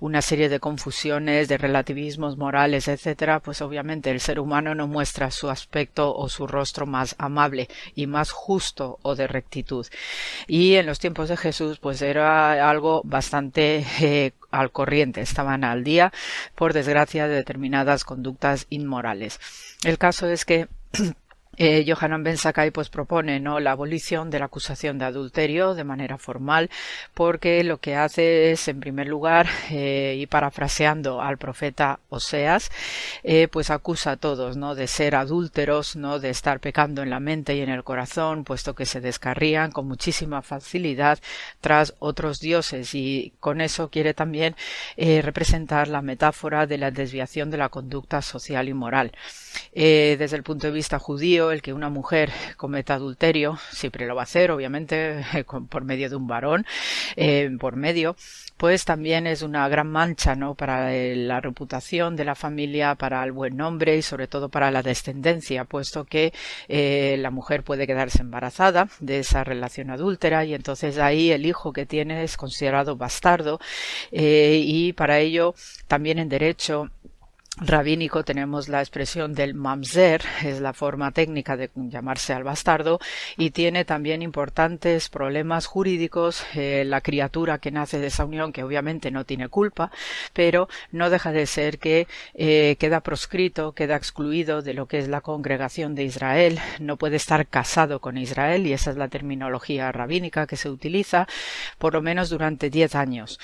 [0.00, 5.30] una serie de confusiones de relativismos morales etcétera pues obviamente el ser humano no muestra
[5.30, 9.86] su aspecto o su rostro más amable y más justo o de rectitud.
[10.46, 15.20] Y en los tiempos de Jesús pues era algo bastante eh, al corriente.
[15.20, 16.12] Estaban al día
[16.54, 19.40] por desgracia de determinadas conductas inmorales.
[19.84, 20.68] El caso es que
[21.56, 25.84] eh, Johanan Ben Sakai pues propone no la abolición de la acusación de adulterio de
[25.84, 26.70] manera formal
[27.14, 32.70] porque lo que hace es en primer lugar eh, y parafraseando al profeta Oseas
[33.22, 37.20] eh, pues acusa a todos no de ser adúlteros no de estar pecando en la
[37.20, 41.18] mente y en el corazón puesto que se descarrían con muchísima facilidad
[41.60, 42.94] tras otros dioses.
[42.94, 44.56] Y con eso quiere también
[44.96, 49.12] eh, representar la metáfora de la desviación de la conducta social y moral
[49.72, 54.14] eh, desde el punto de vista judío, el que una mujer cometa adulterio, siempre lo
[54.14, 55.24] va a hacer, obviamente,
[55.68, 56.66] por medio de un varón,
[57.16, 58.16] eh, por medio,
[58.56, 60.54] pues también es una gran mancha, ¿no?
[60.54, 64.82] Para la reputación de la familia, para el buen nombre y sobre todo para la
[64.82, 66.32] descendencia, puesto que
[66.68, 71.72] eh, la mujer puede quedarse embarazada de esa relación adúltera y entonces ahí el hijo
[71.72, 73.58] que tiene es considerado bastardo
[74.12, 75.54] y para ello
[75.88, 76.90] también en derecho
[77.58, 82.98] rabínico tenemos la expresión del mamzer, es la forma técnica de llamarse al bastardo,
[83.36, 88.64] y tiene también importantes problemas jurídicos eh, la criatura que nace de esa unión, que
[88.64, 89.90] obviamente no tiene culpa,
[90.32, 95.08] pero no deja de ser que eh, queda proscrito, queda excluido de lo que es
[95.08, 99.92] la congregación de Israel, no puede estar casado con Israel, y esa es la terminología
[99.92, 101.26] rabínica que se utiliza,
[101.78, 103.38] por lo menos durante diez años.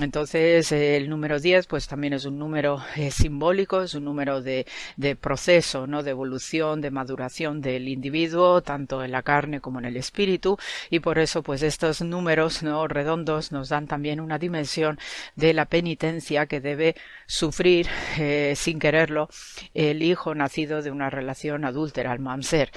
[0.00, 4.66] Entonces, el número 10, pues también es un número eh, simbólico, es un número de,
[4.96, 6.02] de, proceso, ¿no?
[6.02, 10.58] De evolución, de maduración del individuo, tanto en la carne como en el espíritu,
[10.90, 12.88] y por eso, pues estos números, ¿no?
[12.88, 14.98] Redondos nos dan también una dimensión
[15.36, 16.96] de la penitencia que debe
[17.26, 17.86] sufrir,
[18.18, 19.28] eh, sin quererlo,
[19.74, 22.72] el hijo nacido de una relación adúltera, el mamser.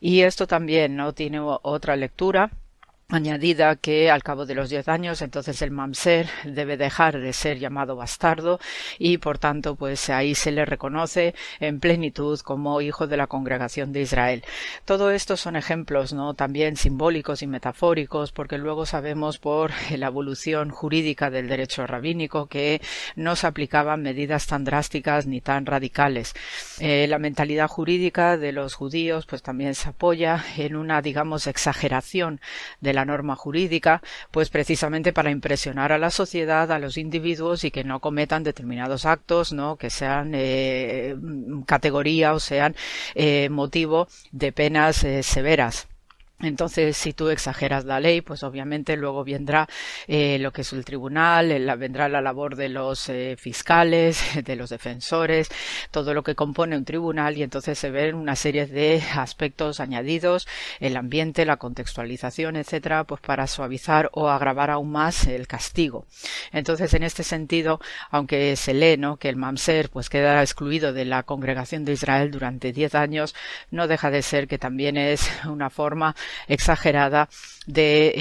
[0.00, 1.12] Y esto también, ¿no?
[1.12, 2.50] Tiene otra lectura,
[3.08, 7.58] añadida que al cabo de los diez años entonces el mamser debe dejar de ser
[7.58, 8.58] llamado bastardo
[8.98, 13.92] y por tanto pues ahí se le reconoce en plenitud como hijo de la congregación
[13.92, 14.44] de Israel.
[14.84, 20.70] Todo esto son ejemplos no también simbólicos y metafóricos porque luego sabemos por la evolución
[20.70, 22.80] jurídica del derecho rabínico que
[23.16, 26.34] no se aplicaban medidas tan drásticas ni tan radicales.
[26.78, 32.40] Eh, la mentalidad jurídica de los judíos pues también se apoya en una digamos exageración
[32.80, 37.70] de la norma jurídica, pues precisamente para impresionar a la sociedad, a los individuos y
[37.70, 39.76] que no cometan determinados actos, ¿no?
[39.76, 41.16] Que sean eh,
[41.66, 42.74] categoría o sean
[43.14, 45.88] eh, motivo de penas eh, severas.
[46.42, 49.68] Entonces, si tú exageras la ley, pues obviamente luego vendrá
[50.08, 54.70] eh, lo que es el tribunal, vendrá la labor de los eh, fiscales, de los
[54.70, 55.48] defensores,
[55.90, 60.48] todo lo que compone un tribunal y entonces se ven una serie de aspectos añadidos,
[60.80, 66.06] el ambiente, la contextualización, etcétera, pues para suavizar o agravar aún más el castigo.
[66.52, 69.16] Entonces, en este sentido, aunque se lee, ¿no?
[69.16, 73.34] que el Mamser pues queda excluido de la congregación de Israel durante diez años,
[73.70, 76.14] no deja de ser que también es una forma
[76.48, 77.28] exagerada
[77.66, 78.12] de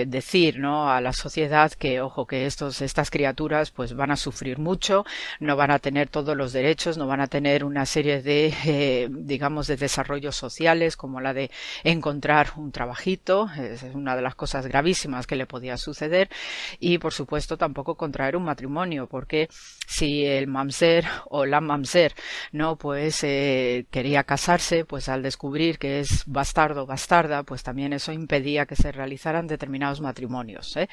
[0.00, 0.90] eh, decir ¿no?
[0.90, 5.04] a la sociedad que ojo que estos estas criaturas pues van a sufrir mucho
[5.38, 9.08] no van a tener todos los derechos no van a tener una serie de eh,
[9.10, 11.50] digamos de desarrollos sociales como la de
[11.84, 16.30] encontrar un trabajito es una de las cosas gravísimas que le podía suceder
[16.80, 19.48] y por supuesto tampoco contraer un matrimonio porque
[19.86, 22.14] si el mamser o la mamser
[22.52, 28.10] no pues eh, quería casarse pues al descubrir que es bastardo bastarda pues también eso
[28.10, 30.76] impedía que se realizaran determinados matrimonios.
[30.76, 30.88] ¿eh?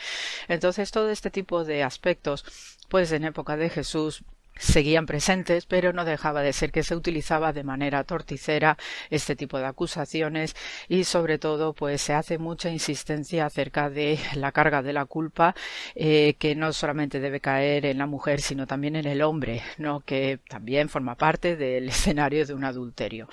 [0.48, 2.46] Entonces todo este tipo de aspectos,
[2.90, 4.24] pues en época de Jesús
[4.58, 8.78] seguían presentes, pero no dejaba de ser que se utilizaba de manera torticera
[9.10, 10.56] este tipo de acusaciones
[10.88, 15.56] y sobre todo pues se hace mucha insistencia acerca de la carga de la culpa
[15.96, 20.02] eh, que no solamente debe caer en la mujer sino también en el hombre, ¿no?
[20.02, 23.28] que también forma parte del escenario de un adulterio.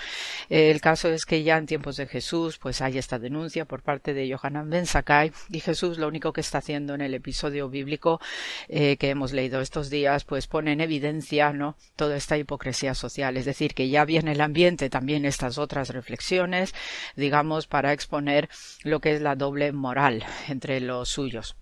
[0.49, 4.15] el caso es que ya en tiempos de Jesús pues hay esta denuncia por parte
[4.15, 8.21] de Johanan Ben Sakai y Jesús lo único que está haciendo en el episodio bíblico
[8.69, 11.10] eh, que hemos leído estos días pues pone en evidencia
[11.55, 11.77] ¿no?
[11.97, 13.37] toda esta hipocresía social.
[13.37, 16.75] Es decir, que ya viene el ambiente también estas otras reflexiones,
[17.17, 18.49] digamos, para exponer
[18.83, 21.57] lo que es la doble moral entre los suyos.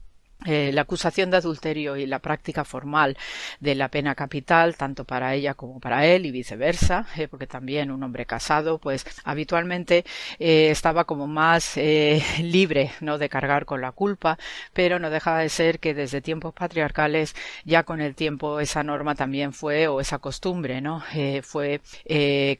[0.46, 3.16] Eh, la acusación de adulterio y la práctica formal
[3.58, 7.90] de la pena capital, tanto para ella como para él y viceversa, eh, porque también
[7.90, 10.04] un hombre casado, pues habitualmente
[10.38, 11.76] eh, estaba como más
[12.40, 13.18] libre, ¿no?
[13.18, 14.38] De cargar con la culpa,
[14.72, 17.34] pero no dejaba de ser que desde tiempos patriarcales
[17.64, 21.02] ya con el tiempo esa norma también fue, o esa costumbre, ¿no?
[21.42, 21.80] fue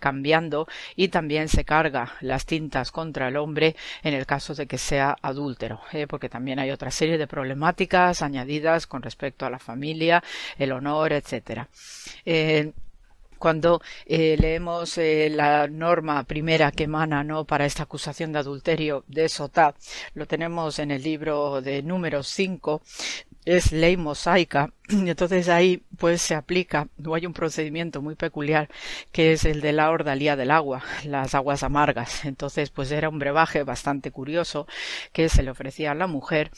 [0.00, 4.78] cambiando y también se carga las tintas contra el hombre en el caso de que
[4.78, 7.67] sea adúltero, porque también hay otra serie de problemas
[8.22, 10.22] añadidas con respecto a la familia,
[10.58, 11.68] el honor, etcétera.
[12.24, 12.72] Eh,
[13.38, 17.44] cuando eh, leemos eh, la norma primera que emana ¿no?
[17.44, 19.74] para esta acusación de adulterio de Sotá,
[20.14, 22.82] lo tenemos en el libro de número 5,
[23.44, 28.68] es ley mosaica, y entonces ahí pues se aplica, o hay un procedimiento muy peculiar
[29.12, 32.24] que es el de la ordalía del agua, las aguas amargas.
[32.24, 34.66] Entonces pues era un brebaje bastante curioso
[35.12, 36.50] que se le ofrecía a la mujer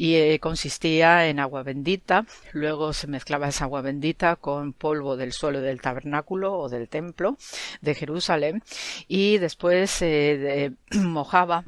[0.00, 2.24] y eh, consistía en agua bendita,
[2.54, 7.36] luego se mezclaba esa agua bendita con polvo del suelo del tabernáculo o del templo
[7.82, 8.62] de Jerusalén.
[9.08, 11.64] Y después se mojaba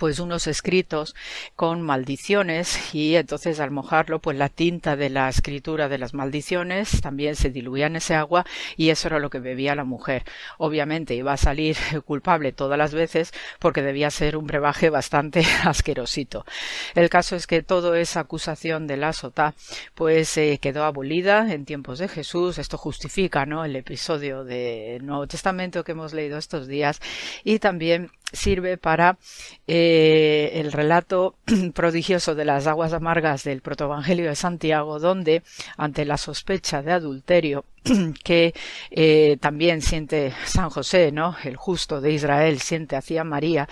[0.00, 1.14] pues unos escritos
[1.56, 7.02] con maldiciones y entonces al mojarlo pues la tinta de la escritura de las maldiciones
[7.02, 8.46] también se diluía en ese agua
[8.78, 10.24] y eso era lo que bebía la mujer.
[10.56, 16.46] Obviamente iba a salir culpable todas las veces porque debía ser un brebaje bastante asquerosito.
[16.94, 19.54] El caso es que toda esa acusación de la sota
[19.94, 22.56] pues eh, quedó abolida en tiempos de Jesús.
[22.56, 23.66] Esto justifica ¿no?
[23.66, 27.02] el episodio del Nuevo Testamento que hemos leído estos días
[27.44, 29.18] y también sirve para
[29.66, 31.36] eh, el relato
[31.74, 35.42] prodigioso de las aguas amargas del protoevangelio de Santiago, donde,
[35.76, 37.64] ante la sospecha de adulterio
[38.24, 38.54] que
[38.90, 41.36] eh, también siente San José, ¿no?
[41.44, 43.68] El justo de Israel siente hacia María,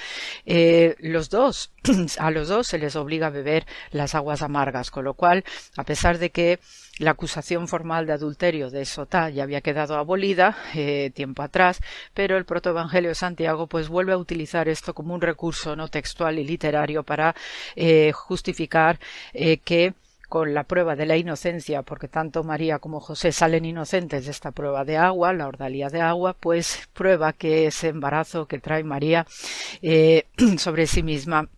[0.46, 1.72] eh, los dos,
[2.18, 5.44] a los dos se les obliga a beber las aguas amargas, con lo cual,
[5.76, 6.58] a pesar de que
[6.98, 11.80] la acusación formal de adulterio de Sotá ya había quedado abolida eh, tiempo atrás,
[12.14, 16.44] pero el protoevangelio Santiago pues vuelve a utilizar esto como un recurso no textual y
[16.44, 17.34] literario para
[17.76, 18.98] eh, justificar
[19.32, 19.94] eh, que
[20.28, 24.50] con la prueba de la inocencia, porque tanto María como José salen inocentes de esta
[24.50, 29.26] prueba de agua, la ordalía de agua, pues prueba que ese embarazo que trae María
[30.58, 31.48] sobre sí misma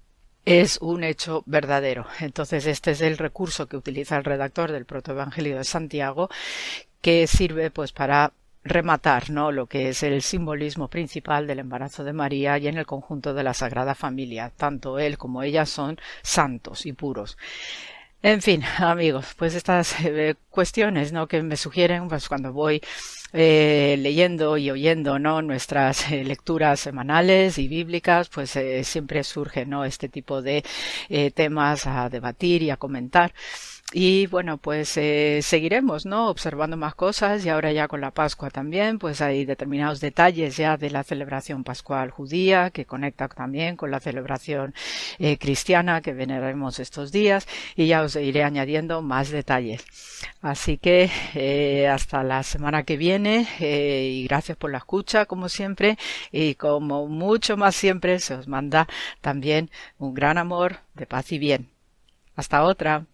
[0.44, 2.06] es un hecho verdadero.
[2.20, 6.30] Entonces, este es el recurso que utiliza el redactor del protoevangelio de Santiago,
[7.00, 9.52] que sirve pues para rematar ¿no?
[9.52, 13.42] lo que es el simbolismo principal del embarazo de María y en el conjunto de
[13.42, 14.52] la Sagrada Familia.
[14.54, 17.38] Tanto él como ella son santos y puros.
[18.22, 21.26] En fin, amigos, pues estas eh, cuestiones ¿no?
[21.26, 22.80] que me sugieren pues cuando voy
[23.32, 25.40] eh, leyendo y oyendo ¿no?
[25.40, 29.84] nuestras eh, lecturas semanales y bíblicas, pues eh, siempre surge ¿no?
[29.84, 30.64] este tipo de
[31.34, 33.32] temas a debatir y a comentar.
[33.92, 36.28] Y bueno, pues eh, seguiremos, ¿no?
[36.28, 40.76] Observando más cosas y ahora ya con la Pascua también, pues hay determinados detalles ya
[40.76, 44.74] de la celebración pascual judía que conecta también con la celebración
[45.18, 49.84] eh, cristiana que veneraremos estos días y ya os iré añadiendo más detalles.
[50.40, 55.98] Así que eh, hasta la semana que viene y gracias por la escucha como siempre
[56.30, 58.86] y como mucho más siempre se os manda
[59.20, 59.68] también
[59.98, 61.70] un gran amor de paz y bien.
[62.36, 63.06] Hasta otra.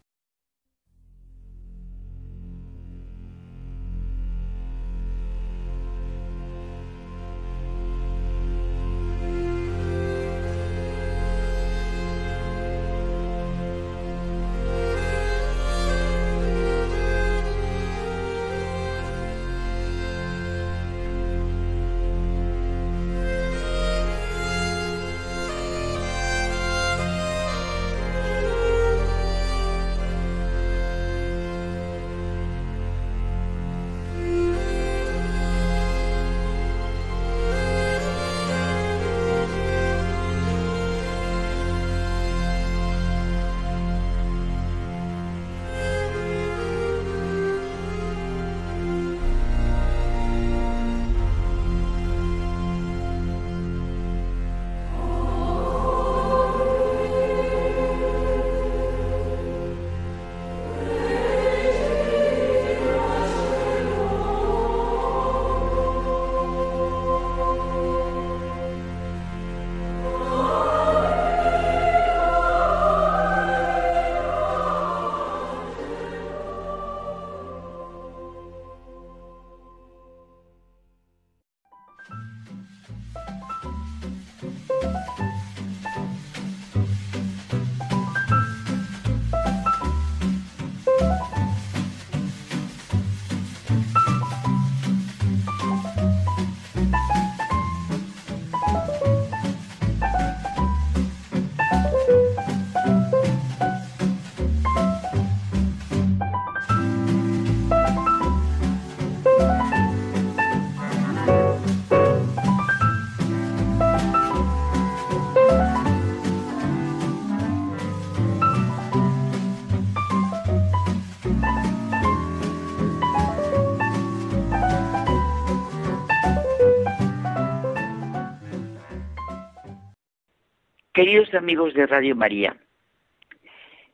[131.07, 132.57] Queridos amigos de Radio María,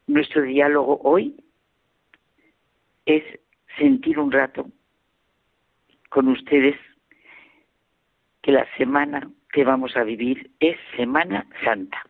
[0.06, 1.36] nuestro diálogo hoy
[3.05, 3.22] es
[3.76, 4.66] sentir un rato
[6.09, 6.74] con ustedes
[8.40, 12.02] que la semana que vamos a vivir es Semana Santa.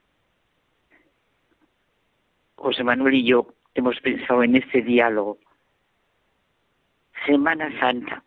[2.54, 5.36] José Manuel y yo hemos pensado en este diálogo.
[7.26, 8.22] Semana Santa.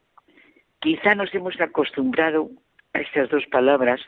[0.81, 2.49] Quizá nos hemos acostumbrado
[2.91, 4.01] a estas dos palabras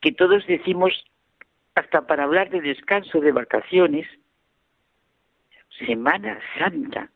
[0.00, 1.04] que todos decimos
[1.74, 4.06] hasta para hablar de descanso, de vacaciones.
[5.86, 7.10] Semana Santa.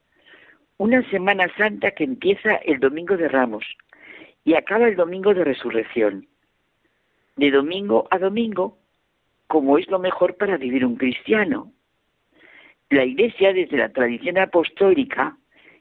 [0.78, 3.64] Una Semana Santa que empieza el Domingo de Ramos
[4.44, 6.26] y acaba el Domingo de Resurrección.
[7.36, 8.78] De domingo a domingo,
[9.47, 11.72] como es lo mejor para vivir un cristiano.
[12.90, 15.36] La Iglesia, desde la tradición apostólica,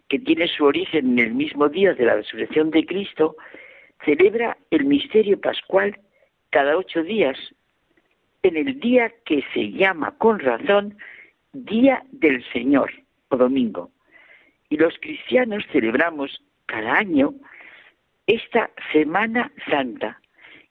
[0.07, 3.35] que tiene su origen en el mismo día de la resurrección de Cristo,
[4.05, 5.99] celebra el misterio pascual
[6.51, 7.37] cada ocho días,
[8.47, 10.97] en el día que se llama con razón
[11.53, 12.91] Día del Señor
[13.29, 13.91] o Domingo.
[14.69, 17.33] Y los cristianos celebramos cada año
[18.25, 20.21] esta Semana Santa,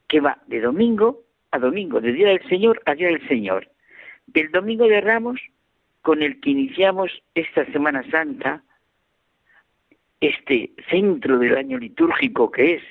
[0.07, 3.69] que va de domingo a domingo, de Día del Señor a Día del Señor.
[4.27, 5.39] Del Domingo de Ramos,
[6.01, 8.63] con el que iniciamos esta Semana Santa,
[10.19, 12.83] este centro del año litúrgico que es,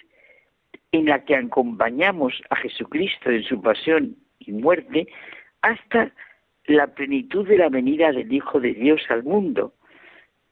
[0.93, 5.09] en la que acompañamos a Jesucristo en su pasión y muerte,
[5.63, 6.13] hasta
[6.67, 9.75] la plenitud de la venida del Hijo de Dios al mundo,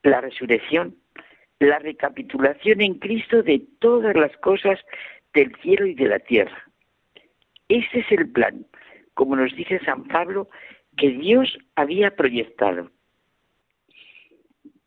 [0.02, 0.96] la resurrección,
[1.58, 4.78] la recapitulación en Cristo de todas las cosas
[5.32, 6.64] del cielo y de la tierra.
[7.68, 8.66] Ese es el plan,
[9.14, 10.48] como nos dice San Pablo,
[10.96, 12.90] que Dios había proyectado.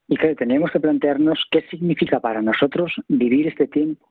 [0.08, 4.08] Y que tenemos que plantearnos qué significa para nosotros vivir este tiempo,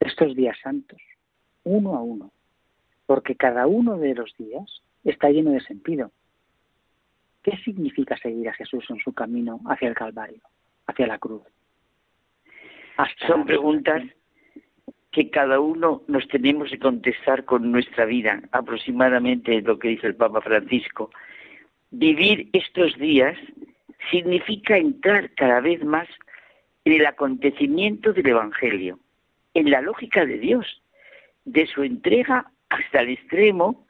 [0.00, 1.00] estos días santos,
[1.62, 2.32] uno a uno,
[3.06, 6.10] porque cada uno de los días está lleno de sentido.
[7.42, 10.40] ¿Qué significa seguir a Jesús en su camino hacia el Calvario,
[10.86, 11.42] hacia la cruz?
[13.26, 14.02] Son preguntas
[15.12, 20.16] que cada uno nos tenemos que contestar con nuestra vida, aproximadamente lo que dice el
[20.16, 21.10] Papa Francisco.
[21.90, 23.38] Vivir estos días
[24.10, 26.08] significa entrar cada vez más
[26.84, 28.98] en el acontecimiento del Evangelio,
[29.54, 30.82] en la lógica de Dios,
[31.44, 33.86] de su entrega hasta el extremo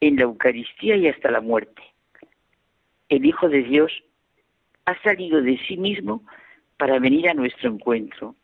[0.00, 1.82] en la Eucaristía y hasta la muerte.
[3.08, 3.92] El Hijo de Dios
[4.84, 6.24] ha salido de sí mismo
[6.76, 8.34] para venir a nuestro encuentro.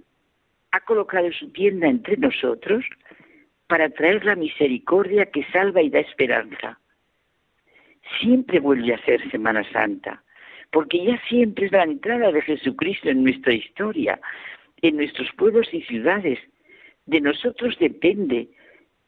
[0.71, 2.85] Ha colocado su tienda entre nosotros
[3.67, 6.79] para traer la misericordia que salva y da esperanza.
[8.21, 10.23] Siempre vuelve a ser Semana Santa,
[10.71, 14.21] porque ya siempre es la entrada de Jesucristo en nuestra historia,
[14.83, 16.39] en nuestros pueblos y ciudades.
[17.07, 18.49] De nosotros depende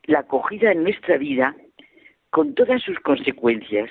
[0.04, 1.56] la acogida en nuestra vida
[2.30, 3.90] con todas sus consecuencias.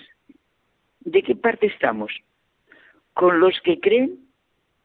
[1.02, 2.12] ¿De qué parte estamos?
[3.14, 4.20] ¿Con los que creen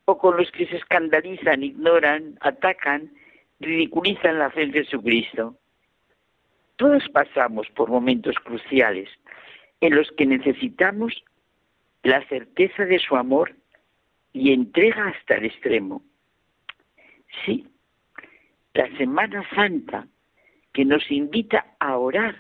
[0.05, 3.13] o con los que se escandalizan, ignoran, atacan,
[3.61, 5.57] ridiculizan la fe en Jesucristo?
[6.77, 9.09] Todos pasamos por momentos cruciales
[9.81, 11.25] en los que necesitamos
[12.03, 13.55] la certeza de su amor
[14.33, 16.03] y entrega hasta el extremo.
[17.45, 17.67] Sí,
[18.75, 20.07] la Semana Santa
[20.75, 22.37] que nos invita a orar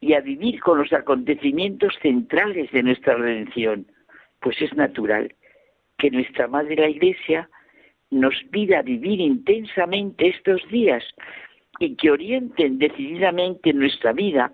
[0.00, 3.86] y a vivir con los acontecimientos centrales de nuestra redención,
[4.40, 5.32] pues es natural
[5.98, 7.48] que nuestra Madre la Iglesia
[8.10, 11.04] nos pida vivir intensamente estos días
[11.78, 14.52] y que orienten decididamente nuestra vida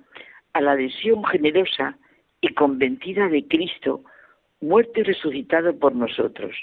[0.53, 1.97] a la adhesión generosa
[2.41, 4.05] y convencida de Cristo
[4.61, 6.57] muerto y resucitado por nosotros.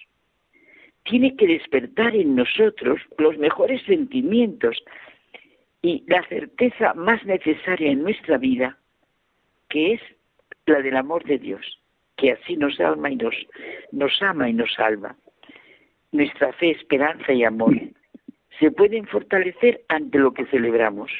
[1.03, 4.77] Tiene que despertar en nosotros los mejores sentimientos
[5.81, 8.77] y la certeza más necesaria en nuestra vida,
[9.69, 10.01] que es
[10.65, 11.81] la del amor de Dios,
[12.17, 13.35] que así nos ama y nos,
[13.91, 15.15] nos ama y nos salva.
[16.11, 17.75] Nuestra fe, esperanza y amor
[18.59, 21.11] se pueden fortalecer ante lo que celebramos.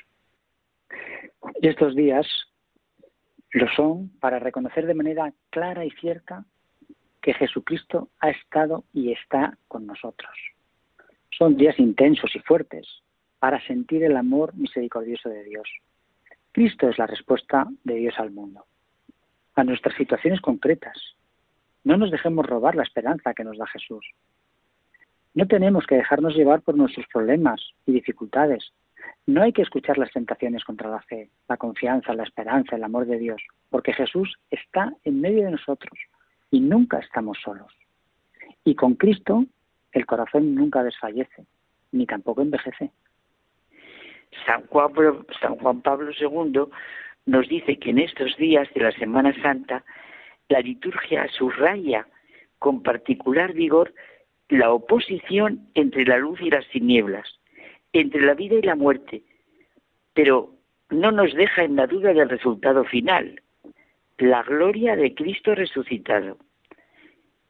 [1.62, 2.28] Estos días
[3.52, 6.44] lo son para reconocer de manera clara y cierta
[7.22, 10.32] que Jesucristo ha estado y está con nosotros.
[11.32, 12.86] Son días intensos y fuertes
[13.40, 15.68] para sentir el amor misericordioso de Dios.
[16.52, 18.66] Cristo es la respuesta de Dios al mundo,
[19.56, 20.98] a nuestras situaciones concretas.
[21.84, 24.06] No nos dejemos robar la esperanza que nos da Jesús.
[25.34, 28.74] No tenemos que dejarnos llevar por nuestros problemas y dificultades.
[29.26, 33.06] No hay que escuchar las tentaciones contra la fe, la confianza, la esperanza, el amor
[33.06, 35.98] de Dios, porque Jesús está en medio de nosotros
[36.52, 37.72] y nunca estamos solos.
[38.66, 39.46] Y con Cristo
[39.92, 41.46] el corazón nunca desfallece,
[41.92, 42.92] ni tampoco envejece.
[44.46, 46.64] San Juan, Pablo II
[47.26, 49.84] nos dice que en estos días de la Semana Santa
[50.48, 52.08] la liturgia subraya
[52.58, 53.94] con particular vigor
[54.50, 57.40] la oposición entre la luz y las tinieblas,
[57.94, 59.24] entre la vida y la muerte,
[60.14, 60.54] pero
[60.90, 63.42] no nos deja en la duda del resultado final,
[64.18, 66.38] la gloria de Cristo resucitado.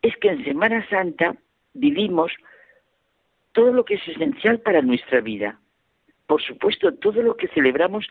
[0.02, 1.36] Es que en Semana Santa
[1.74, 2.32] vivimos
[3.54, 5.60] todo lo que es esencial para nuestra vida.
[6.30, 8.08] Por supuesto, todo lo que celebramos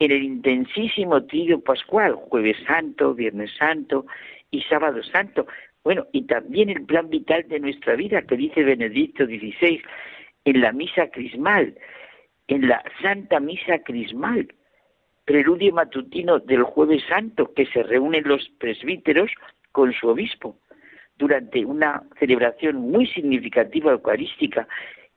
[0.00, 4.04] en el intensísimo trío pascual, jueves santo, viernes santo
[4.50, 5.46] y sábado santo.
[5.84, 9.80] Bueno, y también el plan vital de nuestra vida que dice Benedicto XVI
[10.44, 11.78] en la misa crismal,
[12.48, 14.52] en la Santa Misa Crismal,
[15.24, 19.30] preludio matutino del jueves santo, que se reúnen los presbíteros
[19.70, 20.58] con su obispo
[21.16, 24.66] durante una celebración muy significativa eucarística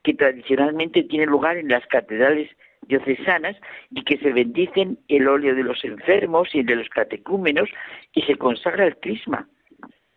[0.05, 2.51] que tradicionalmente tiene lugar en las catedrales
[2.87, 3.57] diocesanas
[3.89, 7.67] y que se bendicen el óleo de los enfermos y el de los catecúmenos
[8.13, 9.49] y se consagra el crisma.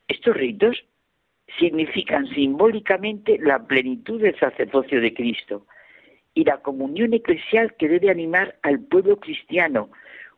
[0.07, 0.85] Estos ritos
[1.59, 5.65] significan simbólicamente la plenitud del sacerdocio de Cristo
[6.35, 9.89] y la comunión eclesial que debe animar al pueblo cristiano,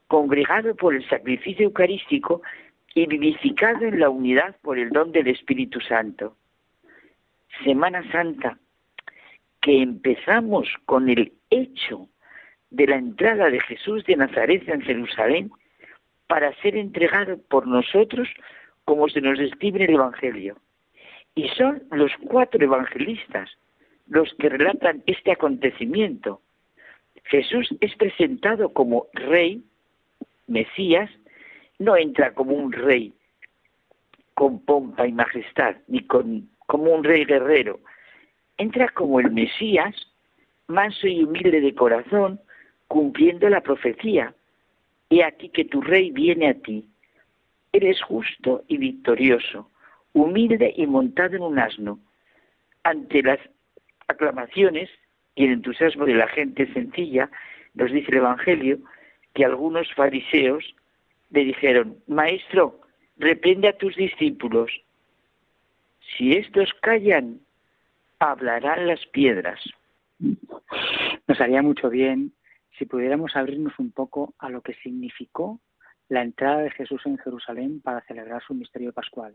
[0.06, 2.42] congregado por el sacrificio eucarístico
[2.94, 6.36] y vivificado en la unidad por el don del Espíritu Santo.
[7.64, 8.56] Semana Santa,
[9.60, 12.08] que empezamos con el hecho
[12.70, 15.50] de la entrada de Jesús de Nazaret en Jerusalén
[16.26, 18.28] para ser entregado por nosotros
[18.84, 20.56] como se nos describe en el Evangelio.
[21.34, 23.50] Y son los cuatro evangelistas
[24.08, 26.40] los que relatan este acontecimiento.
[27.24, 29.62] Jesús es presentado como rey,
[30.48, 31.10] Mesías,
[31.78, 33.12] no entra como un rey
[34.34, 37.78] con pompa y majestad, ni con, como un rey guerrero.
[38.60, 39.94] Entra como el Mesías,
[40.66, 42.38] manso y humilde de corazón,
[42.88, 44.34] cumpliendo la profecía.
[45.08, 46.86] He aquí que tu rey viene a ti.
[47.72, 49.70] Eres justo y victorioso,
[50.12, 52.00] humilde y montado en un asno.
[52.82, 53.38] Ante las
[54.08, 54.90] aclamaciones
[55.36, 57.30] y el entusiasmo de la gente sencilla,
[57.72, 58.78] nos dice el Evangelio
[59.32, 60.74] que algunos fariseos
[61.30, 62.78] le dijeron, Maestro,
[63.16, 64.70] reprende a tus discípulos.
[66.18, 67.40] Si estos callan,
[68.20, 69.58] hablarán las piedras.
[71.26, 72.32] Nos haría mucho bien
[72.78, 75.60] si pudiéramos abrirnos un poco a lo que significó
[76.08, 79.34] la entrada de Jesús en Jerusalén para celebrar su misterio pascual.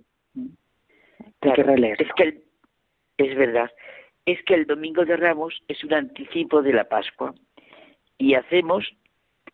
[1.42, 2.02] Hay que releer.
[2.02, 2.44] Es que
[3.18, 3.72] es verdad,
[4.26, 7.34] es que el Domingo de Ramos es un anticipo de la Pascua
[8.18, 8.86] y hacemos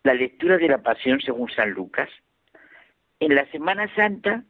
[0.02, 2.10] la lectura de la Pasión según San Lucas.
[3.20, 4.44] En la Semana Santa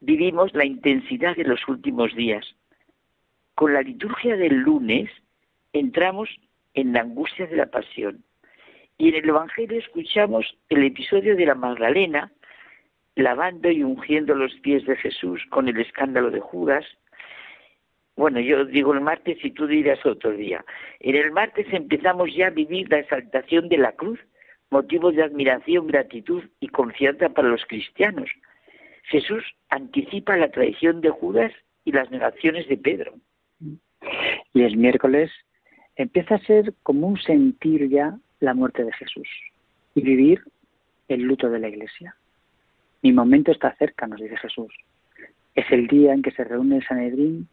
[0.00, 2.44] vivimos la intensidad de los últimos días.
[3.54, 5.10] Con la liturgia del lunes
[5.72, 6.28] entramos
[6.74, 8.24] en la angustia de la pasión.
[8.98, 12.32] Y en el Evangelio escuchamos el episodio de la Magdalena
[13.16, 16.84] lavando y ungiendo los pies de Jesús con el escándalo de Judas.
[18.16, 20.64] Bueno, yo digo el martes y tú dirás otro día.
[21.00, 24.18] En el martes empezamos ya a vivir la exaltación de la cruz
[24.70, 28.28] motivos de admiración, gratitud y confianza para los cristianos.
[29.04, 31.52] Jesús anticipa la traición de Judas
[31.84, 33.14] y las negaciones de Pedro.
[34.52, 35.30] Y el miércoles
[35.96, 39.28] empieza a ser como un sentir ya la muerte de Jesús
[39.94, 40.42] y vivir
[41.08, 42.16] el luto de la iglesia.
[43.02, 44.72] Mi momento está cerca, nos dice Jesús.
[45.54, 47.48] Es el día en que se reúne el Sanedrín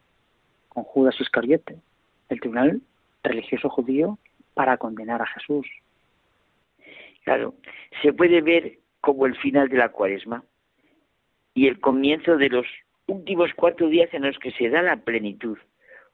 [0.69, 1.75] con Judas Iscariote,
[2.29, 2.81] el tribunal
[3.23, 4.17] religioso judío,
[4.53, 5.67] para condenar a Jesús,
[7.23, 7.53] Claro,
[8.01, 10.43] se puede ver como el final de la cuaresma
[11.53, 12.65] y el comienzo de los
[13.07, 15.57] últimos cuatro días en los que se da la plenitud.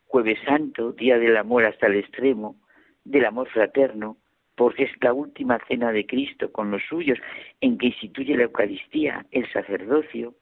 [0.07, 2.55] Jueves Santo, día del amor hasta el extremo,
[3.03, 4.17] del amor fraterno,
[4.55, 7.19] porque es la última cena de Cristo con los suyos,
[7.61, 10.33] en que instituye la Eucaristía, el sacerdocio,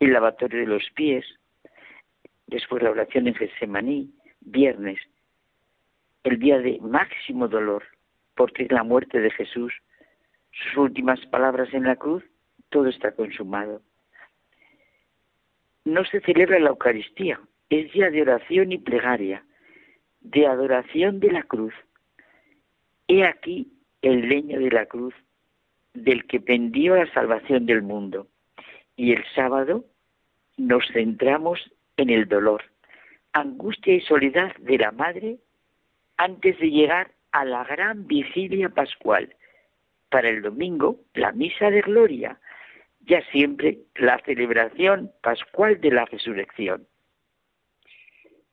[0.00, 1.24] el lavatorio de los pies,
[2.46, 5.00] después la oración en Getsemaní, viernes,
[6.22, 7.84] el día de máximo dolor,
[8.34, 9.72] porque es la muerte de Jesús,
[10.52, 12.22] sus últimas palabras en la cruz,
[12.68, 13.80] todo está consumado.
[15.84, 17.40] No se celebra la Eucaristía,
[17.70, 19.44] es de oración y plegaria,
[20.20, 21.74] de adoración de la cruz.
[23.08, 23.72] He aquí
[24.02, 25.14] el leño de la cruz
[25.94, 28.28] del que pendió la salvación del mundo.
[28.96, 29.84] Y el sábado
[30.56, 32.62] nos centramos en el dolor,
[33.32, 35.38] angustia y soledad de la madre
[36.16, 39.34] antes de llegar a la gran vigilia pascual,
[40.08, 42.38] para el domingo la misa de gloria,
[43.00, 46.86] ya siempre la celebración pascual de la resurrección.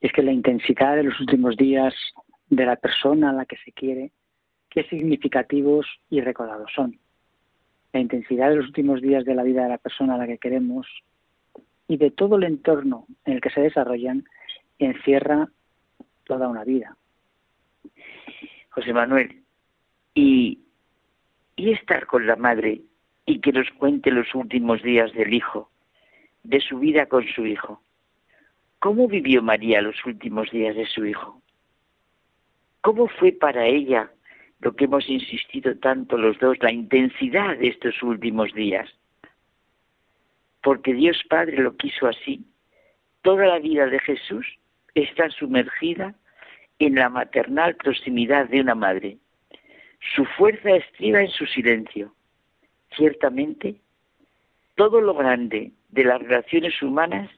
[0.04, 1.96] Es que la intensidad de los últimos días
[2.50, 4.12] de la persona a la que se quiere,
[4.70, 7.00] qué significativos y recordados son.
[7.94, 10.40] la intensidad de los últimos días de la vida de la persona a la que
[10.40, 10.88] queremos
[11.88, 14.26] y de todo el entorno en el que se desarrollan
[14.80, 15.48] encierra
[16.26, 16.98] toda una vida.
[18.72, 19.44] José Manuel,
[20.16, 20.60] y,
[21.56, 22.82] y estar con la madre
[23.26, 25.70] y que nos cuente los últimos días del hijo,
[26.44, 27.82] de su vida con su hijo.
[28.84, 31.42] ¿Cómo vivió María los últimos días de su hijo?
[32.82, 34.12] ¿Cómo fue para ella
[34.60, 38.90] lo que hemos insistido tanto los dos, la intensidad de estos últimos días?
[40.62, 42.46] Porque Dios Padre lo quiso así.
[43.22, 44.46] Toda la vida de Jesús
[44.96, 46.14] está sumergida
[46.80, 49.18] en la maternal proximidad de una madre.
[50.14, 52.14] Su fuerza estriba en su silencio.
[52.98, 53.76] Ciertamente,
[54.76, 57.30] todo lo grande de las relaciones humanas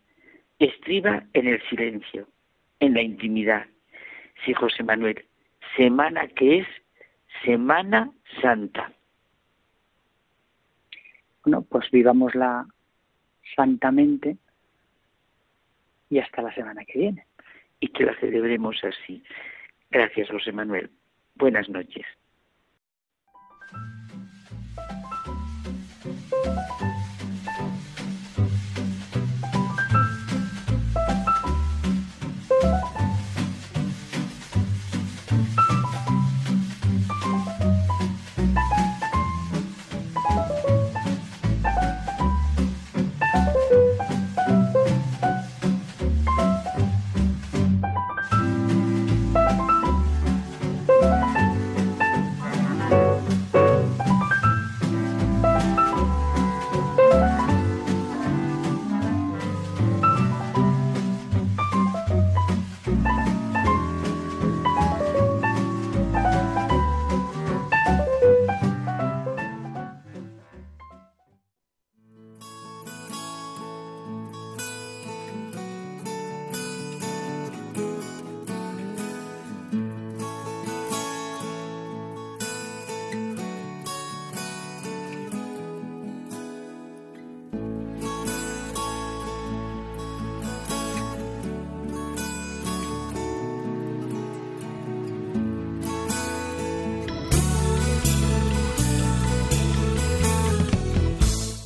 [0.59, 2.27] estriba en el silencio,
[2.79, 3.65] en la intimidad.
[4.43, 5.25] Sí, José Manuel,
[5.75, 6.67] semana que es
[7.43, 8.11] Semana
[8.41, 8.91] Santa.
[11.43, 12.65] Bueno, pues vivámosla
[13.55, 14.37] santamente
[16.09, 17.25] y hasta la semana que viene.
[17.79, 19.21] Y que la celebremos así.
[19.91, 20.89] Gracias, José Manuel.
[21.35, 22.05] Buenas noches.